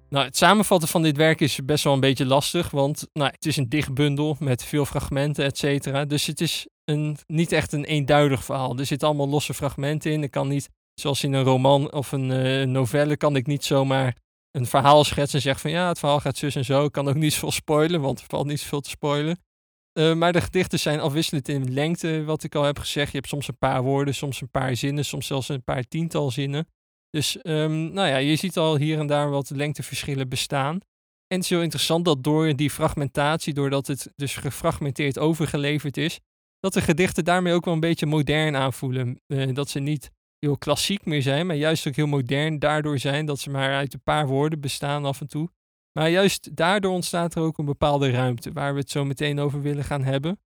Nou, 0.10 0.26
het 0.26 0.38
samenvatten 0.38 0.90
van 0.90 1.02
dit 1.02 1.18
werk 1.18 1.42
is 1.42 1.60
best 1.66 1.84
wel 1.84 1.94
een 1.94 2.00
beetje 2.00 2.26
lastig, 2.26 2.72
want 2.72 3.08
nou, 3.14 3.32
het 3.32 3.46
is 3.46 3.58
een 3.58 3.70
dicht 3.70 3.94
bundel 3.94 4.36
met 4.40 4.64
veel 4.64 4.86
fragmenten, 4.86 5.46
et 5.46 5.58
cetera. 5.58 6.06
Dus 6.06 6.26
het 6.26 6.42
is 6.42 6.68
een, 6.84 7.18
niet 7.28 7.52
echt 7.52 7.74
een 7.74 7.86
eenduidig 7.86 8.44
verhaal. 8.44 8.78
Er 8.78 8.86
zitten 8.86 9.08
allemaal 9.08 9.30
losse 9.30 9.54
fragmenten 9.54 10.12
in. 10.12 10.24
Ik 10.24 10.32
kan 10.32 10.48
niet, 10.48 10.70
zoals 10.94 11.24
in 11.24 11.34
een 11.34 11.44
roman 11.44 11.94
of 11.94 12.12
een 12.12 12.30
uh, 12.30 12.66
novelle, 12.66 13.18
kan 13.18 13.36
ik 13.36 13.48
niet 13.48 13.66
zomaar 13.66 14.16
een 14.52 14.66
verhaal 14.66 15.04
schetsen 15.04 15.36
en 15.36 15.42
zeggen 15.42 15.62
van 15.62 15.72
ja, 15.72 15.88
het 15.88 16.00
verhaal 16.00 16.20
gaat 16.20 16.38
zus 16.38 16.56
en 16.56 16.66
zo. 16.66 16.86
Ik 16.86 16.92
kan 16.92 17.08
ook 17.08 17.16
niet 17.16 17.34
zoveel 17.34 17.52
spoilen, 17.52 18.02
want 18.02 18.20
er 18.20 18.26
valt 18.28 18.48
niet 18.48 18.60
zoveel 18.60 18.82
te 18.82 18.90
spoilen. 18.90 19.40
Uh, 20.00 20.14
maar 20.14 20.34
de 20.34 20.42
gedichten 20.42 20.80
zijn 20.80 21.00
afwisselend 21.00 21.48
in 21.48 21.74
lengte, 21.74 22.24
wat 22.24 22.44
ik 22.44 22.56
al 22.56 22.64
heb 22.64 22.80
gezegd. 22.80 23.12
Je 23.12 23.18
hebt 23.18 23.30
soms 23.30 23.48
een 23.48 23.58
paar 23.58 23.84
woorden, 23.84 24.16
soms 24.16 24.42
een 24.42 24.50
paar 24.50 24.76
zinnen, 24.76 25.06
soms 25.06 25.28
zelfs 25.28 25.50
een 25.50 25.64
paar 25.64 25.84
tiental 25.84 26.32
zinnen. 26.32 26.68
Dus 27.10 27.38
um, 27.44 27.94
nou 27.94 28.08
ja, 28.08 28.18
je 28.18 28.36
ziet 28.36 28.58
al 28.58 28.78
hier 28.78 29.00
en 29.00 29.08
daar 29.08 29.30
wat 29.30 29.50
lengteverschillen 29.50 30.30
bestaan. 30.30 30.80
En 31.28 31.36
het 31.38 31.44
is 31.44 31.50
heel 31.50 31.62
interessant 31.62 32.06
dat 32.06 32.24
door 32.24 32.56
die 32.56 32.70
fragmentatie, 32.70 33.54
doordat 33.54 33.88
het 33.88 34.12
dus 34.16 34.36
gefragmenteerd 34.36 35.20
overgeleverd 35.20 35.98
is, 35.98 36.20
dat 36.60 36.74
de 36.74 36.82
gedichten 36.82 37.24
daarmee 37.24 37.54
ook 37.54 37.66
wel 37.66 37.74
een 37.74 37.80
beetje 37.80 38.06
modern 38.06 38.56
aanvoelen. 38.56 39.22
Uh, 39.28 39.54
dat 39.54 39.70
ze 39.70 39.80
niet 39.80 40.12
heel 40.40 40.58
klassiek 40.58 41.06
meer 41.06 41.22
zijn, 41.22 41.46
maar 41.46 41.56
juist 41.56 41.88
ook 41.88 41.96
heel 41.96 42.08
modern 42.08 42.60
daardoor 42.60 43.00
zijn 43.00 43.26
dat 43.26 43.40
ze 43.40 43.50
maar 43.50 43.74
uit 43.74 43.94
een 43.94 44.04
paar 44.04 44.28
woorden 44.28 44.60
bestaan 44.60 45.06
af 45.06 45.22
en 45.22 45.28
toe. 45.28 45.50
Maar 46.00 46.10
juist 46.10 46.56
daardoor 46.56 46.92
ontstaat 46.92 47.36
er 47.36 47.42
ook 47.42 47.58
een 47.58 47.66
bepaalde 47.66 48.12
ruimte, 48.12 48.52
waar 48.52 48.74
we 48.74 48.80
het 48.80 48.90
zo 48.90 49.06
meteen 49.06 49.40
over 49.40 49.62
willen 49.62 49.84
gaan 49.84 50.04
hebben. 50.04 50.40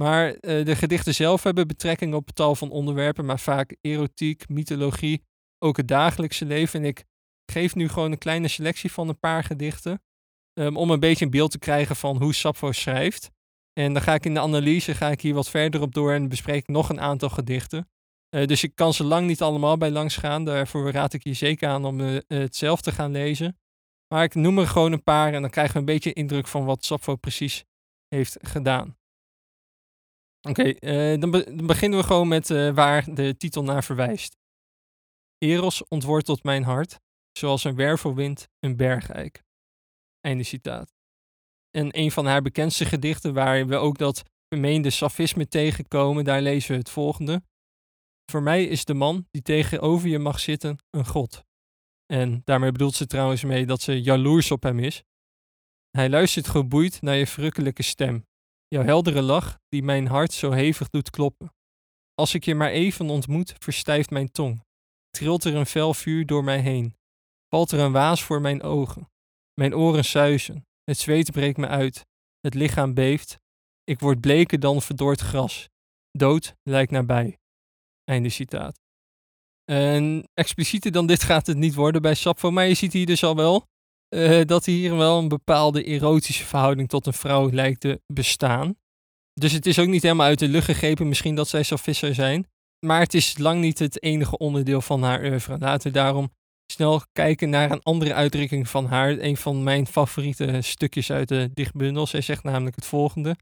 Maar 0.00 0.28
uh, 0.28 0.64
de 0.64 0.76
gedichten 0.76 1.14
zelf 1.14 1.42
hebben 1.42 1.66
betrekking 1.66 2.14
op 2.14 2.30
tal 2.30 2.54
van 2.54 2.70
onderwerpen, 2.70 3.24
maar 3.24 3.40
vaak 3.40 3.76
erotiek, 3.80 4.48
mythologie, 4.48 5.22
ook 5.58 5.76
het 5.76 5.88
dagelijkse 5.88 6.44
leven. 6.44 6.80
En 6.80 6.86
ik 6.86 7.04
geef 7.52 7.74
nu 7.74 7.88
gewoon 7.88 8.12
een 8.12 8.18
kleine 8.18 8.48
selectie 8.48 8.92
van 8.92 9.08
een 9.08 9.18
paar 9.18 9.44
gedichten, 9.44 10.02
um, 10.58 10.76
om 10.76 10.90
een 10.90 11.00
beetje 11.00 11.24
een 11.24 11.30
beeld 11.30 11.50
te 11.50 11.58
krijgen 11.58 11.96
van 11.96 12.16
hoe 12.16 12.34
Sappho 12.34 12.72
schrijft. 12.72 13.30
En 13.72 13.92
dan 13.92 14.02
ga 14.02 14.14
ik 14.14 14.24
in 14.24 14.34
de 14.34 14.40
analyse 14.40 14.94
ga 14.94 15.10
ik 15.10 15.20
hier 15.20 15.34
wat 15.34 15.50
verder 15.50 15.80
op 15.80 15.94
door 15.94 16.12
en 16.12 16.28
bespreek 16.28 16.68
nog 16.68 16.88
een 16.88 17.00
aantal 17.00 17.28
gedichten. 17.28 17.88
Uh, 18.34 18.46
dus 18.46 18.62
ik 18.62 18.74
kan 18.74 18.94
ze 18.94 19.04
lang 19.04 19.26
niet 19.26 19.42
allemaal 19.42 19.76
bij 19.76 19.90
langs 19.90 20.16
gaan. 20.16 20.44
Daarvoor 20.44 20.90
raad 20.90 21.12
ik 21.12 21.24
je 21.24 21.32
zeker 21.32 21.68
aan 21.68 21.84
om 21.84 22.00
uh, 22.00 22.18
het 22.26 22.56
zelf 22.56 22.80
te 22.80 22.92
gaan 22.92 23.10
lezen. 23.10 23.58
Maar 24.08 24.24
ik 24.24 24.34
noem 24.34 24.58
er 24.58 24.66
gewoon 24.66 24.92
een 24.92 25.02
paar 25.02 25.34
en 25.34 25.40
dan 25.40 25.50
krijgen 25.50 25.72
we 25.72 25.78
een 25.78 25.84
beetje 25.84 26.12
indruk 26.12 26.46
van 26.46 26.64
wat 26.64 26.84
Sappho 26.84 27.16
precies 27.16 27.64
heeft 28.08 28.36
gedaan. 28.40 28.96
Oké, 30.48 30.72
dan, 31.18 31.30
dan, 31.30 31.66
beginnen 31.66 31.98
we 31.98 32.04
gewoon 32.04 32.28
met 32.28 32.48
waar 32.74 33.14
de 33.14 33.36
titel 33.36 33.62
naar 33.62 33.84
verwijst. 33.84 34.36
Eros 35.46 35.88
ontwortelt 35.88 36.42
mijn 36.42 36.62
hart, 36.62 36.98
zoals 37.32 37.64
een 37.64 37.74
wervelwind 37.74 38.48
een 38.60 38.76
bergeik. 38.76 39.42
Einde 40.20 40.42
citaat. 40.42 40.94
En 41.70 41.98
een 41.98 42.10
van 42.10 42.26
haar 42.26 42.42
bekendste 42.42 42.84
gedichten, 42.84 43.34
waar 43.34 43.66
we 43.66 43.76
ook 43.76 43.98
dat 43.98 44.22
vermeende 44.48 44.90
safisme 44.90 45.48
tegenkomen, 45.48 46.24
daar 46.24 46.42
lezen 46.42 46.70
we 46.70 46.78
het 46.78 46.90
volgende. 46.90 47.42
Voor 48.30 48.42
mij 48.42 48.64
is 48.64 48.84
de 48.84 48.94
man 48.94 49.26
die 49.30 49.42
tegenover 49.42 50.08
je 50.08 50.18
mag 50.18 50.40
zitten 50.40 50.78
een 50.90 51.06
god. 51.06 51.44
En 52.06 52.40
daarmee 52.44 52.72
bedoelt 52.72 52.94
ze 52.94 53.06
trouwens 53.06 53.44
mee 53.44 53.66
dat 53.66 53.80
ze 53.80 54.02
jaloers 54.02 54.50
op 54.50 54.62
hem 54.62 54.78
is. 54.78 55.02
Hij 55.90 56.08
luistert 56.08 56.48
geboeid 56.48 57.02
naar 57.02 57.16
je 57.16 57.26
verrukkelijke 57.26 57.82
stem, 57.82 58.26
jouw 58.68 58.82
heldere 58.82 59.22
lach 59.22 59.58
die 59.68 59.82
mijn 59.82 60.06
hart 60.06 60.32
zo 60.32 60.50
hevig 60.50 60.88
doet 60.90 61.10
kloppen. 61.10 61.54
Als 62.14 62.34
ik 62.34 62.44
je 62.44 62.54
maar 62.54 62.70
even 62.70 63.08
ontmoet, 63.08 63.54
verstijft 63.58 64.10
mijn 64.10 64.30
tong. 64.30 64.65
Trilt 65.16 65.44
er 65.44 65.54
een 65.54 65.66
fel 65.66 65.94
vuur 65.94 66.26
door 66.26 66.44
mij 66.44 66.60
heen. 66.60 66.96
Valt 67.48 67.70
er 67.70 67.78
een 67.78 67.92
waas 67.92 68.22
voor 68.22 68.40
mijn 68.40 68.62
ogen. 68.62 69.10
Mijn 69.54 69.74
oren 69.74 70.04
suizen. 70.04 70.66
Het 70.84 70.98
zweet 70.98 71.30
breekt 71.30 71.56
me 71.56 71.66
uit. 71.66 72.06
Het 72.40 72.54
lichaam 72.54 72.94
beeft. 72.94 73.38
Ik 73.84 74.00
word 74.00 74.20
bleker 74.20 74.60
dan 74.60 74.82
verdord 74.82 75.20
gras. 75.20 75.68
Dood 76.10 76.54
lijkt 76.62 76.90
nabij. 76.90 77.38
Einde 78.04 78.28
citaat. 78.28 78.80
En 79.64 80.28
explicieter 80.34 80.92
dan 80.92 81.06
dit 81.06 81.22
gaat 81.22 81.46
het 81.46 81.56
niet 81.56 81.74
worden 81.74 82.02
bij 82.02 82.14
Sappho, 82.14 82.50
maar 82.50 82.66
je 82.66 82.74
ziet 82.74 82.92
hier 82.92 83.06
dus 83.06 83.24
al 83.24 83.36
wel 83.36 83.66
uh, 84.14 84.44
dat 84.44 84.64
hier 84.64 84.96
wel 84.96 85.18
een 85.18 85.28
bepaalde 85.28 85.84
erotische 85.84 86.44
verhouding 86.44 86.88
tot 86.88 87.06
een 87.06 87.12
vrouw 87.12 87.50
lijkt 87.50 87.80
te 87.80 88.00
bestaan. 88.06 88.76
Dus 89.32 89.52
het 89.52 89.66
is 89.66 89.78
ook 89.78 89.88
niet 89.88 90.02
helemaal 90.02 90.26
uit 90.26 90.38
de 90.38 90.48
lucht 90.48 90.64
gegrepen, 90.64 91.08
misschien 91.08 91.34
dat 91.34 91.48
zij 91.48 91.62
Safis 91.62 91.98
zijn. 91.98 92.46
Maar 92.86 93.00
het 93.00 93.14
is 93.14 93.38
lang 93.38 93.60
niet 93.60 93.78
het 93.78 94.02
enige 94.02 94.38
onderdeel 94.38 94.80
van 94.80 95.02
haar 95.02 95.24
oeuvre. 95.24 95.58
Laten 95.58 95.86
we 95.86 95.98
daarom 95.98 96.30
snel 96.72 97.02
kijken 97.12 97.50
naar 97.50 97.70
een 97.70 97.82
andere 97.82 98.14
uitdrukking 98.14 98.68
van 98.68 98.86
haar. 98.86 99.10
Een 99.18 99.36
van 99.36 99.62
mijn 99.62 99.86
favoriete 99.86 100.60
stukjes 100.60 101.12
uit 101.12 101.28
de 101.28 101.50
dichtbundel. 101.54 102.06
Zij 102.06 102.20
zegt 102.20 102.42
namelijk 102.42 102.76
het 102.76 102.86
volgende. 102.86 103.36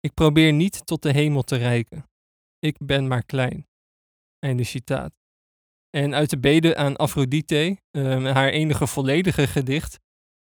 Ik 0.00 0.14
probeer 0.14 0.52
niet 0.52 0.86
tot 0.86 1.02
de 1.02 1.12
hemel 1.12 1.42
te 1.42 1.56
reiken. 1.56 2.04
Ik 2.58 2.76
ben 2.78 3.06
maar 3.06 3.22
klein. 3.22 3.66
Einde 4.38 4.64
citaat. 4.64 5.12
En 5.90 6.14
uit 6.14 6.30
de 6.30 6.38
bede 6.38 6.76
aan 6.76 6.96
Aphrodite, 6.96 7.78
um, 7.90 8.24
haar 8.24 8.48
enige 8.48 8.86
volledige 8.86 9.46
gedicht. 9.46 9.98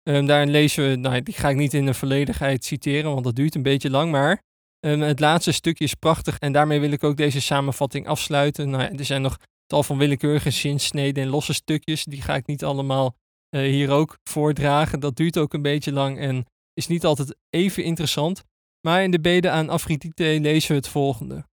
Um, 0.09 0.27
daarin 0.27 0.51
lezen 0.51 0.89
we, 0.89 0.97
nou, 0.97 1.23
die 1.23 1.35
ga 1.35 1.49
ik 1.49 1.57
niet 1.57 1.75
in 1.75 1.87
de 1.87 1.95
volledigheid 1.95 2.65
citeren, 2.65 3.13
want 3.13 3.25
dat 3.25 3.37
duurt 3.37 3.55
een 3.55 3.63
beetje 3.63 3.91
lang, 3.91 4.11
maar 4.11 4.43
um, 4.85 5.01
het 5.01 5.21
laatste 5.21 5.53
stukje 5.53 5.85
is 5.85 5.95
prachtig 5.95 6.39
en 6.39 6.53
daarmee 6.53 6.81
wil 6.81 6.91
ik 6.91 7.05
ook 7.05 7.17
deze 7.17 7.41
samenvatting 7.41 8.07
afsluiten. 8.07 8.71
Nou, 8.71 8.97
er 8.97 9.05
zijn 9.05 9.23
nog 9.23 9.39
tal 9.67 9.83
van 9.83 9.99
willekeurige 9.99 10.51
zinsneden 10.51 11.23
en 11.23 11.29
losse 11.29 11.53
stukjes, 11.53 12.05
die 12.05 12.23
ga 12.23 12.35
ik 12.35 12.47
niet 12.47 12.65
allemaal 12.65 13.17
uh, 13.51 13.61
hier 13.61 13.91
ook 13.91 14.19
voordragen. 14.23 15.01
Dat 15.01 15.17
duurt 15.17 15.39
ook 15.39 15.55
een 15.55 15.63
beetje 15.63 15.93
lang 15.93 16.19
en 16.19 16.47
is 16.73 16.87
niet 16.87 17.05
altijd 17.05 17.37
even 17.51 17.85
interessant. 17.85 18.43
Maar 18.87 19.03
in 19.03 19.11
de 19.11 19.21
bede 19.21 19.51
aan 19.51 19.69
Aphrodite 19.69 20.39
lezen 20.41 20.71
we 20.71 20.77
het 20.77 20.89
volgende. 20.89 21.47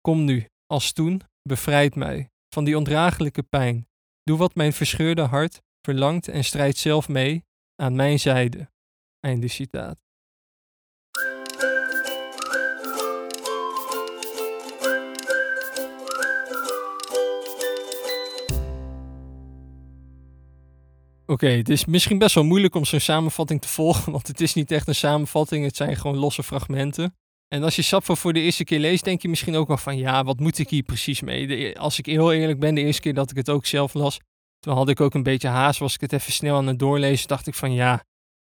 Kom 0.00 0.24
nu, 0.24 0.48
als 0.66 0.92
toen, 0.92 1.22
bevrijd 1.42 1.94
mij 1.94 2.30
van 2.54 2.64
die 2.64 2.76
ondraaglijke 2.76 3.42
pijn. 3.42 3.88
Doe 4.22 4.38
wat 4.38 4.54
mijn 4.54 4.72
verscheurde 4.72 5.22
hart 5.22 5.60
verlangt 5.82 6.28
en 6.28 6.44
strijd 6.44 6.76
zelf 6.76 7.08
mee 7.08 7.44
aan 7.76 7.94
mijn 7.94 8.20
zijde. 8.20 8.70
Einde 9.20 9.48
citaat. 9.48 10.07
Oké, 21.30 21.48
het 21.48 21.68
is 21.68 21.84
misschien 21.84 22.18
best 22.18 22.34
wel 22.34 22.44
moeilijk 22.44 22.74
om 22.74 22.84
zo'n 22.84 23.00
samenvatting 23.00 23.60
te 23.60 23.68
volgen, 23.68 24.12
want 24.16 24.26
het 24.26 24.40
is 24.40 24.54
niet 24.54 24.70
echt 24.70 24.88
een 24.88 24.94
samenvatting, 24.94 25.64
het 25.64 25.76
zijn 25.76 25.96
gewoon 25.96 26.16
losse 26.16 26.42
fragmenten. 26.42 27.16
En 27.48 27.62
als 27.62 27.76
je 27.76 27.82
Sappho 27.82 28.14
voor 28.14 28.32
de 28.32 28.40
eerste 28.40 28.64
keer 28.64 28.78
leest, 28.78 29.04
denk 29.04 29.22
je 29.22 29.28
misschien 29.28 29.56
ook 29.56 29.68
wel 29.68 29.76
van 29.76 29.96
ja, 29.96 30.24
wat 30.24 30.40
moet 30.40 30.58
ik 30.58 30.68
hier 30.68 30.82
precies 30.82 31.20
mee? 31.20 31.78
als 31.78 31.98
ik 31.98 32.06
heel 32.06 32.32
eerlijk 32.32 32.58
ben, 32.58 32.74
de 32.74 32.80
eerste 32.80 33.00
keer 33.00 33.14
dat 33.14 33.30
ik 33.30 33.36
het 33.36 33.50
ook 33.50 33.66
zelf 33.66 33.94
las, 33.94 34.20
toen 34.58 34.74
had 34.74 34.88
ik 34.88 35.00
ook 35.00 35.14
een 35.14 35.22
beetje 35.22 35.48
haast, 35.48 35.78
was 35.78 35.94
ik 35.94 36.00
het 36.00 36.12
even 36.12 36.32
snel 36.32 36.56
aan 36.56 36.66
het 36.66 36.78
doorlezen, 36.78 37.28
dacht 37.28 37.46
ik 37.46 37.54
van 37.54 37.72
ja, 37.72 38.04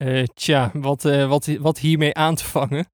uh, 0.03 0.23
tja, 0.33 0.71
wat, 0.73 1.05
uh, 1.05 1.27
wat, 1.27 1.45
wat 1.45 1.79
hiermee 1.79 2.13
aan 2.13 2.35
te 2.35 2.45
vangen. 2.45 2.85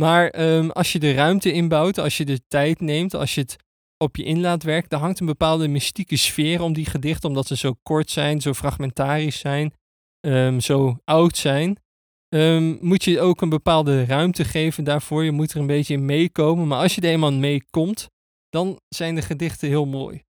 Maar 0.00 0.40
um, 0.40 0.70
als 0.70 0.92
je 0.92 0.98
de 0.98 1.12
ruimte 1.12 1.52
inbouwt, 1.52 1.98
als 1.98 2.16
je 2.16 2.24
de 2.24 2.40
tijd 2.48 2.80
neemt, 2.80 3.14
als 3.14 3.34
je 3.34 3.40
het 3.40 3.56
op 4.04 4.16
je 4.16 4.24
in 4.24 4.40
laat 4.40 4.62
werken, 4.62 4.88
dan 4.88 5.00
hangt 5.00 5.20
een 5.20 5.26
bepaalde 5.26 5.68
mystieke 5.68 6.16
sfeer 6.16 6.62
om 6.62 6.72
die 6.72 6.86
gedichten, 6.86 7.28
omdat 7.28 7.46
ze 7.46 7.56
zo 7.56 7.74
kort 7.82 8.10
zijn, 8.10 8.40
zo 8.40 8.52
fragmentarisch 8.52 9.38
zijn, 9.38 9.72
um, 10.26 10.60
zo 10.60 10.98
oud 11.04 11.36
zijn. 11.36 11.78
Um, 12.34 12.78
moet 12.80 13.04
je 13.04 13.20
ook 13.20 13.40
een 13.40 13.48
bepaalde 13.48 14.04
ruimte 14.04 14.44
geven 14.44 14.84
daarvoor. 14.84 15.24
Je 15.24 15.30
moet 15.30 15.52
er 15.52 15.60
een 15.60 15.66
beetje 15.66 15.94
in 15.94 16.04
meekomen. 16.04 16.66
Maar 16.66 16.78
als 16.78 16.94
je 16.94 17.00
er 17.00 17.10
eenmaal 17.10 17.32
meekomt, 17.32 18.08
dan 18.48 18.80
zijn 18.88 19.14
de 19.14 19.22
gedichten 19.22 19.68
heel 19.68 19.86
mooi. 19.86 20.22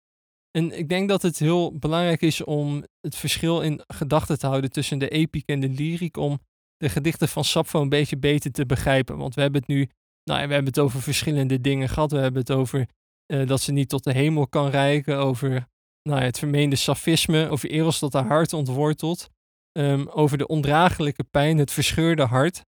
En 0.51 0.77
ik 0.77 0.89
denk 0.89 1.09
dat 1.09 1.21
het 1.21 1.39
heel 1.39 1.77
belangrijk 1.77 2.21
is 2.21 2.43
om 2.43 2.83
het 3.01 3.15
verschil 3.15 3.61
in 3.61 3.81
gedachten 3.87 4.39
te 4.39 4.47
houden 4.47 4.71
tussen 4.71 4.99
de 4.99 5.09
epiek 5.09 5.47
en 5.47 5.59
de 5.59 5.69
lyriek. 5.69 6.17
Om 6.17 6.39
de 6.77 6.89
gedichten 6.89 7.27
van 7.27 7.43
Sappho 7.43 7.81
een 7.81 7.89
beetje 7.89 8.17
beter 8.17 8.51
te 8.51 8.65
begrijpen. 8.65 9.17
Want 9.17 9.35
we 9.35 9.41
hebben 9.41 9.59
het 9.59 9.69
nu, 9.69 9.89
nou 10.23 10.39
ja, 10.39 10.47
we 10.47 10.53
hebben 10.53 10.73
het 10.73 10.79
over 10.79 11.01
verschillende 11.01 11.61
dingen 11.61 11.89
gehad. 11.89 12.11
We 12.11 12.17
hebben 12.17 12.41
het 12.41 12.51
over 12.51 12.87
uh, 13.27 13.47
dat 13.47 13.61
ze 13.61 13.71
niet 13.71 13.89
tot 13.89 14.03
de 14.03 14.13
hemel 14.13 14.47
kan 14.47 14.69
reiken. 14.69 15.17
Over 15.17 15.67
nou 16.09 16.21
het 16.21 16.39
vermeende 16.39 16.75
safisme. 16.75 17.49
Over 17.49 17.69
Eros 17.69 17.99
dat 17.99 18.13
haar 18.13 18.27
hart 18.27 18.53
ontwortelt. 18.53 19.29
Um, 19.77 20.07
over 20.07 20.37
de 20.37 20.47
ondraaglijke 20.47 21.23
pijn, 21.23 21.57
het 21.57 21.71
verscheurde 21.71 22.23
hart. 22.23 22.63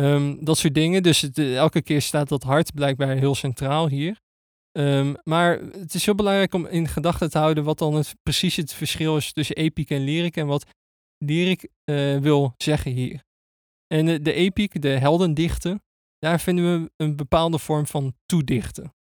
Um, 0.00 0.44
dat 0.44 0.58
soort 0.58 0.74
dingen. 0.74 1.02
Dus 1.02 1.20
het, 1.20 1.38
elke 1.38 1.82
keer 1.82 2.02
staat 2.02 2.28
dat 2.28 2.42
hart 2.42 2.74
blijkbaar 2.74 3.16
heel 3.16 3.34
centraal 3.34 3.88
hier. 3.88 4.22
Um, 4.78 5.16
maar 5.22 5.58
het 5.58 5.94
is 5.94 6.04
heel 6.04 6.14
belangrijk 6.14 6.54
om 6.54 6.66
in 6.66 6.88
gedachten 6.88 7.30
te 7.30 7.38
houden 7.38 7.64
wat 7.64 7.78
dan 7.78 7.94
het, 7.94 8.14
precies 8.22 8.56
het 8.56 8.72
verschil 8.72 9.16
is 9.16 9.32
tussen 9.32 9.56
epiek 9.56 9.90
en 9.90 10.04
lyric 10.04 10.36
en 10.36 10.46
wat 10.46 10.66
lyric 11.18 11.68
uh, 11.84 12.18
wil 12.18 12.54
zeggen 12.56 12.92
hier. 12.92 13.22
En 13.86 14.22
de 14.22 14.32
epiek, 14.32 14.82
de 14.82 14.88
heldendichten, 14.88 15.82
daar 16.18 16.40
vinden 16.40 16.82
we 16.82 16.90
een 16.96 17.16
bepaalde 17.16 17.58
vorm 17.58 17.86
van 17.86 18.14
toedichten. 18.26 18.94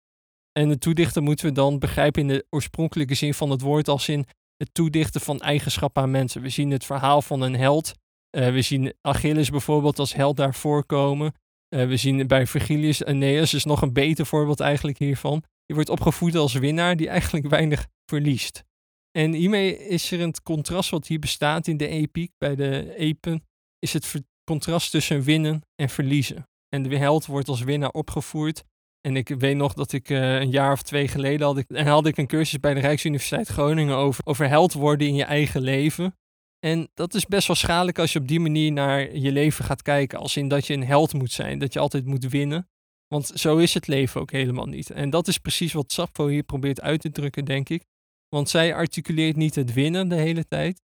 En 0.53 0.69
het 0.69 0.81
toedichten 0.81 1.23
moeten 1.23 1.47
we 1.47 1.53
dan 1.53 1.79
begrijpen 1.79 2.23
in 2.23 2.29
de 2.29 2.47
oorspronkelijke 2.51 3.15
zin 3.15 3.35
van 3.35 3.51
het 3.51 3.61
woord 3.61 3.89
als 3.89 4.09
in 4.09 4.27
het 4.57 4.75
toedichten 4.75 5.21
van 5.21 5.41
eigenschappen 5.41 6.03
aan 6.03 6.11
mensen. 6.11 6.43
We 6.43 6.49
zien 6.49 6.71
het 6.71 6.85
verhaal 6.85 7.23
van 7.23 7.41
een 7.41 7.57
held. 7.57 7.93
Uh, 8.37 8.53
we 8.53 8.63
zien 8.63 8.95
Achilles 9.01 9.51
bijvoorbeeld 9.51 9.99
als 9.99 10.15
held 10.15 10.37
daar 10.37 10.55
voorkomen. 10.55 11.35
Uh, 11.75 11.87
we 11.87 11.97
zien 11.97 12.27
bij 12.27 12.47
Virgilius 12.47 13.05
Aeneas 13.05 13.55
is 13.55 13.65
nog 13.65 13.83
een 13.83 13.93
beter 13.93 14.27
voorbeeld 14.27 14.61
eigenlijk 14.61 14.99
hiervan. 14.99 15.43
Die 15.67 15.75
wordt 15.75 15.91
opgevoed 15.91 16.35
als 16.35 16.53
winnaar 16.53 16.97
die 16.97 17.09
eigenlijk 17.09 17.47
weinig 17.49 17.87
verliest. 18.07 18.65
En 19.11 19.33
hiermee 19.33 19.79
is 19.79 20.11
er 20.11 20.21
een 20.21 20.35
contrast 20.43 20.91
wat 20.91 21.07
hier 21.07 21.19
bestaat 21.19 21.67
in 21.67 21.77
de 21.77 21.89
epiek, 21.89 22.33
bij 22.39 22.55
de 22.55 22.95
epen, 22.97 23.47
is 23.79 23.93
het 23.93 24.15
contrast 24.45 24.91
tussen 24.91 25.23
winnen 25.23 25.63
en 25.75 25.89
verliezen. 25.89 26.49
En 26.69 26.83
de 26.83 26.97
held 26.97 27.27
wordt 27.27 27.49
als 27.49 27.63
winnaar 27.63 27.91
opgevoerd. 27.91 28.65
En 29.01 29.17
ik 29.17 29.29
weet 29.29 29.57
nog 29.57 29.75
dat 29.75 29.93
ik 29.93 30.11
eh, 30.11 30.41
een 30.41 30.51
jaar 30.51 30.73
of 30.73 30.83
twee 30.83 31.09
geleden 31.09 31.47
had 31.47 31.59
ik, 31.59 31.71
en 31.71 31.87
had 31.87 32.07
ik 32.07 32.17
een 32.17 32.27
cursus 32.27 32.61
bij 32.61 32.75
de 32.75 32.81
Rijksuniversiteit 32.81 33.49
Groningen 33.49 33.97
over, 33.97 34.27
over 34.27 34.49
held 34.49 34.73
worden 34.73 35.07
in 35.07 35.15
je 35.15 35.25
eigen 35.25 35.61
leven. 35.61 36.15
En 36.59 36.91
dat 36.95 37.15
is 37.15 37.27
best 37.27 37.47
wel 37.47 37.57
schadelijk 37.57 37.99
als 37.99 38.13
je 38.13 38.19
op 38.19 38.29
die 38.29 38.41
manier 38.41 38.73
naar 38.73 39.17
je 39.17 39.33
leven 39.33 39.65
gaat 39.65 39.83
kijken. 39.83 40.19
Als 40.19 40.37
in 40.37 40.49
dat 40.49 40.67
je 40.67 40.75
een 40.75 40.85
held 40.85 41.13
moet 41.13 41.33
zijn, 41.33 41.59
dat 41.59 41.73
je 41.73 41.79
altijd 41.79 42.05
moet 42.05 42.29
winnen. 42.29 42.69
Want 43.07 43.27
zo 43.27 43.57
is 43.57 43.75
het 43.75 43.87
leven 43.87 44.21
ook 44.21 44.31
helemaal 44.31 44.67
niet. 44.67 44.91
En 44.91 45.11
dat 45.11 45.29
is 45.29 45.39
precies 45.39 45.73
wat 45.73 45.93
Sappho 45.93 46.27
hier 46.27 46.43
probeert 46.43 46.81
uit 46.81 47.01
te 47.01 47.11
drukken, 47.11 47.45
denk 47.45 47.69
ik. 47.69 47.85
Want 48.29 48.49
zij 48.49 48.75
articuleert 48.75 49.37
niet 49.37 49.55
het 49.55 49.73
winnen 49.73 50.09
de 50.09 50.15
hele 50.15 50.47
tijd, 50.49 50.83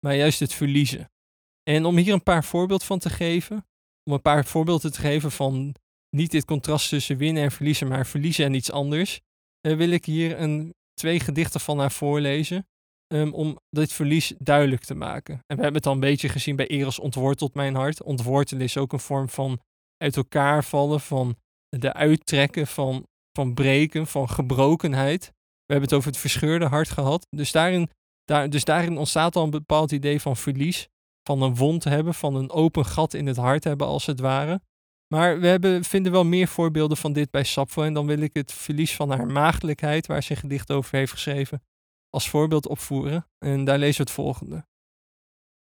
maar 0.00 0.16
juist 0.16 0.40
het 0.40 0.52
verliezen. 0.52 1.10
En 1.62 1.84
om 1.84 1.96
hier 1.96 2.12
een 2.12 2.22
paar 2.22 2.44
voorbeelden 2.44 2.86
van 2.86 2.98
te 2.98 3.10
geven, 3.10 3.66
om 4.04 4.12
een 4.12 4.22
paar 4.22 4.44
voorbeelden 4.44 4.92
te 4.92 5.00
geven 5.00 5.30
van 5.30 5.74
niet 6.16 6.30
dit 6.30 6.44
contrast 6.44 6.88
tussen 6.88 7.16
winnen 7.16 7.42
en 7.42 7.52
verliezen, 7.52 7.88
maar 7.88 8.06
verliezen 8.06 8.44
en 8.44 8.54
iets 8.54 8.70
anders, 8.70 9.20
uh, 9.66 9.76
wil 9.76 9.90
ik 9.90 10.04
hier 10.04 10.40
een, 10.40 10.74
twee 10.94 11.20
gedichten 11.20 11.60
van 11.60 11.78
haar 11.78 11.92
voorlezen. 11.92 12.66
Um, 13.14 13.34
om 13.34 13.58
dit 13.70 13.92
verlies 13.92 14.34
duidelijk 14.38 14.84
te 14.84 14.94
maken. 14.94 15.34
En 15.34 15.56
we 15.56 15.62
hebben 15.62 15.74
het 15.74 15.86
al 15.86 15.92
een 15.92 16.00
beetje 16.00 16.28
gezien 16.28 16.56
bij 16.56 16.66
Eros 16.66 16.98
ontwortelt 16.98 17.54
mijn 17.54 17.74
hart. 17.74 18.02
Ontwortelen 18.02 18.62
is 18.62 18.76
ook 18.76 18.92
een 18.92 19.00
vorm 19.00 19.28
van 19.28 19.60
uit 19.96 20.16
elkaar 20.16 20.64
vallen, 20.64 21.00
van 21.00 21.36
de 21.68 21.92
uittrekken, 21.92 22.66
van, 22.66 23.06
van 23.32 23.54
breken, 23.54 24.06
van 24.06 24.28
gebrokenheid. 24.28 25.24
We 25.68 25.72
hebben 25.72 25.88
het 25.88 25.98
over 25.98 26.10
het 26.10 26.20
verscheurde 26.20 26.66
hart 26.66 26.88
gehad. 26.88 27.26
Dus 27.30 27.52
daarin, 27.52 27.90
daar, 28.24 28.50
dus 28.50 28.64
daarin 28.64 28.98
ontstaat 28.98 29.36
al 29.36 29.44
een 29.44 29.50
bepaald 29.50 29.92
idee 29.92 30.20
van 30.20 30.36
verlies, 30.36 30.88
van 31.22 31.42
een 31.42 31.56
wond 31.56 31.84
hebben, 31.84 32.14
van 32.14 32.34
een 32.34 32.50
open 32.50 32.84
gat 32.84 33.14
in 33.14 33.26
het 33.26 33.36
hart 33.36 33.64
hebben 33.64 33.86
als 33.86 34.06
het 34.06 34.20
ware. 34.20 34.60
Maar 35.14 35.40
we 35.40 35.46
hebben, 35.46 35.84
vinden 35.84 36.12
wel 36.12 36.24
meer 36.24 36.48
voorbeelden 36.48 36.96
van 36.96 37.12
dit 37.12 37.30
bij 37.30 37.44
Sappho. 37.44 37.82
En 37.82 37.94
dan 37.94 38.06
wil 38.06 38.20
ik 38.20 38.34
het 38.34 38.52
verlies 38.52 38.96
van 38.96 39.10
haar 39.10 39.26
maagdelijkheid, 39.26 40.06
waar 40.06 40.22
ze 40.22 40.30
een 40.30 40.36
gedicht 40.36 40.70
over 40.70 40.96
heeft 40.96 41.12
geschreven, 41.12 41.62
als 42.08 42.28
voorbeeld 42.30 42.66
opvoeren. 42.66 43.26
En 43.38 43.64
daar 43.64 43.78
lezen 43.78 43.96
we 43.96 44.02
het 44.02 44.12
volgende. 44.12 44.66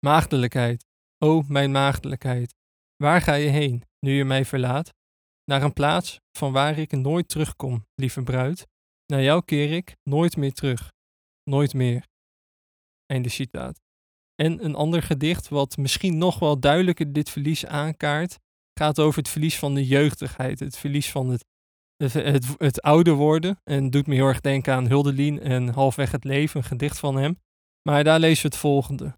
Maagdelijkheid, 0.05 0.85
o 1.17 1.41
mijn 1.47 1.71
maagdelijkheid, 1.71 2.55
waar 2.95 3.21
ga 3.21 3.33
je 3.33 3.49
heen, 3.49 3.83
nu 3.99 4.11
je 4.11 4.25
mij 4.25 4.45
verlaat? 4.45 4.93
Naar 5.43 5.61
een 5.61 5.73
plaats 5.73 6.19
van 6.37 6.51
waar 6.51 6.77
ik 6.77 6.91
nooit 6.91 7.27
terugkom, 7.27 7.85
lieve 7.95 8.23
bruid. 8.23 8.67
Naar 9.05 9.21
jou 9.21 9.45
keer 9.45 9.71
ik 9.71 9.95
nooit 10.03 10.37
meer 10.37 10.53
terug, 10.53 10.91
nooit 11.43 11.73
meer. 11.73 12.07
Einde 13.05 13.29
citaat. 13.29 13.81
En 14.35 14.65
een 14.65 14.75
ander 14.75 15.03
gedicht, 15.03 15.49
wat 15.49 15.77
misschien 15.77 16.17
nog 16.17 16.39
wel 16.39 16.59
duidelijker 16.59 17.13
dit 17.13 17.29
verlies 17.29 17.65
aankaart, 17.65 18.39
gaat 18.73 18.99
over 18.99 19.17
het 19.17 19.29
verlies 19.29 19.59
van 19.59 19.73
de 19.73 19.85
jeugdigheid, 19.85 20.59
het 20.59 20.77
verlies 20.77 21.11
van 21.11 21.29
het, 21.29 21.45
het, 21.95 22.55
het, 22.57 22.81
ouder 22.81 23.13
worden. 23.13 23.59
En 23.63 23.89
doet 23.89 24.07
me 24.07 24.15
heel 24.15 24.27
erg 24.27 24.41
denken 24.41 24.73
aan 24.73 24.87
Huldelien 24.87 25.39
en 25.39 25.67
Halfweg 25.69 26.11
het 26.11 26.23
Leven, 26.23 26.59
een 26.59 26.65
gedicht 26.65 26.99
van 26.99 27.15
hem. 27.15 27.39
Maar 27.89 28.03
daar 28.03 28.19
lezen 28.19 28.41
we 28.41 28.47
het 28.47 28.57
volgende. 28.57 29.17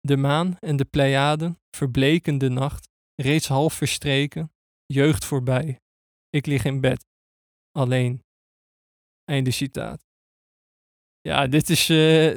De 0.00 0.16
maan 0.16 0.56
en 0.58 0.76
de 0.76 0.84
Pleiaden 0.84 1.58
verbleken 1.76 2.38
de 2.38 2.48
nacht, 2.48 2.88
reeds 3.14 3.48
half 3.48 3.74
verstreken, 3.74 4.52
jeugd 4.86 5.24
voorbij. 5.24 5.80
Ik 6.30 6.46
lig 6.46 6.64
in 6.64 6.80
bed, 6.80 7.06
alleen. 7.70 8.24
Einde 9.24 9.50
citaat. 9.50 10.08
Ja, 11.20 11.46
dit 11.46 11.70
is, 11.70 11.84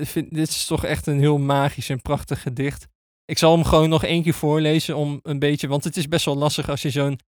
vind, 0.10 0.34
dit 0.34 0.48
is 0.48 0.66
toch 0.66 0.84
echt 0.84 1.08
een 1.08 1.20
heel 1.20 1.38
magisch 1.38 1.89
en 1.89 2.02
prachtig 2.02 2.42
gedicht. 2.42 2.88
Ik 3.26 3.38
zal 3.38 3.54
hem 3.54 3.64
gewoon 3.64 3.90
nog 3.90 4.04
één 4.04 4.24
keer 4.24 4.34
voorlezen 4.34 4.96
om 4.96 5.20
een 5.24 5.40
beetje, 5.40 5.68
want 5.68 5.84
het 5.84 5.98
is 5.98 6.08
best 6.08 6.26
wel 6.26 6.36
lastig 6.36 6.70
als 6.70 6.82
je 6.82 6.90
zo'n 6.90 7.20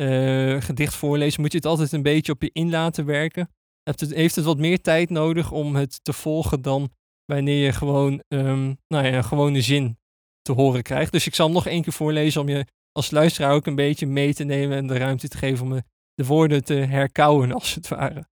uh, 0.00 0.60
gedicht 0.60 0.94
voorleest, 0.94 1.38
moet 1.38 1.52
je 1.52 1.56
het 1.56 1.66
altijd 1.66 1.92
een 1.92 2.02
beetje 2.02 2.32
op 2.32 2.42
je 2.42 2.50
in 2.52 2.70
laten 2.70 3.04
werken. 3.04 3.50
Het, 3.82 4.00
heeft 4.00 4.36
het 4.36 4.44
wat 4.44 4.58
meer 4.58 4.80
tijd 4.80 5.10
nodig 5.10 5.52
om 5.52 5.76
het 5.76 6.04
te 6.04 6.12
volgen 6.12 6.62
dan 6.62 6.90
wanneer 7.24 7.64
je 7.64 7.72
gewoon 7.72 8.22
um, 8.28 8.78
nou 8.86 9.06
ja, 9.06 9.12
een 9.12 9.24
gewone 9.24 9.60
zin 9.60 9.98
te 10.42 10.52
horen 10.52 10.82
krijgt. 10.82 11.12
Dus 11.12 11.26
ik 11.26 11.34
zal 11.34 11.46
hem 11.46 11.54
nog 11.54 11.66
één 11.66 11.82
keer 11.82 11.92
voorlezen 11.92 12.40
om 12.40 12.48
je 12.48 12.66
als 12.92 13.10
luisteraar 13.10 13.52
ook 13.52 13.66
een 13.66 13.74
beetje 13.74 14.06
mee 14.06 14.34
te 14.34 14.44
nemen 14.44 14.76
en 14.76 14.86
de 14.86 14.96
ruimte 14.96 15.28
te 15.28 15.38
geven 15.38 15.66
om 15.66 15.82
de 16.14 16.26
woorden 16.26 16.64
te 16.64 16.74
herkauwen, 16.74 17.52
als 17.52 17.74
het 17.74 17.88
ware. 17.88 18.28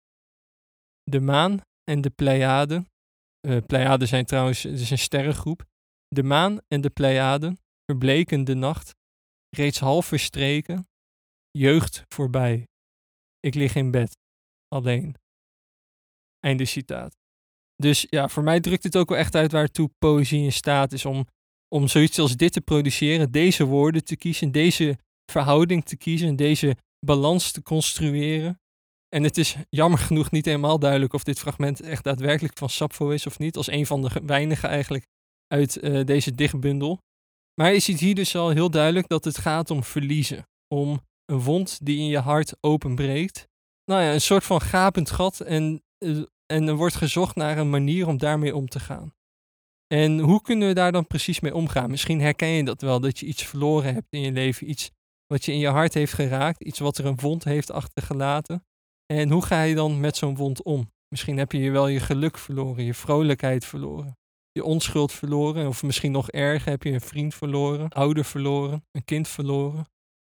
De 1.04 1.20
maan 1.20 1.62
en 1.84 2.02
de 2.02 2.10
Pleiaden. 2.10 2.90
Uh, 3.48 3.58
Pleiaden 3.68 4.08
zijn 4.08 4.26
trouwens 4.26 4.64
het 4.64 4.80
is 4.80 4.90
een 4.90 4.98
sterrengroep. 4.98 5.66
De 6.16 6.24
maan 6.24 6.60
en 6.68 6.82
de 6.82 6.90
Pleiaden 6.90 7.58
verbleken 7.86 8.44
de 8.44 8.54
nacht, 8.54 8.96
reeds 9.50 9.80
half 9.80 10.06
verstreken, 10.06 10.88
jeugd 11.52 12.04
voorbij. 12.08 12.68
Ik 13.40 13.56
lig 13.56 13.76
in 13.76 13.92
bed, 13.92 14.18
alleen. 14.68 15.16
Einde 16.40 16.66
citaat. 16.66 17.18
Dus 17.76 18.06
ja, 18.10 18.28
voor 18.28 18.44
mij 18.44 18.60
drukt 18.60 18.84
het 18.84 18.96
ook 18.96 19.10
wel 19.10 19.18
echt 19.18 19.36
uit 19.36 19.52
waartoe 19.52 19.90
poëzie 19.98 20.44
in 20.44 20.52
staat 20.52 20.92
is 20.92 21.06
om, 21.06 21.28
om 21.68 21.88
zoiets 21.88 22.20
als 22.20 22.36
dit 22.36 22.54
te 22.54 22.62
produceren, 22.62 23.32
deze 23.32 23.66
woorden 23.66 24.04
te 24.04 24.16
kiezen, 24.16 24.52
deze 24.52 24.98
verhouding 25.32 25.86
te 25.86 25.98
kiezen, 25.98 26.36
deze 26.36 26.78
balans 27.06 27.52
te 27.52 27.62
construeren. 27.62 28.60
En 29.16 29.24
het 29.24 29.38
is 29.38 29.56
jammer 29.70 30.00
genoeg 30.00 30.32
niet 30.32 30.46
helemaal 30.46 30.80
duidelijk 30.80 31.14
of 31.14 31.24
dit 31.24 31.40
fragment 31.40 31.82
echt 31.82 32.04
daadwerkelijk 32.04 32.58
van 32.58 32.70
Sappho 32.70 33.10
is 33.10 33.28
of 33.28 33.40
niet, 33.40 33.58
als 33.58 33.68
een 33.68 33.86
van 33.86 34.02
de 34.02 34.22
weinigen 34.26 34.70
eigenlijk 34.70 35.06
uit 35.52 35.84
uh, 35.84 36.06
deze 36.06 36.36
dichtbundel. 36.36 37.00
Maar 37.62 37.74
je 37.74 37.80
ziet 37.80 38.00
hier 38.00 38.16
dus 38.16 38.36
al 38.36 38.50
heel 38.50 38.70
duidelijk 38.70 39.08
dat 39.08 39.24
het 39.24 39.38
gaat 39.38 39.72
om 39.72 39.84
verliezen. 39.84 40.48
Om 40.68 41.02
een 41.26 41.40
wond 41.40 41.86
die 41.86 41.98
in 41.98 42.08
je 42.08 42.20
hart 42.20 42.58
openbreekt. 42.60 43.48
Nou 43.86 44.02
ja, 44.02 44.14
een 44.14 44.22
soort 44.22 44.44
van 44.44 44.62
gapend 44.62 45.12
gat. 45.12 45.40
En, 45.40 45.84
uh, 46.00 46.24
en 46.46 46.68
er 46.68 46.76
wordt 46.76 46.96
gezocht 46.96 47.36
naar 47.36 47.58
een 47.58 47.70
manier 47.70 48.08
om 48.08 48.18
daarmee 48.18 48.56
om 48.56 48.68
te 48.68 48.80
gaan. 48.80 49.14
En 49.88 50.20
hoe 50.20 50.42
kunnen 50.42 50.68
we 50.68 50.74
daar 50.74 50.92
dan 50.92 51.08
precies 51.08 51.40
mee 51.40 51.56
omgaan? 51.56 51.90
Misschien 51.90 52.22
herken 52.22 52.48
je 52.48 52.64
dat 52.64 52.82
wel, 52.82 53.00
dat 53.00 53.20
je 53.20 53.26
iets 53.26 53.44
verloren 53.44 53.94
hebt 53.94 54.08
in 54.10 54.22
je 54.22 54.32
leven. 54.32 54.70
Iets 54.70 54.92
wat 55.28 55.46
je 55.46 55.52
in 55.52 55.60
je 55.60 55.68
hart 55.68 55.94
heeft 55.94 56.14
geraakt. 56.14 56.64
Iets 56.64 56.80
wat 56.80 56.98
er 56.98 57.06
een 57.06 57.20
wond 57.20 57.44
heeft 57.44 57.72
achtergelaten. 57.72 58.66
En 59.06 59.30
hoe 59.30 59.46
ga 59.46 59.62
je 59.64 59.76
dan 59.76 60.00
met 60.00 60.16
zo'n 60.18 60.36
wond 60.36 60.64
om? 60.64 60.92
Misschien 61.08 61.38
heb 61.38 61.52
je 61.52 61.72
wel 61.72 61.88
je 61.88 62.00
geluk 62.00 62.38
verloren, 62.38 62.84
je 62.84 62.94
vrolijkheid 62.94 63.66
verloren 63.66 64.20
je 64.52 64.64
onschuld 64.64 65.12
verloren. 65.12 65.68
Of 65.68 65.84
misschien 65.84 66.12
nog 66.12 66.30
erger, 66.30 66.70
heb 66.70 66.84
je 66.84 66.92
een 66.92 67.02
vriend 67.02 67.36
verloren, 67.36 67.90
ouder 67.90 68.26
verloren, 68.26 68.86
een 68.92 69.06
kind 69.06 69.28
verloren. 69.28 69.86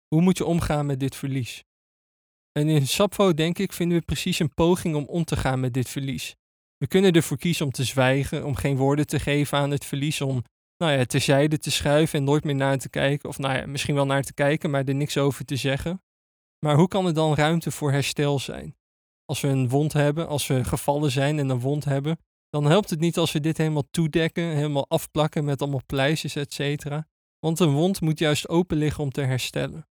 Hoe 0.09 0.21
moet 0.21 0.39
je 0.39 0.45
omgaan 0.45 0.87
met 0.87 1.01
dit 1.01 1.17
verlies? 1.17 1.65
En 2.53 2.69
in 2.69 2.87
Sappho, 2.87 3.35
denk 3.35 3.59
ik, 3.59 3.73
vinden 3.73 3.99
we 3.99 4.05
precies 4.05 4.39
een 4.39 4.55
poging 4.55 4.95
om 4.95 5.05
om 5.05 5.25
te 5.25 5.37
gaan 5.37 5.61
met 5.61 5.75
dit 5.75 5.89
verlies. 5.89 6.35
We 6.77 6.87
kunnen 6.87 7.13
ervoor 7.13 7.39
kiezen 7.39 7.67
om 7.67 7.73
te 7.73 7.85
zwijgen, 7.85 8.45
om 8.45 8.55
geen 8.55 8.77
woorden 8.77 9.07
te 9.07 9.21
geven 9.21 9.59
aan 9.59 9.71
het 9.71 9.85
verlies, 9.85 10.21
om 10.21 10.45
nou 10.77 10.93
ja, 10.93 11.05
terzijde 11.05 11.59
te 11.59 11.71
schuiven 11.71 12.19
en 12.19 12.25
nooit 12.25 12.45
meer 12.45 12.55
naar 12.55 12.79
te 12.79 12.89
kijken. 12.89 13.29
Of 13.29 13.39
nou 13.39 13.57
ja, 13.57 13.67
misschien 13.67 13.95
wel 13.95 14.07
naar 14.07 14.23
te 14.23 14.35
kijken, 14.35 14.71
maar 14.71 14.85
er 14.85 14.95
niks 14.95 15.19
over 15.19 15.45
te 15.45 15.57
zeggen. 15.57 16.03
Maar 16.67 16.77
hoe 16.77 16.89
kan 16.89 17.07
er 17.07 17.15
dan 17.15 17.35
ruimte 17.35 17.71
voor 17.71 17.93
herstel 17.93 18.39
zijn? 18.39 18.77
Als 19.25 19.41
we 19.41 19.49
een 19.49 19.69
wond 19.69 19.93
hebben, 19.93 20.29
als 20.29 20.47
we 20.47 20.65
gevallen 20.65 21.11
zijn 21.11 21.39
en 21.39 21.49
een 21.49 21.61
wond 21.61 21.85
hebben, 21.85 22.19
dan 22.51 22.65
helpt 22.65 22.91
het 22.91 23.01
niet 23.01 23.19
als 23.19 23.33
we 23.33 23.41
dit 23.41 23.57
helemaal 23.57 23.89
toedekken, 23.91 24.45
helemaal 24.45 24.89
afplakken 24.89 25.45
met 25.45 25.63
allemaal 25.63 25.83
pleisters, 25.87 26.37
et 26.37 26.53
cetera. 26.53 27.09
Want 27.39 27.61
een 27.61 27.73
wond 27.73 28.01
moet 28.01 28.19
juist 28.19 28.49
open 28.49 28.77
liggen 28.77 29.05
om 29.05 29.11
te 29.11 29.21
herstellen. 29.21 29.89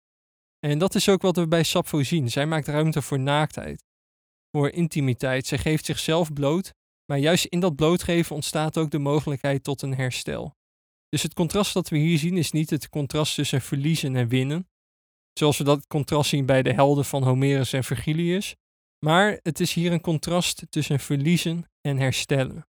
En 0.59 0.77
dat 0.79 0.95
is 0.95 1.09
ook 1.09 1.21
wat 1.21 1.35
we 1.35 1.47
bij 1.47 1.63
Sappho 1.63 2.03
zien. 2.03 2.29
Zij 2.29 2.45
maakt 2.45 2.67
ruimte 2.67 3.01
voor 3.01 3.19
naaktheid, 3.19 3.83
voor 4.51 4.69
intimiteit. 4.69 5.47
Zij 5.47 5.57
geeft 5.57 5.85
zichzelf 5.85 6.33
bloot, 6.33 6.73
maar 7.05 7.17
juist 7.17 7.45
in 7.45 7.59
dat 7.59 7.75
blootgeven 7.75 8.35
ontstaat 8.35 8.77
ook 8.77 8.91
de 8.91 8.99
mogelijkheid 8.99 9.63
tot 9.63 9.81
een 9.81 9.95
herstel. 9.95 10.57
Dus 11.09 11.23
het 11.23 11.33
contrast 11.33 11.73
dat 11.73 11.89
we 11.89 11.97
hier 11.97 12.17
zien 12.17 12.37
is 12.37 12.51
niet 12.51 12.69
het 12.69 12.89
contrast 12.89 13.35
tussen 13.35 13.61
verliezen 13.61 14.15
en 14.15 14.27
winnen, 14.27 14.69
zoals 15.33 15.57
we 15.57 15.63
dat 15.63 15.87
contrast 15.87 16.29
zien 16.29 16.45
bij 16.45 16.63
de 16.63 16.73
helden 16.73 17.05
van 17.05 17.23
Homerus 17.23 17.73
en 17.73 17.83
Virgilius, 17.83 18.55
maar 19.05 19.39
het 19.43 19.59
is 19.59 19.73
hier 19.73 19.91
een 19.91 20.01
contrast 20.01 20.63
tussen 20.69 20.99
verliezen 20.99 21.65
en 21.89 21.97
herstellen. 21.97 22.67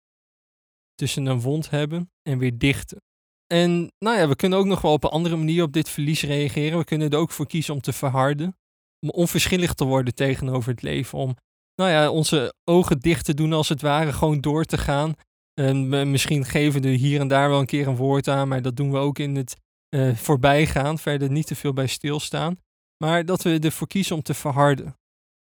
Tussen 0.95 1.27
een 1.27 1.41
wond 1.41 1.71
hebben 1.71 2.11
en 2.23 2.39
weer 2.39 2.59
dichten. 2.59 3.03
En 3.47 3.93
nou 3.99 4.19
ja, 4.19 4.29
we 4.29 4.37
kunnen 4.37 4.59
ook 4.59 4.67
nog 4.67 4.81
wel 4.81 4.93
op 4.93 5.05
een 5.05 5.11
andere 5.11 5.37
manier 5.37 5.63
op 5.63 5.73
dit 5.73 5.89
verlies 5.89 6.23
reageren. 6.23 6.79
We 6.79 6.85
kunnen 6.85 7.11
er 7.11 7.19
ook 7.19 7.31
voor 7.31 7.47
kiezen 7.47 7.75
om 7.75 7.81
te 7.81 7.93
verharden. 7.93 8.57
Om 9.01 9.11
onverschillig 9.11 9.75
te 9.75 9.85
worden 9.85 10.15
tegenover 10.15 10.71
het 10.71 10.83
leven. 10.83 11.19
Om 11.19 11.37
nou 11.75 11.91
ja, 11.91 12.11
onze 12.11 12.55
ogen 12.65 12.99
dicht 13.01 13.25
te 13.25 13.35
doen 13.35 13.53
als 13.53 13.69
het 13.69 13.83
ware, 13.83 14.13
gewoon 14.13 14.41
door 14.41 14.65
te 14.65 14.79
gaan. 14.79 15.15
En 15.61 16.11
misschien 16.11 16.45
geven 16.45 16.83
we 16.83 16.89
hier 16.89 17.21
en 17.21 17.29
daar 17.29 17.49
wel 17.49 17.61
een 17.61 17.67
keer 17.67 17.89
een 17.89 17.97
woord 17.97 18.29
aan, 18.29 18.49
maar 18.49 18.63
dat 18.63 18.77
doen 18.77 18.91
we 18.91 18.99
ook 18.99 19.19
in 19.19 19.37
het 19.37 19.57
uh, 19.95 20.17
voorbijgaan. 20.17 20.99
Verder 20.99 21.31
niet 21.31 21.47
te 21.47 21.55
veel 21.55 21.73
bij 21.73 21.87
stilstaan. 21.87 22.59
Maar 23.05 23.25
dat 23.25 23.43
we 23.43 23.59
ervoor 23.59 23.87
kiezen 23.87 24.17
om 24.17 24.23
te 24.23 24.35
verharden. 24.35 24.97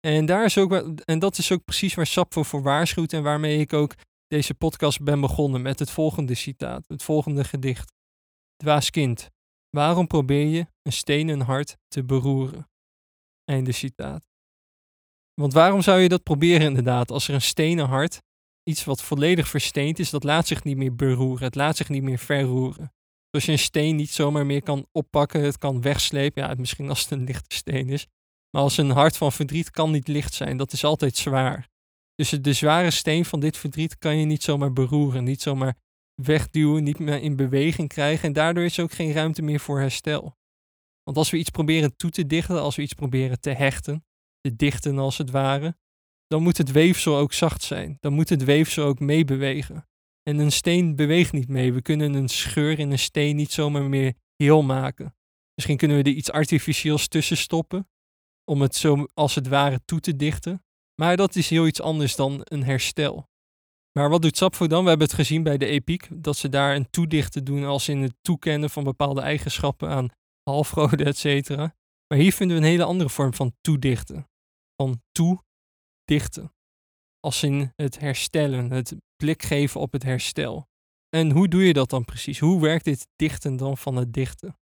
En, 0.08 0.26
daar 0.26 0.46
is 0.46 0.58
ook, 0.58 0.72
en 1.06 1.20
dat 1.20 1.38
is 1.38 1.52
ook 1.52 1.64
precies 1.64 1.94
waar 1.94 2.06
Sapfo 2.06 2.44
voor 2.44 2.62
waarschuwt 2.62 3.14
en 3.14 3.24
waarmee 3.24 3.60
ik 3.60 3.74
ook 3.74 3.96
deze 4.28 4.54
podcast 4.54 5.04
ben 5.04 5.22
begonnen 5.22 5.62
met 5.62 5.80
het 5.80 5.92
volgende 5.92 6.36
citaat, 6.36 6.88
het 6.88 7.04
volgende 7.04 7.44
gedicht. 7.44 7.94
Dwaas 8.56 8.90
kind, 8.90 9.30
waarom 9.70 10.08
probeer 10.08 10.46
je 10.46 10.68
een 10.82 10.94
stenen 10.94 11.42
hart 11.42 11.78
te 11.88 12.04
beroeren? 12.04 12.70
Einde 13.44 13.72
citaat. 13.72 14.30
Want 15.34 15.54
waarom 15.54 15.82
zou 15.82 16.00
je 16.00 16.10
dat 16.10 16.24
proberen 16.24 16.68
inderdaad? 16.68 17.12
Als 17.12 17.28
er 17.28 17.34
een 17.34 17.42
stenen 17.42 17.86
hart, 17.86 18.22
iets 18.64 18.84
wat 18.84 19.02
volledig 19.02 19.48
versteend 19.48 20.00
is, 20.00 20.10
dat 20.10 20.24
laat 20.24 20.48
zich 20.48 20.64
niet 20.64 20.78
meer 20.78 20.96
beroeren. 20.96 21.44
Het 21.44 21.56
laat 21.56 21.78
zich 21.78 21.90
niet 21.90 22.04
meer 22.04 22.18
verroeren. 22.18 22.94
Als 23.30 23.46
je 23.46 23.52
een 23.52 23.60
steen 23.60 23.96
niet 23.96 24.10
zomaar 24.10 24.46
meer 24.46 24.64
kan 24.64 24.88
oppakken, 24.92 25.44
het 25.44 25.58
kan 25.58 25.82
wegslepen. 25.82 26.44
Ja, 26.44 26.54
misschien 26.58 26.90
als 26.90 27.02
het 27.02 27.12
een 27.12 27.24
lichte 27.24 27.56
steen 27.56 27.90
is. 27.90 28.08
Maar 28.52 28.62
als 28.62 28.78
een 28.78 28.90
hart 28.90 29.18
van 29.18 29.32
verdriet 29.32 29.70
kan 29.70 29.92
niet 29.92 30.08
licht 30.08 30.34
zijn, 30.34 30.58
dat 30.58 30.74
is 30.74 30.84
altijd 30.84 31.18
zwaar. 31.18 31.70
Dus 32.16 32.30
de 32.30 32.54
zware 32.54 32.92
steen 32.92 33.26
van 33.26 33.40
dit 33.40 33.58
verdriet 33.58 33.98
kan 33.98 34.18
je 34.18 34.26
niet 34.26 34.44
zomaar 34.44 34.74
beroeren, 34.74 35.24
niet 35.24 35.42
zomaar 35.42 35.76
wegduwen, 36.16 36.84
niet 36.84 37.00
meer 37.00 37.22
in 37.22 37.36
beweging 37.36 37.88
krijgen. 37.88 38.28
En 38.28 38.34
daardoor 38.34 38.64
is 38.64 38.78
er 38.78 38.84
ook 38.84 38.92
geen 38.92 39.12
ruimte 39.12 39.42
meer 39.42 39.60
voor 39.60 39.80
herstel. 39.80 40.36
Want 41.04 41.18
als 41.18 41.30
we 41.30 41.38
iets 41.38 41.50
proberen 41.50 41.96
toe 41.96 42.10
te 42.10 42.26
dichten, 42.26 42.62
als 42.62 42.76
we 42.76 42.82
iets 42.82 42.94
proberen 42.94 43.40
te 43.40 43.50
hechten, 43.50 44.06
te 44.42 44.56
dichten 44.56 44.98
als 44.98 45.18
het 45.18 45.30
ware, 45.30 45.76
dan 46.28 46.44
moet 46.44 46.58
het 46.58 46.72
weefsel 46.72 47.18
ook 47.18 47.34
zacht 47.34 47.62
zijn. 47.64 47.98
Dan 48.00 48.14
moet 48.14 48.30
het 48.30 48.44
weefsel 48.44 48.86
ook 48.86 49.00
meebewegen. 49.00 49.88
En 50.24 50.40
een 50.40 50.52
steen 50.52 50.96
beweegt 50.96 51.34
niet 51.34 51.48
mee. 51.48 51.74
We 51.74 51.82
kunnen 51.82 52.14
een 52.14 52.30
scheur 52.30 52.80
in 52.80 52.92
een 52.92 53.00
steen 53.00 53.36
niet 53.36 53.52
zomaar 53.52 53.84
meer 53.84 54.14
heel 54.36 54.62
maken. 54.62 55.16
Misschien 55.56 55.78
kunnen 55.78 55.98
we 55.98 56.04
er 56.04 56.16
iets 56.16 56.32
artificieels 56.32 57.08
tussen 57.08 57.38
stoppen, 57.38 57.88
om 58.46 58.62
het 58.62 58.76
zo 58.76 59.06
als 59.14 59.36
het 59.36 59.48
ware 59.48 59.82
toe 59.86 60.00
te 60.00 60.16
dichten. 60.16 60.64
Maar 61.02 61.18
dat 61.18 61.36
is 61.36 61.50
heel 61.50 61.68
iets 61.68 61.82
anders 61.82 62.16
dan 62.16 62.42
een 62.44 62.64
herstel. 62.64 63.30
Maar 63.92 64.10
wat 64.10 64.22
doet 64.22 64.38
Sappho 64.38 64.68
dan? 64.68 64.84
We 64.84 64.90
hebben 64.90 65.08
het 65.08 65.16
gezien 65.16 65.44
bij 65.44 65.58
de 65.58 65.66
epiek, 65.66 66.08
dat 66.12 66.38
ze 66.38 66.50
daar 66.50 66.76
een 66.76 66.90
toedichten 66.90 67.44
doen 67.44 67.64
als 67.64 67.88
in 67.88 68.02
het 68.02 68.14
toekennen 68.22 68.70
van 68.70 68.84
bepaalde 68.84 69.22
eigenschappen 69.22 69.90
aan 69.90 70.10
halfgoden, 70.44 71.06
et 71.06 71.18
cetera. 71.18 71.76
Maar 72.08 72.18
hier 72.18 72.34
vinden 72.34 72.58
we 72.58 72.64
een 72.64 72.70
hele 72.70 72.84
andere 72.84 73.10
vorm 73.10 73.34
van 73.34 73.54
toedichten. 73.62 74.28
Van 74.76 75.02
toedichten. 75.12 76.54
Als 77.20 77.44
in 77.44 77.72
het 77.76 78.00
herstellen, 78.00 78.72
het 78.72 78.96
blik 79.16 79.44
geven 79.44 79.82
op 79.82 79.92
het 79.92 80.04
herstel. 80.04 80.68
En 81.10 81.32
hoe 81.32 81.48
doe 81.48 81.64
je 81.64 81.74
dat 81.74 81.90
dan 81.90 82.06
precies? 82.06 82.40
Hoe 82.40 82.62
werkt 82.62 82.86
dit 82.86 83.08
dichten 83.16 83.58
dan 83.58 83.78
van 83.78 83.96
het 83.96 84.14
dichten? 84.14 84.56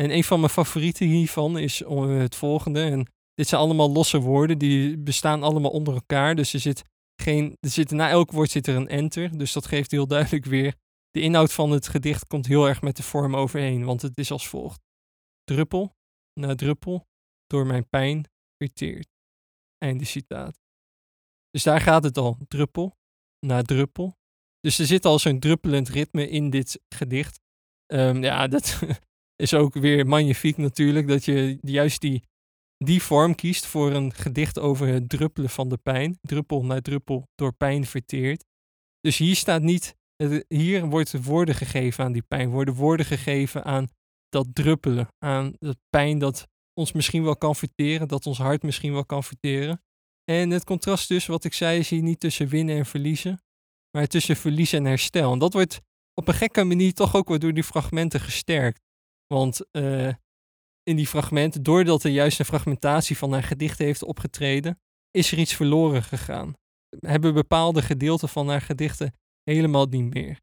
En 0.00 0.10
een 0.10 0.24
van 0.24 0.40
mijn 0.40 0.52
favorieten 0.52 1.06
hiervan 1.06 1.58
is 1.58 1.78
het 1.78 2.34
volgende. 2.34 2.82
En 2.82 3.12
dit 3.34 3.48
zijn 3.48 3.60
allemaal 3.60 3.92
losse 3.92 4.18
woorden, 4.20 4.58
die 4.58 4.98
bestaan 4.98 5.42
allemaal 5.42 5.70
onder 5.70 5.94
elkaar. 5.94 6.34
Dus 6.34 6.52
er 6.52 6.60
zit 6.60 6.82
geen, 7.22 7.56
er 7.60 7.70
zit, 7.70 7.90
na 7.90 8.10
elk 8.10 8.30
woord 8.30 8.50
zit 8.50 8.66
er 8.66 8.76
een 8.76 8.88
enter. 8.88 9.38
Dus 9.38 9.52
dat 9.52 9.66
geeft 9.66 9.90
heel 9.90 10.06
duidelijk 10.06 10.44
weer. 10.44 10.74
De 11.10 11.20
inhoud 11.20 11.52
van 11.52 11.70
het 11.70 11.88
gedicht 11.88 12.26
komt 12.26 12.46
heel 12.46 12.68
erg 12.68 12.82
met 12.82 12.96
de 12.96 13.02
vorm 13.02 13.36
overeen, 13.36 13.84
want 13.84 14.02
het 14.02 14.18
is 14.18 14.30
als 14.30 14.48
volgt. 14.48 14.80
Druppel 15.44 15.94
na 16.40 16.54
druppel 16.54 17.06
door 17.46 17.66
mijn 17.66 17.88
pijn 17.88 18.24
verteerd. 18.56 19.08
Einde 19.78 20.04
citaat. 20.04 20.58
Dus 21.50 21.62
daar 21.62 21.80
gaat 21.80 22.04
het 22.04 22.18
al. 22.18 22.38
Druppel 22.48 22.96
na 23.46 23.62
druppel. 23.62 24.16
Dus 24.60 24.78
er 24.78 24.86
zit 24.86 25.04
al 25.04 25.18
zo'n 25.18 25.40
druppelend 25.40 25.88
ritme 25.88 26.28
in 26.28 26.50
dit 26.50 26.80
gedicht. 26.94 27.40
Um, 27.92 28.22
ja, 28.22 28.46
dat 28.56 28.78
is 29.40 29.54
ook 29.54 29.74
weer 29.74 30.06
magnifiek 30.06 30.56
natuurlijk. 30.56 31.08
Dat 31.08 31.24
je 31.24 31.58
juist 31.62 32.00
die, 32.00 32.22
die 32.76 33.02
vorm 33.02 33.34
kiest 33.34 33.66
voor 33.66 33.92
een 33.92 34.14
gedicht 34.14 34.58
over 34.58 34.86
het 34.86 35.08
druppelen 35.08 35.50
van 35.50 35.68
de 35.68 35.76
pijn. 35.76 36.18
Druppel 36.22 36.64
na 36.64 36.80
druppel 36.80 37.28
door 37.34 37.52
pijn 37.52 37.86
verteerd. 37.86 38.44
Dus 39.00 39.16
hier 39.16 39.36
staat 39.36 39.62
niet, 39.62 39.96
hier 40.48 40.86
wordt 40.86 41.24
woorden 41.24 41.54
gegeven 41.54 42.04
aan 42.04 42.12
die 42.12 42.24
pijn. 42.28 42.50
Worden 42.50 42.74
woorden 42.74 43.06
gegeven 43.06 43.64
aan 43.64 43.88
dat 44.28 44.46
druppelen. 44.52 45.08
Aan 45.18 45.52
de 45.58 45.76
pijn 45.90 46.18
dat 46.18 46.46
ons 46.74 46.92
misschien 46.92 47.22
wel 47.22 47.36
kan 47.36 47.56
verteren. 47.56 48.08
Dat 48.08 48.26
ons 48.26 48.38
hart 48.38 48.62
misschien 48.62 48.92
wel 48.92 49.04
kan 49.04 49.24
verteren. 49.24 49.82
En 50.24 50.50
het 50.50 50.64
contrast 50.64 51.08
dus, 51.08 51.26
wat 51.26 51.44
ik 51.44 51.52
zei, 51.52 51.78
is 51.78 51.90
hier 51.90 52.02
niet 52.02 52.20
tussen 52.20 52.48
winnen 52.48 52.76
en 52.76 52.86
verliezen, 52.86 53.42
maar 53.96 54.06
tussen 54.06 54.36
verlies 54.36 54.72
en 54.72 54.84
herstel. 54.84 55.32
En 55.32 55.38
dat 55.38 55.52
wordt 55.52 55.80
op 56.14 56.28
een 56.28 56.34
gekke 56.34 56.64
manier 56.64 56.92
toch 56.92 57.16
ook 57.16 57.28
weer 57.28 57.38
door 57.38 57.54
die 57.54 57.64
fragmenten 57.64 58.20
gesterkt. 58.20 58.80
Want 59.34 59.60
uh, 59.72 60.12
in 60.82 60.96
die 60.96 61.06
fragmenten, 61.06 61.62
doordat 61.62 62.04
er 62.04 62.10
juist 62.10 62.38
een 62.38 62.44
fragmentatie 62.44 63.16
van 63.16 63.32
haar 63.32 63.42
gedichten 63.42 63.84
heeft 63.84 64.02
opgetreden, 64.02 64.80
is 65.10 65.32
er 65.32 65.38
iets 65.38 65.54
verloren 65.54 66.02
gegaan. 66.02 66.54
Hebben 66.98 67.34
bepaalde 67.34 67.82
gedeelten 67.82 68.28
van 68.28 68.48
haar 68.48 68.60
gedichten 68.60 69.14
helemaal 69.42 69.86
niet 69.86 70.14
meer. 70.14 70.40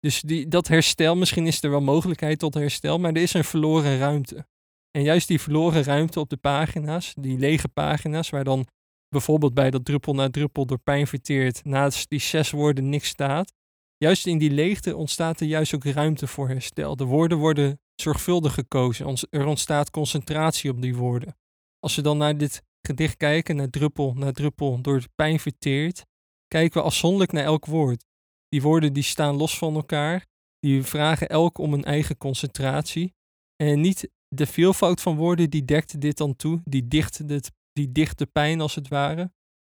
Dus 0.00 0.20
die, 0.20 0.48
dat 0.48 0.68
herstel, 0.68 1.16
misschien 1.16 1.46
is 1.46 1.62
er 1.62 1.70
wel 1.70 1.80
mogelijkheid 1.80 2.38
tot 2.38 2.54
herstel, 2.54 2.98
maar 2.98 3.12
er 3.12 3.22
is 3.22 3.34
een 3.34 3.44
verloren 3.44 3.98
ruimte. 3.98 4.46
En 4.90 5.02
juist 5.02 5.28
die 5.28 5.40
verloren 5.40 5.82
ruimte 5.82 6.20
op 6.20 6.28
de 6.28 6.36
pagina's, 6.36 7.14
die 7.20 7.38
lege 7.38 7.68
pagina's, 7.68 8.30
waar 8.30 8.44
dan 8.44 8.66
bijvoorbeeld 9.08 9.54
bij 9.54 9.70
dat 9.70 9.84
druppel 9.84 10.14
na 10.14 10.30
druppel 10.30 10.66
door 10.66 10.78
pijn 10.78 11.06
verteerd, 11.06 11.64
naast 11.64 12.08
die 12.08 12.20
zes 12.20 12.50
woorden 12.50 12.88
niks 12.88 13.08
staat. 13.08 13.52
Juist 13.96 14.26
in 14.26 14.38
die 14.38 14.50
leegte 14.50 14.96
ontstaat 14.96 15.40
er 15.40 15.46
juist 15.46 15.74
ook 15.74 15.84
ruimte 15.84 16.26
voor 16.26 16.48
herstel. 16.48 16.96
De 16.96 17.04
woorden 17.04 17.38
worden 17.38 17.80
zorgvuldig 18.00 18.54
gekozen. 18.54 19.16
Er 19.30 19.46
ontstaat 19.46 19.90
concentratie 19.90 20.70
op 20.70 20.82
die 20.82 20.96
woorden. 20.96 21.36
Als 21.78 21.94
we 21.94 22.02
dan 22.02 22.18
naar 22.18 22.36
dit 22.36 22.62
gedicht 22.86 23.16
kijken, 23.16 23.56
naar 23.56 23.70
druppel 23.70 24.14
na 24.14 24.32
druppel 24.32 24.80
door 24.80 25.02
pijn 25.14 25.40
verteerd, 25.40 26.04
kijken 26.46 26.80
we 26.80 26.86
afzonderlijk 26.86 27.32
naar 27.32 27.44
elk 27.44 27.66
woord. 27.66 28.04
Die 28.48 28.62
woorden 28.62 28.92
die 28.92 29.02
staan 29.02 29.36
los 29.36 29.58
van 29.58 29.74
elkaar, 29.74 30.26
die 30.58 30.82
vragen 30.82 31.28
elk 31.28 31.58
om 31.58 31.72
een 31.72 31.84
eigen 31.84 32.16
concentratie. 32.16 33.14
En 33.56 33.80
niet 33.80 34.10
de 34.28 34.46
veelvoud 34.46 35.00
van 35.00 35.16
woorden 35.16 35.50
die 35.50 35.64
dekt 35.64 36.00
dit 36.00 36.16
dan 36.16 36.36
toe, 36.36 36.60
die 36.64 36.88
dicht 36.88 37.28
die 37.72 37.92
dichte 37.92 38.26
pijn 38.26 38.60
als 38.60 38.74
het 38.74 38.88
ware, 38.88 39.32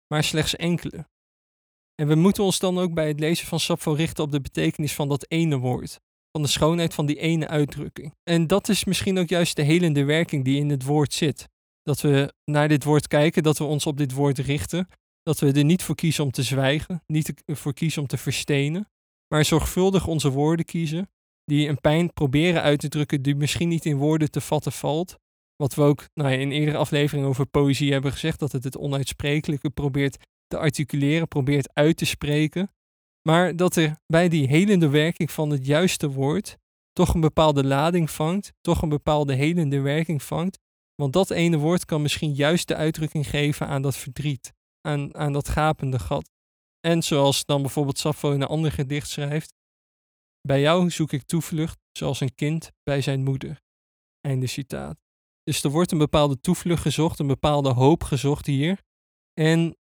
maar 0.07 0.23
slechts 0.23 0.55
enkele. 0.55 1.07
En 1.95 2.07
we 2.07 2.15
moeten 2.15 2.43
ons 2.43 2.59
dan 2.59 2.77
ook 2.77 2.93
bij 2.93 3.07
het 3.07 3.19
lezen 3.19 3.47
van 3.47 3.59
Sappho 3.59 3.91
richten 3.91 4.23
op 4.23 4.31
de 4.31 4.41
betekenis 4.41 4.93
van 4.93 5.09
dat 5.09 5.29
ene 5.29 5.57
woord, 5.57 5.99
de 6.41 6.47
schoonheid 6.47 6.93
van 6.93 7.05
die 7.05 7.19
ene 7.19 7.47
uitdrukking. 7.47 8.13
En 8.23 8.47
dat 8.47 8.69
is 8.69 8.83
misschien 8.83 9.19
ook 9.19 9.29
juist 9.29 9.55
de 9.55 9.61
helende 9.61 10.03
werking 10.03 10.43
die 10.43 10.59
in 10.59 10.69
het 10.69 10.83
woord 10.83 11.13
zit. 11.13 11.49
Dat 11.83 12.01
we 12.01 12.33
naar 12.45 12.67
dit 12.67 12.83
woord 12.83 13.07
kijken, 13.07 13.43
dat 13.43 13.57
we 13.57 13.63
ons 13.63 13.85
op 13.85 13.97
dit 13.97 14.11
woord 14.11 14.37
richten, 14.37 14.87
dat 15.23 15.39
we 15.39 15.51
er 15.51 15.63
niet 15.63 15.83
voor 15.83 15.95
kiezen 15.95 16.23
om 16.23 16.31
te 16.31 16.43
zwijgen, 16.43 17.03
niet 17.07 17.33
voor 17.45 17.73
kiezen 17.73 18.01
om 18.01 18.07
te 18.07 18.17
verstenen, 18.17 18.89
maar 19.27 19.45
zorgvuldig 19.45 20.07
onze 20.07 20.29
woorden 20.29 20.65
kiezen, 20.65 21.09
die 21.43 21.67
een 21.67 21.81
pijn 21.81 22.13
proberen 22.13 22.61
uit 22.61 22.79
te 22.79 22.87
drukken 22.87 23.21
die 23.21 23.35
misschien 23.35 23.69
niet 23.69 23.85
in 23.85 23.97
woorden 23.97 24.31
te 24.31 24.41
vatten 24.41 24.71
valt, 24.71 25.17
wat 25.55 25.75
we 25.75 25.81
ook 25.81 26.05
nou 26.13 26.29
ja, 26.29 26.37
in 26.37 26.51
eerdere 26.51 26.77
afleveringen 26.77 27.29
over 27.29 27.45
poëzie 27.45 27.91
hebben 27.91 28.11
gezegd, 28.11 28.39
dat 28.39 28.51
het 28.51 28.63
het 28.63 28.77
onuitsprekelijke 28.77 29.69
probeert 29.69 30.17
te 30.47 30.57
articuleren, 30.57 31.27
probeert 31.27 31.69
uit 31.73 31.97
te 31.97 32.05
spreken. 32.05 32.71
Maar 33.21 33.55
dat 33.55 33.75
er 33.75 33.97
bij 34.05 34.29
die 34.29 34.47
helende 34.47 34.89
werking 34.89 35.31
van 35.31 35.49
het 35.49 35.65
juiste 35.65 36.09
woord 36.11 36.57
toch 36.93 37.13
een 37.13 37.21
bepaalde 37.21 37.63
lading 37.63 38.11
vangt, 38.11 38.53
toch 38.61 38.81
een 38.81 38.89
bepaalde 38.89 39.33
helende 39.33 39.79
werking 39.79 40.23
vangt. 40.23 40.59
Want 40.95 41.13
dat 41.13 41.29
ene 41.29 41.57
woord 41.57 41.85
kan 41.85 42.01
misschien 42.01 42.33
juist 42.33 42.67
de 42.67 42.75
uitdrukking 42.75 43.29
geven 43.29 43.67
aan 43.67 43.81
dat 43.81 43.95
verdriet, 43.95 44.53
aan, 44.81 45.15
aan 45.15 45.33
dat 45.33 45.49
gapende 45.49 45.99
gat. 45.99 46.31
En 46.79 47.03
zoals 47.03 47.45
dan 47.45 47.61
bijvoorbeeld 47.61 47.97
Sappho 47.97 48.31
in 48.31 48.41
een 48.41 48.47
ander 48.47 48.71
gedicht 48.71 49.09
schrijft: 49.09 49.53
Bij 50.41 50.61
jou 50.61 50.89
zoek 50.89 51.11
ik 51.11 51.23
toevlucht, 51.23 51.79
zoals 51.91 52.19
een 52.19 52.35
kind 52.35 52.71
bij 52.83 53.01
zijn 53.01 53.23
moeder. 53.23 53.61
Einde 54.21 54.47
citaat. 54.47 54.97
Dus 55.43 55.63
er 55.63 55.69
wordt 55.69 55.91
een 55.91 55.97
bepaalde 55.97 56.39
toevlucht 56.39 56.81
gezocht, 56.81 57.19
een 57.19 57.27
bepaalde 57.27 57.69
hoop 57.69 58.03
gezocht 58.03 58.45
hier. 58.45 58.81
En 59.33 59.77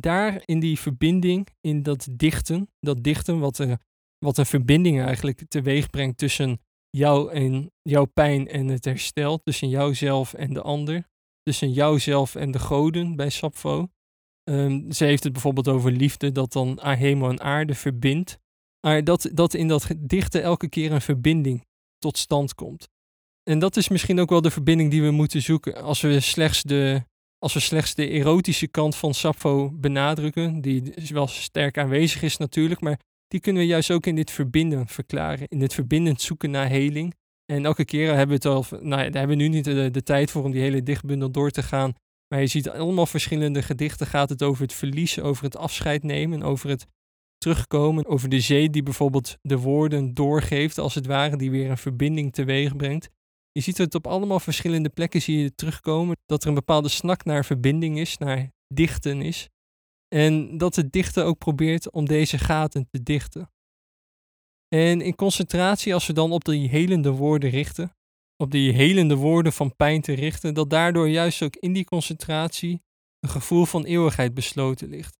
daar 0.00 0.42
in 0.44 0.60
die 0.60 0.78
verbinding, 0.78 1.48
in 1.60 1.82
dat 1.82 2.08
dichten, 2.10 2.70
dat 2.80 3.02
dichten 3.02 3.38
wat, 3.38 3.58
er, 3.58 3.78
wat 4.18 4.38
een 4.38 4.46
verbinding 4.46 5.00
eigenlijk 5.00 5.42
teweeg 5.48 5.90
brengt 5.90 6.18
tussen 6.18 6.60
jou 6.90 7.32
en 7.32 7.72
jouw 7.82 8.04
pijn 8.04 8.48
en 8.48 8.68
het 8.68 8.84
herstel, 8.84 9.42
tussen 9.42 9.68
jouzelf 9.68 10.34
en 10.34 10.52
de 10.52 10.62
ander, 10.62 11.08
tussen 11.42 11.72
jouzelf 11.72 12.34
en 12.34 12.50
de 12.50 12.58
goden 12.58 13.16
bij 13.16 13.30
Sappho. 13.30 13.88
Um, 14.50 14.92
ze 14.92 15.04
heeft 15.04 15.24
het 15.24 15.32
bijvoorbeeld 15.32 15.68
over 15.68 15.92
liefde, 15.92 16.32
dat 16.32 16.52
dan 16.52 16.78
hemel 16.82 17.28
en 17.28 17.40
aarde 17.40 17.74
verbindt. 17.74 18.38
Maar 18.86 19.04
dat, 19.04 19.30
dat 19.32 19.54
in 19.54 19.68
dat 19.68 19.90
dichten 19.98 20.42
elke 20.42 20.68
keer 20.68 20.92
een 20.92 21.00
verbinding 21.00 21.66
tot 21.98 22.18
stand 22.18 22.54
komt. 22.54 22.88
En 23.42 23.58
dat 23.58 23.76
is 23.76 23.88
misschien 23.88 24.20
ook 24.20 24.30
wel 24.30 24.40
de 24.40 24.50
verbinding 24.50 24.90
die 24.90 25.02
we 25.02 25.10
moeten 25.10 25.42
zoeken. 25.42 25.82
Als 25.82 26.00
we 26.00 26.20
slechts 26.20 26.62
de, 26.62 27.02
als 27.38 27.54
we 27.54 27.60
slechts 27.60 27.94
de 27.94 28.08
erotische 28.08 28.66
kant 28.66 28.96
van 28.96 29.14
Sappho 29.14 29.70
benadrukken, 29.72 30.60
die 30.60 30.94
wel 31.08 31.26
sterk 31.26 31.78
aanwezig 31.78 32.22
is 32.22 32.36
natuurlijk, 32.36 32.80
maar 32.80 33.00
die 33.28 33.40
kunnen 33.40 33.62
we 33.62 33.68
juist 33.68 33.90
ook 33.90 34.06
in 34.06 34.14
dit 34.14 34.30
verbinden 34.30 34.88
verklaren. 34.88 35.48
In 35.48 35.58
dit 35.58 35.74
verbindend 35.74 36.20
zoeken 36.20 36.50
naar 36.50 36.68
heling. 36.68 37.14
En 37.52 37.64
elke 37.64 37.84
keer 37.84 38.14
hebben 38.14 38.40
we 38.40 38.48
het 38.48 38.70
al, 38.70 38.78
nou 38.80 39.02
ja, 39.02 39.10
daar 39.10 39.18
hebben 39.18 39.36
we 39.36 39.42
nu 39.42 39.48
niet 39.48 39.64
de, 39.64 40.02
tijd 40.02 40.30
voor 40.30 40.44
om 40.44 40.50
die 40.50 40.60
hele 40.60 40.82
dichtbundel 40.82 41.30
door 41.30 41.50
te 41.50 41.62
gaan. 41.62 41.92
Maar 42.28 42.40
je 42.40 42.46
ziet 42.46 42.68
allemaal 42.68 43.06
verschillende 43.06 43.62
gedichten. 43.62 44.06
Gaat 44.06 44.28
het 44.28 44.42
over 44.42 44.62
het 44.62 44.72
verliezen, 44.72 45.22
over 45.22 45.44
het 45.44 45.56
afscheid 45.56 46.02
nemen, 46.02 46.42
over 46.42 46.68
het 46.68 46.86
terugkomen, 47.38 48.06
over 48.06 48.28
de 48.28 48.40
zee 48.40 48.70
die 48.70 48.82
bijvoorbeeld 48.82 49.36
de 49.42 49.58
woorden 49.58 50.14
doorgeeft, 50.14 50.78
als 50.78 50.94
het 50.94 51.06
ware, 51.06 51.36
die 51.36 51.50
weer 51.50 51.70
een 51.70 51.78
verbinding 51.78 52.32
teweeg 52.32 52.76
brengt. 52.76 53.08
Je 53.56 53.62
ziet 53.62 53.78
het 53.78 53.94
op 53.94 54.06
allemaal 54.06 54.40
verschillende 54.40 54.88
plekken 54.88 55.22
zie 55.22 55.38
je 55.38 55.54
terugkomen. 55.54 56.16
Dat 56.26 56.42
er 56.42 56.48
een 56.48 56.54
bepaalde 56.54 56.88
snak 56.88 57.24
naar 57.24 57.44
verbinding 57.44 57.98
is, 57.98 58.18
naar 58.18 58.50
dichten 58.74 59.22
is. 59.22 59.48
En 60.08 60.58
dat 60.58 60.76
het 60.76 60.92
dichten 60.92 61.24
ook 61.24 61.38
probeert 61.38 61.90
om 61.90 62.06
deze 62.06 62.38
gaten 62.38 62.88
te 62.90 63.02
dichten. 63.02 63.50
En 64.68 65.00
in 65.00 65.14
concentratie, 65.14 65.94
als 65.94 66.06
we 66.06 66.12
dan 66.12 66.32
op 66.32 66.44
die 66.44 66.68
helende 66.68 67.10
woorden 67.10 67.50
richten, 67.50 67.96
op 68.36 68.50
die 68.50 68.72
helende 68.72 69.14
woorden 69.14 69.52
van 69.52 69.76
pijn 69.76 70.00
te 70.00 70.12
richten, 70.12 70.54
dat 70.54 70.70
daardoor 70.70 71.08
juist 71.08 71.42
ook 71.42 71.56
in 71.56 71.72
die 71.72 71.84
concentratie 71.84 72.82
een 73.20 73.30
gevoel 73.30 73.64
van 73.64 73.84
eeuwigheid 73.84 74.34
besloten 74.34 74.88
ligt. 74.88 75.18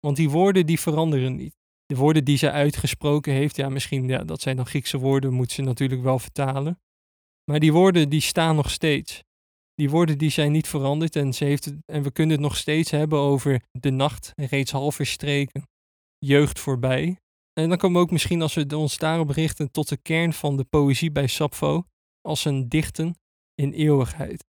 Want 0.00 0.16
die 0.16 0.30
woorden 0.30 0.66
die 0.66 0.80
veranderen 0.80 1.36
niet. 1.36 1.56
De 1.86 1.96
woorden 1.96 2.24
die 2.24 2.36
zij 2.36 2.50
uitgesproken 2.50 3.32
heeft, 3.32 3.56
ja 3.56 3.68
misschien, 3.68 4.08
ja, 4.08 4.24
dat 4.24 4.40
zijn 4.40 4.56
dan 4.56 4.66
Griekse 4.66 4.98
woorden, 4.98 5.32
moet 5.32 5.52
ze 5.52 5.62
natuurlijk 5.62 6.02
wel 6.02 6.18
vertalen. 6.18 6.78
Maar 7.50 7.60
die 7.60 7.72
woorden 7.72 8.08
die 8.08 8.20
staan 8.20 8.56
nog 8.56 8.70
steeds. 8.70 9.22
Die 9.74 9.90
woorden 9.90 10.18
die 10.18 10.30
zijn 10.30 10.52
niet 10.52 10.68
veranderd 10.68 11.16
en, 11.16 11.32
ze 11.32 11.44
heeft 11.44 11.72
en 11.84 12.02
we 12.02 12.10
kunnen 12.10 12.36
het 12.36 12.44
nog 12.44 12.56
steeds 12.56 12.90
hebben 12.90 13.18
over 13.18 13.62
de 13.70 13.90
nacht, 13.90 14.32
reeds 14.36 14.70
half 14.70 14.94
verstreken, 14.94 15.68
jeugd 16.18 16.58
voorbij. 16.58 17.18
En 17.52 17.68
dan 17.68 17.78
komen 17.78 17.96
we 17.96 18.06
ook 18.06 18.10
misschien 18.10 18.42
als 18.42 18.54
we 18.54 18.76
ons 18.76 18.98
daarop 18.98 19.30
richten 19.30 19.70
tot 19.70 19.88
de 19.88 19.96
kern 19.96 20.32
van 20.32 20.56
de 20.56 20.64
poëzie 20.64 21.12
bij 21.12 21.26
Sappho, 21.26 21.84
als 22.20 22.44
een 22.44 22.68
dichten 22.68 23.14
in 23.54 23.72
eeuwigheid. 23.72 24.44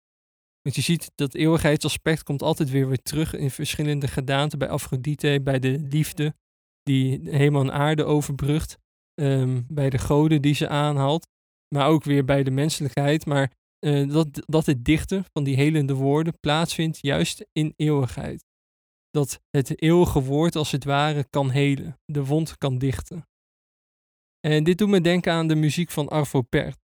Want 0.62 0.76
je 0.76 0.82
ziet 0.82 1.10
dat 1.14 1.34
eeuwigheidsaspect 1.34 2.22
komt 2.22 2.42
altijd 2.42 2.70
weer 2.70 2.88
weer 2.88 3.02
terug 3.02 3.34
in 3.34 3.50
verschillende 3.50 4.08
gedaanten 4.08 4.58
bij 4.58 4.68
Afrodite, 4.68 5.40
bij 5.42 5.58
de 5.58 5.86
liefde 5.90 6.34
die 6.82 7.20
helemaal 7.30 7.62
een 7.62 7.72
aarde 7.72 8.04
overbrugt, 8.04 8.78
um, 9.20 9.64
bij 9.68 9.90
de 9.90 9.98
goden 9.98 10.42
die 10.42 10.54
ze 10.54 10.68
aanhaalt, 10.68 11.26
maar 11.74 11.88
ook 11.88 12.04
weer 12.04 12.24
bij 12.24 12.42
de 12.42 12.50
menselijkheid. 12.50 13.26
Maar 13.26 13.52
uh, 13.86 14.12
dat, 14.12 14.42
dat 14.46 14.66
het 14.66 14.84
dichten 14.84 15.24
van 15.32 15.44
die 15.44 15.56
helende 15.56 15.94
woorden 15.94 16.40
plaatsvindt 16.40 16.98
juist 17.00 17.46
in 17.52 17.72
eeuwigheid. 17.76 18.44
Dat 19.10 19.40
het 19.50 19.82
eeuwige 19.82 20.22
woord 20.22 20.56
als 20.56 20.70
het 20.70 20.84
ware 20.84 21.24
kan 21.24 21.50
helen, 21.50 22.00
de 22.04 22.24
wond 22.24 22.58
kan 22.58 22.78
dichten. 22.78 23.28
En 24.40 24.64
dit 24.64 24.78
doet 24.78 24.88
me 24.88 25.00
denken 25.00 25.32
aan 25.32 25.48
de 25.48 25.54
muziek 25.54 25.90
van 25.90 26.08
Arvo 26.08 26.42
Pärt. 26.42 26.78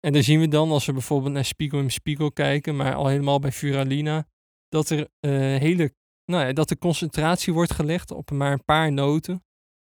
En 0.00 0.12
dan 0.12 0.22
zien 0.22 0.40
we 0.40 0.48
dan, 0.48 0.70
als 0.70 0.86
we 0.86 0.92
bijvoorbeeld 0.92 1.32
naar 1.32 1.44
Spiegel 1.44 1.78
in 1.78 1.90
Spiegel 1.90 2.32
kijken, 2.32 2.76
maar 2.76 2.94
al 2.94 3.06
helemaal 3.06 3.38
bij 3.38 3.52
Furalina, 3.52 4.26
dat 4.68 4.90
er 4.90 4.98
uh, 5.00 5.30
hele, 5.58 5.94
nou 6.24 6.46
ja, 6.46 6.52
dat 6.52 6.68
de 6.68 6.78
concentratie 6.78 7.52
wordt 7.52 7.72
gelegd 7.72 8.10
op 8.10 8.30
maar 8.30 8.52
een 8.52 8.64
paar 8.64 8.92
noten. 8.92 9.44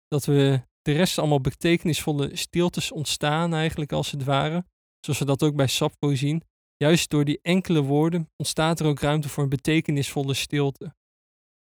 Dat 0.08 0.24
we 0.24 0.62
de 0.86 0.92
rest 0.92 1.18
allemaal 1.18 1.40
betekenisvolle 1.40 2.36
stiltes 2.36 2.92
ontstaan 2.92 3.54
eigenlijk 3.54 3.92
als 3.92 4.10
het 4.10 4.24
ware. 4.24 4.64
Zoals 5.00 5.18
we 5.18 5.24
dat 5.24 5.42
ook 5.42 5.56
bij 5.56 5.66
Sappho 5.66 6.14
zien. 6.14 6.42
Juist 6.76 7.10
door 7.10 7.24
die 7.24 7.38
enkele 7.42 7.82
woorden 7.82 8.30
ontstaat 8.36 8.80
er 8.80 8.86
ook 8.86 9.00
ruimte 9.00 9.28
voor 9.28 9.42
een 9.42 9.48
betekenisvolle 9.48 10.34
stilte. 10.34 10.94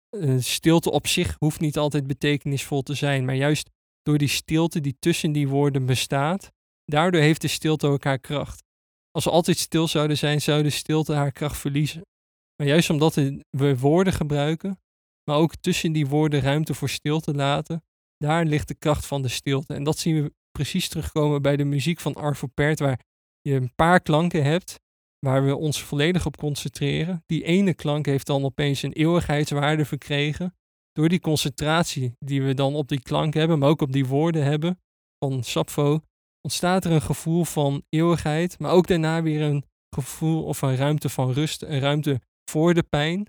Een 0.10 0.44
stilte 0.44 0.92
op 0.92 1.08
zich 1.08 1.36
hoeft 1.38 1.60
niet 1.60 1.78
altijd 1.78 2.08
betekenisvol 2.08 2.82
te 2.82 2.94
zijn, 2.94 3.26
maar 3.26 3.36
juist 3.36 3.70
door 4.02 4.18
die 4.18 4.28
stilte 4.28 4.82
die 4.82 4.96
tussen 5.00 5.32
die 5.32 5.48
woorden 5.48 5.86
bestaat, 5.86 6.52
daardoor 6.86 7.22
heeft 7.22 7.42
de 7.42 7.48
stilte 7.48 7.88
ook 7.88 8.04
haar 8.04 8.20
kracht. 8.20 8.64
Als 9.12 9.24
we 9.24 9.32
altijd 9.32 9.58
stil 9.58 9.88
zouden 9.88 10.18
zijn, 10.18 10.42
zou 10.42 10.64
de 10.64 10.70
stilte 10.70 11.14
haar 11.14 11.32
kracht 11.32 11.58
verliezen. 11.58 12.02
Maar 12.56 12.68
juist 12.68 12.90
omdat 12.90 13.16
we 13.50 13.78
woorden 13.80 14.14
gebruiken, 14.14 14.80
maar 15.24 15.38
ook 15.38 15.56
tussen 15.56 15.92
die 15.92 16.08
woorden 16.08 16.42
ruimte 16.42 16.74
voor 16.74 16.90
stilte 16.90 17.34
laten, 17.34 17.84
daar 18.24 18.46
ligt 18.46 18.68
de 18.68 18.76
kracht 18.76 19.06
van 19.06 19.22
de 19.22 19.28
stilte. 19.28 19.74
En 19.74 19.84
dat 19.84 19.98
zien 19.98 20.24
we 20.24 20.34
precies 20.52 20.90
terugkomen 20.90 21.42
bij 21.42 21.56
de 21.56 21.64
muziek 21.64 22.00
van 22.00 22.16
Arvo 22.16 22.48
Pärt, 22.48 22.80
waar 22.80 23.00
je 23.42 23.54
een 23.54 23.76
paar 23.76 24.02
klanken 24.02 24.44
hebt 24.44 24.80
waar 25.20 25.46
we 25.46 25.56
ons 25.56 25.84
volledig 25.84 26.26
op 26.26 26.38
concentreren. 26.38 27.24
Die 27.26 27.44
ene 27.44 27.74
klank 27.74 28.06
heeft 28.06 28.26
dan 28.26 28.44
opeens 28.44 28.82
een 28.82 28.94
eeuwigheidswaarde 28.94 29.86
verkregen. 29.86 30.56
Door 30.92 31.10
die 31.10 31.20
concentratie 31.20 32.16
die 32.20 32.44
we 32.44 32.54
dan 32.54 32.76
op 32.76 32.88
die 32.88 33.02
klank 33.02 33.34
hebben, 33.34 33.60
maar 33.60 33.70
ook 33.70 33.82
op 33.82 33.92
die 33.92 34.06
woorden 34.06 34.44
hebben 34.44 34.80
van 35.26 35.44
Sappho, 35.44 36.00
ontstaat 36.42 36.86
er 36.86 36.92
een 36.92 37.02
gevoel 37.02 37.44
van 37.44 37.84
eeuwigheid, 37.90 38.60
maar 38.60 38.72
ook 38.72 38.88
daarna 38.88 39.22
weer 39.22 39.42
een 39.42 39.64
gevoel 39.96 40.44
of 40.44 40.62
een 40.62 40.76
ruimte 40.76 41.10
van 41.10 41.32
rust, 41.32 41.62
een 41.62 41.80
ruimte 41.80 42.22
voor 42.52 42.74
de 42.74 42.84
pijn, 42.84 43.26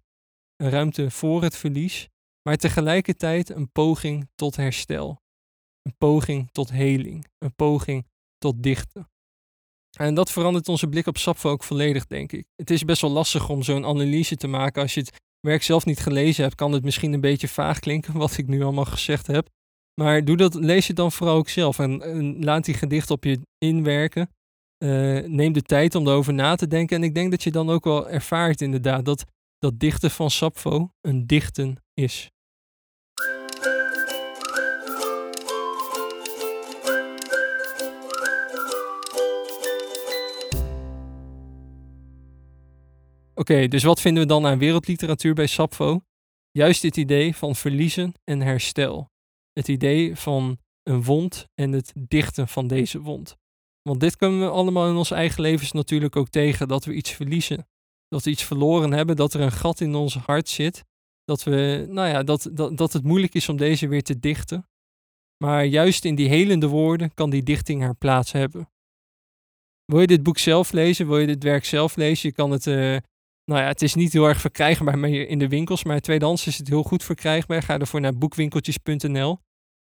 een 0.56 0.70
ruimte 0.70 1.10
voor 1.10 1.42
het 1.42 1.56
verlies, 1.56 2.08
maar 2.42 2.56
tegelijkertijd 2.56 3.50
een 3.50 3.70
poging 3.72 4.28
tot 4.34 4.56
herstel, 4.56 5.20
een 5.82 5.94
poging 5.98 6.50
tot 6.52 6.70
heling, 6.70 7.26
een 7.38 7.54
poging 7.54 8.06
tot 8.38 8.62
dichten. 8.62 9.08
En 9.98 10.14
dat 10.14 10.30
verandert 10.30 10.68
onze 10.68 10.86
blik 10.86 11.06
op 11.06 11.16
Sappho 11.16 11.50
ook 11.50 11.64
volledig, 11.64 12.06
denk 12.06 12.32
ik. 12.32 12.46
Het 12.56 12.70
is 12.70 12.84
best 12.84 13.00
wel 13.00 13.10
lastig 13.10 13.48
om 13.48 13.62
zo'n 13.62 13.84
analyse 13.84 14.36
te 14.36 14.46
maken. 14.46 14.82
Als 14.82 14.94
je 14.94 15.00
het 15.00 15.18
werk 15.40 15.62
zelf 15.62 15.84
niet 15.84 16.00
gelezen 16.00 16.42
hebt, 16.42 16.54
kan 16.54 16.72
het 16.72 16.84
misschien 16.84 17.12
een 17.12 17.20
beetje 17.20 17.48
vaag 17.48 17.78
klinken, 17.78 18.12
wat 18.14 18.38
ik 18.38 18.46
nu 18.46 18.62
allemaal 18.62 18.84
gezegd 18.84 19.26
heb. 19.26 19.48
Maar 20.00 20.24
doe 20.24 20.36
dat, 20.36 20.54
lees 20.54 20.86
je 20.86 20.92
dan 20.92 21.12
vooral 21.12 21.36
ook 21.36 21.48
zelf 21.48 21.78
en, 21.78 22.44
laat 22.44 22.64
die 22.64 22.74
gedicht 22.74 23.10
op 23.10 23.24
je 23.24 23.40
inwerken. 23.58 24.30
Uh, 24.84 25.26
neem 25.26 25.52
de 25.52 25.62
tijd 25.62 25.94
om 25.94 26.06
erover 26.06 26.34
na 26.34 26.54
te 26.54 26.66
denken. 26.66 26.96
En 26.96 27.02
ik 27.02 27.14
denk 27.14 27.30
dat 27.30 27.42
je 27.42 27.50
dan 27.50 27.70
ook 27.70 27.84
wel 27.84 28.08
ervaart 28.08 28.60
inderdaad 28.60 29.04
dat 29.04 29.24
dat 29.60 29.78
dichten 29.78 30.10
van 30.10 30.30
Sappho 30.30 30.92
een 31.00 31.26
dichten 31.26 31.84
is. 31.94 32.30
Oké, 43.34 43.68
dus 43.68 43.82
wat 43.82 44.00
vinden 44.00 44.22
we 44.22 44.28
dan 44.28 44.46
aan 44.46 44.58
wereldliteratuur 44.58 45.34
bij 45.34 45.46
Sappho? 45.46 46.00
Juist 46.50 46.82
dit 46.82 46.96
idee 46.96 47.36
van 47.36 47.56
verliezen 47.56 48.14
en 48.24 48.40
herstel. 48.40 49.10
Het 49.52 49.68
idee 49.68 50.16
van 50.16 50.58
een 50.82 51.02
wond 51.02 51.46
en 51.54 51.72
het 51.72 51.92
dichten 51.94 52.48
van 52.48 52.66
deze 52.66 53.00
wond. 53.00 53.36
Want 53.82 54.00
dit 54.00 54.16
kunnen 54.16 54.40
we 54.40 54.48
allemaal 54.48 54.88
in 54.88 54.96
ons 54.96 55.10
eigen 55.10 55.40
levens 55.40 55.72
natuurlijk 55.72 56.16
ook 56.16 56.28
tegen, 56.28 56.68
dat 56.68 56.84
we 56.84 56.94
iets 56.94 57.10
verliezen. 57.10 57.68
Dat 58.10 58.24
we 58.24 58.30
iets 58.30 58.44
verloren 58.44 58.92
hebben, 58.92 59.16
dat 59.16 59.34
er 59.34 59.40
een 59.40 59.52
gat 59.52 59.80
in 59.80 59.94
ons 59.94 60.16
hart 60.16 60.48
zit. 60.48 60.84
Dat, 61.24 61.42
we, 61.42 61.86
nou 61.88 62.08
ja, 62.08 62.22
dat, 62.22 62.48
dat, 62.52 62.76
dat 62.76 62.92
het 62.92 63.02
moeilijk 63.02 63.34
is 63.34 63.48
om 63.48 63.56
deze 63.56 63.88
weer 63.88 64.02
te 64.02 64.18
dichten. 64.18 64.68
Maar 65.44 65.64
juist 65.64 66.04
in 66.04 66.14
die 66.14 66.28
helende 66.28 66.66
woorden 66.66 67.14
kan 67.14 67.30
die 67.30 67.42
dichting 67.42 67.82
haar 67.82 67.94
plaats 67.94 68.32
hebben. 68.32 68.70
Wil 69.84 70.00
je 70.00 70.06
dit 70.06 70.22
boek 70.22 70.38
zelf 70.38 70.72
lezen? 70.72 71.08
Wil 71.08 71.18
je 71.18 71.26
dit 71.26 71.42
werk 71.42 71.64
zelf 71.64 71.96
lezen? 71.96 72.28
Je 72.28 72.34
kan 72.34 72.50
het 72.50 72.66
uh, 72.66 72.96
nou 73.50 73.62
ja, 73.62 73.68
het 73.68 73.82
is 73.82 73.94
niet 73.94 74.12
heel 74.12 74.28
erg 74.28 74.40
verkrijgbaar 74.40 75.04
in 75.08 75.38
de 75.38 75.48
winkels, 75.48 75.84
maar 75.84 76.00
tweedehands 76.00 76.46
is 76.46 76.58
het 76.58 76.68
heel 76.68 76.82
goed 76.82 77.04
verkrijgbaar. 77.04 77.62
Ga 77.62 77.78
ervoor 77.78 78.00
naar 78.00 78.18
boekwinkeltjes.nl. 78.18 79.38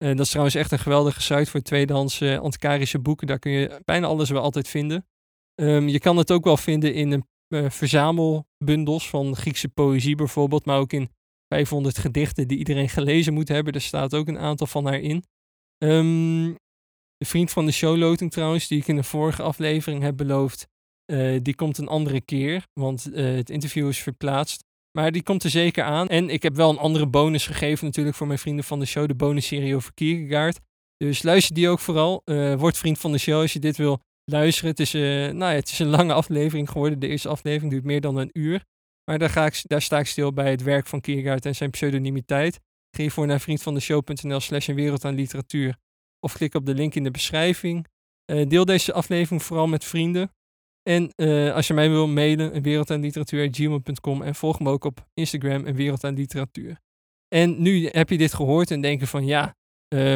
Uh, 0.04 0.10
dat 0.10 0.20
is 0.20 0.30
trouwens 0.30 0.56
echt 0.56 0.72
een 0.72 0.80
geweldige 0.80 1.22
site 1.22 1.46
voor 1.46 1.62
tweedehands 1.62 2.22
uh, 2.22 3.02
boeken. 3.02 3.28
Daar 3.28 3.40
kun 3.40 3.52
je 3.52 3.82
bijna 3.86 4.08
alles 4.08 4.30
wel 4.30 4.42
altijd 4.42 4.68
vinden. 4.68 5.08
Um, 5.56 5.88
je 5.88 6.00
kan 6.00 6.18
het 6.18 6.32
ook 6.32 6.44
wel 6.44 6.58
vinden 6.58 6.94
in 6.94 7.12
een 7.12 7.28
uh, 7.50 7.70
verzamelbundels 7.70 9.10
van 9.10 9.36
Griekse 9.36 9.70
poëzie 9.70 10.16
bijvoorbeeld, 10.16 10.66
maar 10.66 10.80
ook 10.80 10.94
in 10.94 11.10
500 11.48 11.98
gedichten 11.98 12.48
die 12.48 12.58
iedereen 12.58 12.90
gelezen 12.90 13.34
moet 13.34 13.48
hebben. 13.48 13.74
Er 13.74 13.82
staat 13.82 14.16
ook 14.16 14.28
een 14.28 14.40
aantal 14.40 14.68
van 14.68 14.86
haar 14.86 15.00
in. 15.00 15.24
Um, 15.84 16.56
de 17.18 17.26
vriend 17.26 17.52
van 17.52 17.66
de 17.66 17.72
showloting 17.72 18.32
trouwens, 18.32 18.68
die 18.68 18.80
ik 18.80 18.88
in 18.88 18.96
de 18.96 19.04
vorige 19.04 19.42
aflevering 19.42 20.04
heb 20.04 20.18
beloofd, 20.18 20.68
uh, 21.12 21.40
die 21.42 21.56
komt 21.56 21.78
een 21.78 21.88
andere 21.88 22.22
keer, 22.22 22.68
want 22.74 23.10
uh, 23.14 23.36
het 23.36 23.50
interview 23.50 23.88
is 23.88 24.00
verplaatst. 24.00 24.64
Maar 24.98 25.12
die 25.12 25.24
komt 25.24 25.44
er 25.44 25.50
zeker 25.50 25.84
aan. 25.84 26.08
En 26.08 26.30
ik 26.30 26.44
heb 26.44 26.56
wel 26.56 26.70
een 26.70 26.78
andere 26.78 27.08
bonus 27.08 27.48
gegeven 27.48 27.86
natuurlijk 27.86 28.16
voor 28.16 28.28
mijn 28.28 28.40
vrienden 28.40 28.64
van 28.64 28.80
de 28.80 28.86
show. 28.86 29.08
De 29.08 29.16
bonusserie 29.16 29.76
over 29.76 29.94
Kierkegaard. 29.94 30.60
Dus 30.98 31.24
luister 31.24 31.56
die 31.56 31.70
ook 31.70 31.80
vooral. 31.80 32.22
Word 32.58 32.78
vriend 32.78 33.00
van 33.00 33.12
de 33.12 33.18
show 33.18 33.42
als 33.42 33.54
je 33.54 33.60
dit 33.60 33.78
wil 33.78 34.02
luisteren. 34.26 34.70
Het 34.70 34.80
is, 34.80 34.92
nou 34.92 35.38
ja, 35.38 35.50
het 35.50 35.70
is 35.70 35.80
een 35.80 35.88
lange 35.88 36.14
aflevering 36.14 36.70
geworden. 36.70 37.00
De 37.00 37.08
eerste 37.08 37.30
aflevering 37.30 37.72
duurt 37.72 37.84
meer 37.84 38.02
dan 38.02 38.18
een 38.18 38.30
uur. 38.34 38.64
Maar 39.10 39.20
daar, 39.20 39.30
ga 39.30 39.46
ik, 39.46 39.62
daar 39.64 39.82
sta 39.82 40.00
ik 40.00 40.08
stil 40.08 40.34
bij 40.34 40.52
het 40.52 40.64
werk 40.64 40.88
van 40.88 41.02
Kierkegaard 41.02 41.46
en 41.46 41.56
zijn 41.56 41.70
pseudonimiteit. 41.70 42.60
Ga 42.98 43.10
voor 43.10 43.28
naar 43.28 43.40
vriendvandeshow.nl 43.40 44.40
slash 44.40 44.68
een 44.68 44.76
wereld 44.76 45.06
aan 45.06 45.16
literatuur. 45.16 45.78
Of 46.20 46.34
klik 46.34 46.54
op 46.54 46.66
de 46.66 46.74
link 46.74 46.96
in 46.96 47.04
de 47.04 47.12
beschrijving. 47.12 47.88
deel 48.26 48.66
deze 48.66 48.94
aflevering 48.94 49.44
vooral 49.44 49.68
met 49.68 49.86
vrienden. 49.86 50.32
En 50.90 51.14
uh, 51.16 51.54
als 51.54 51.68
je 51.68 51.74
mij 51.74 51.90
wil 51.90 52.08
mailen, 52.08 52.56
een 52.56 52.62
wereld 52.62 52.92
aan 52.92 53.00
literatuur.gmail.com 53.00 54.22
en 54.22 54.36
volg 54.36 54.60
me 54.60 54.70
ook 54.70 54.84
op 54.84 55.08
Instagram, 55.14 55.66
een 55.66 55.76
wereld 55.76 56.04
aan 56.04 56.14
literatuur. 56.14 56.80
En 57.28 57.62
nu 57.62 57.88
heb 57.88 58.10
je 58.10 58.18
dit 58.18 58.34
gehoord 58.34 58.72
en 58.72 58.82
denken 58.82 59.08
van 59.08 59.26
ja, 59.26 59.56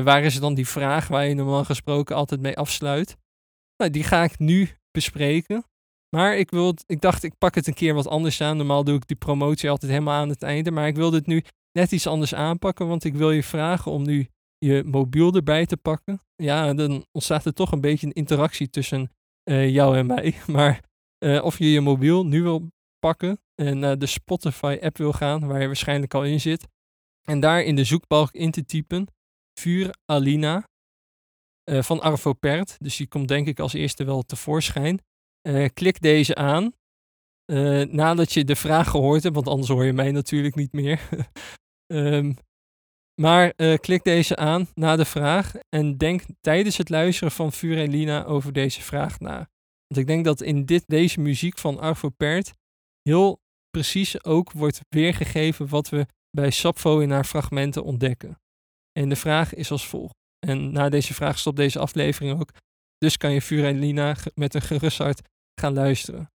waar 0.04 0.24
is 0.24 0.40
dan 0.40 0.54
die 0.54 0.68
vraag 0.68 1.08
waar 1.08 1.28
je 1.28 1.34
normaal 1.34 1.64
gesproken 1.64 2.16
altijd 2.16 2.42
mee 2.42 2.58
afsluit? 2.58 3.18
Nou, 3.80 3.92
die 3.92 4.04
ga 4.04 4.24
ik 4.24 4.40
nu 4.40 4.70
bespreken. 4.92 5.64
Maar 6.16 6.38
ik, 6.38 6.50
wil, 6.52 6.74
ik 6.86 7.02
dacht, 7.02 7.24
ik 7.24 7.38
pak 7.38 7.56
het 7.56 7.68
een 7.68 7.74
keer 7.74 7.94
wat 7.94 8.08
anders 8.08 8.42
aan. 8.42 8.58
Normaal 8.58 8.84
doe 8.84 8.96
ik 8.96 9.08
die 9.08 9.18
promotie 9.18 9.70
altijd 9.70 9.92
helemaal 9.92 10.22
aan 10.22 10.30
het 10.30 10.44
einde. 10.44 10.72
Maar 10.72 10.88
ik 10.88 10.96
wil 10.96 11.10
dit 11.10 11.26
nu 11.26 11.44
net 11.72 11.92
iets 11.92 12.08
anders 12.08 12.34
aanpakken, 12.34 12.88
want 12.88 13.04
ik 13.04 13.14
wil 13.14 13.32
je 13.32 13.44
vragen 13.44 13.92
om 13.92 14.04
nu 14.04 14.28
je 14.58 14.84
mobiel 14.86 15.34
erbij 15.34 15.66
te 15.66 15.78
pakken. 15.78 16.22
Ja, 16.36 16.74
dan 16.74 17.06
ontstaat 17.12 17.46
er 17.46 17.54
toch 17.54 17.72
een 17.72 17.82
beetje 17.82 18.08
een 18.08 18.14
interactie 18.14 18.70
tussen 18.70 19.12
uh, 19.50 19.70
jou 19.70 19.98
en 19.98 20.06
mij. 20.06 20.36
Maar 20.48 20.88
Eh, 21.20 21.44
of 21.44 21.58
je 21.58 21.72
je 21.72 21.82
mobiel 21.82 22.26
nu 22.26 22.42
wil 22.42 22.72
pakken 23.00 23.42
en 23.56 23.80
naar 23.80 24.00
de 24.00 24.06
Spotify-app 24.06 24.98
wil 24.98 25.14
gaan, 25.14 25.48
waar 25.48 25.62
je 25.62 25.68
waarschijnlijk 25.68 26.14
al 26.14 26.26
in 26.26 26.42
zit. 26.42 26.68
En 27.28 27.40
daar 27.40 27.64
in 27.64 27.76
de 27.76 27.84
zoekbalk 27.84 28.32
in 28.32 28.52
te 28.52 28.66
typen 28.66 29.08
Vuur 29.60 29.96
Alina 30.06 30.68
eh, 31.70 31.82
van 31.82 32.02
Arvo 32.02 32.34
Pärt. 32.34 32.76
Dus 32.80 32.98
die 32.98 33.08
komt 33.08 33.28
denk 33.28 33.48
ik 33.48 33.60
als 33.60 33.74
eerste 33.74 34.04
wel 34.04 34.22
tevoorschijn. 34.22 35.00
Eh, 35.42 35.70
klik 35.74 36.02
deze 36.02 36.36
aan. 36.36 36.78
eh, 37.46 37.82
nadat 37.82 38.34
je 38.34 38.44
de 38.44 38.56
vraag 38.56 38.90
gehoord 38.90 39.24
hebt, 39.24 39.36
want 39.36 39.48
anders 39.48 39.70
hoor 39.70 39.86
je 39.86 39.94
mij 39.94 40.12
natuurlijk 40.12 40.56
niet 40.56 40.74
meer. 40.74 41.10
Ehm, 41.94 42.34
maar 43.22 43.54
klik 43.80 44.04
deze 44.04 44.36
aan 44.36 44.68
na 44.74 44.96
de 44.96 45.06
vraag 45.06 45.56
en 45.70 45.98
denk 45.98 46.22
tijdens 46.42 46.78
het 46.78 46.90
luisteren 46.90 47.32
van 47.32 47.52
Vuur 47.52 47.78
Elina 47.78 48.26
over 48.26 48.54
deze 48.54 48.82
vraag 48.82 49.20
na. 49.20 49.50
Want 49.88 50.02
ik 50.02 50.08
denk 50.08 50.26
dat 50.26 50.42
in 50.42 50.66
dit, 50.66 50.84
deze 50.88 51.20
muziek 51.20 51.58
van 51.58 51.80
Arvo 51.80 52.10
Pärt 52.10 52.54
heel 53.02 53.42
precies 53.70 54.24
ook 54.24 54.52
wordt 54.52 54.82
weergegeven 54.90 55.68
wat 55.68 55.90
we 55.90 56.06
bij 56.32 56.50
Sappho 56.50 57.00
in 57.00 57.12
haar 57.12 57.26
fragmenten 57.26 57.84
ontdekken. 57.84 58.40
En 58.92 59.10
de 59.10 59.16
vraag 59.16 59.54
is 59.54 59.72
als 59.72 59.88
volgt. 59.88 60.19
En 60.40 60.72
na 60.72 60.90
deze 60.90 61.14
vraag 61.14 61.40
stopt 61.40 61.58
deze 61.58 61.80
aflevering 61.80 62.40
ook. 62.40 62.52
Dus 62.98 63.18
kan 63.18 63.32
je 63.32 63.42
Vuur 63.42 63.66
Elina 63.66 64.14
ge- 64.14 64.32
met 64.36 64.54
een 64.54 64.62
gerust 64.62 64.98
hart 64.98 65.22
gaan 65.62 65.74
luisteren. 65.74 66.32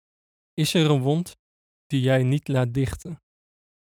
Is 0.53 0.73
er 0.73 0.89
een 0.89 1.01
wond 1.01 1.37
die 1.85 2.01
jij 2.01 2.23
niet 2.23 2.47
laat 2.47 2.73
dichten? 2.73 3.20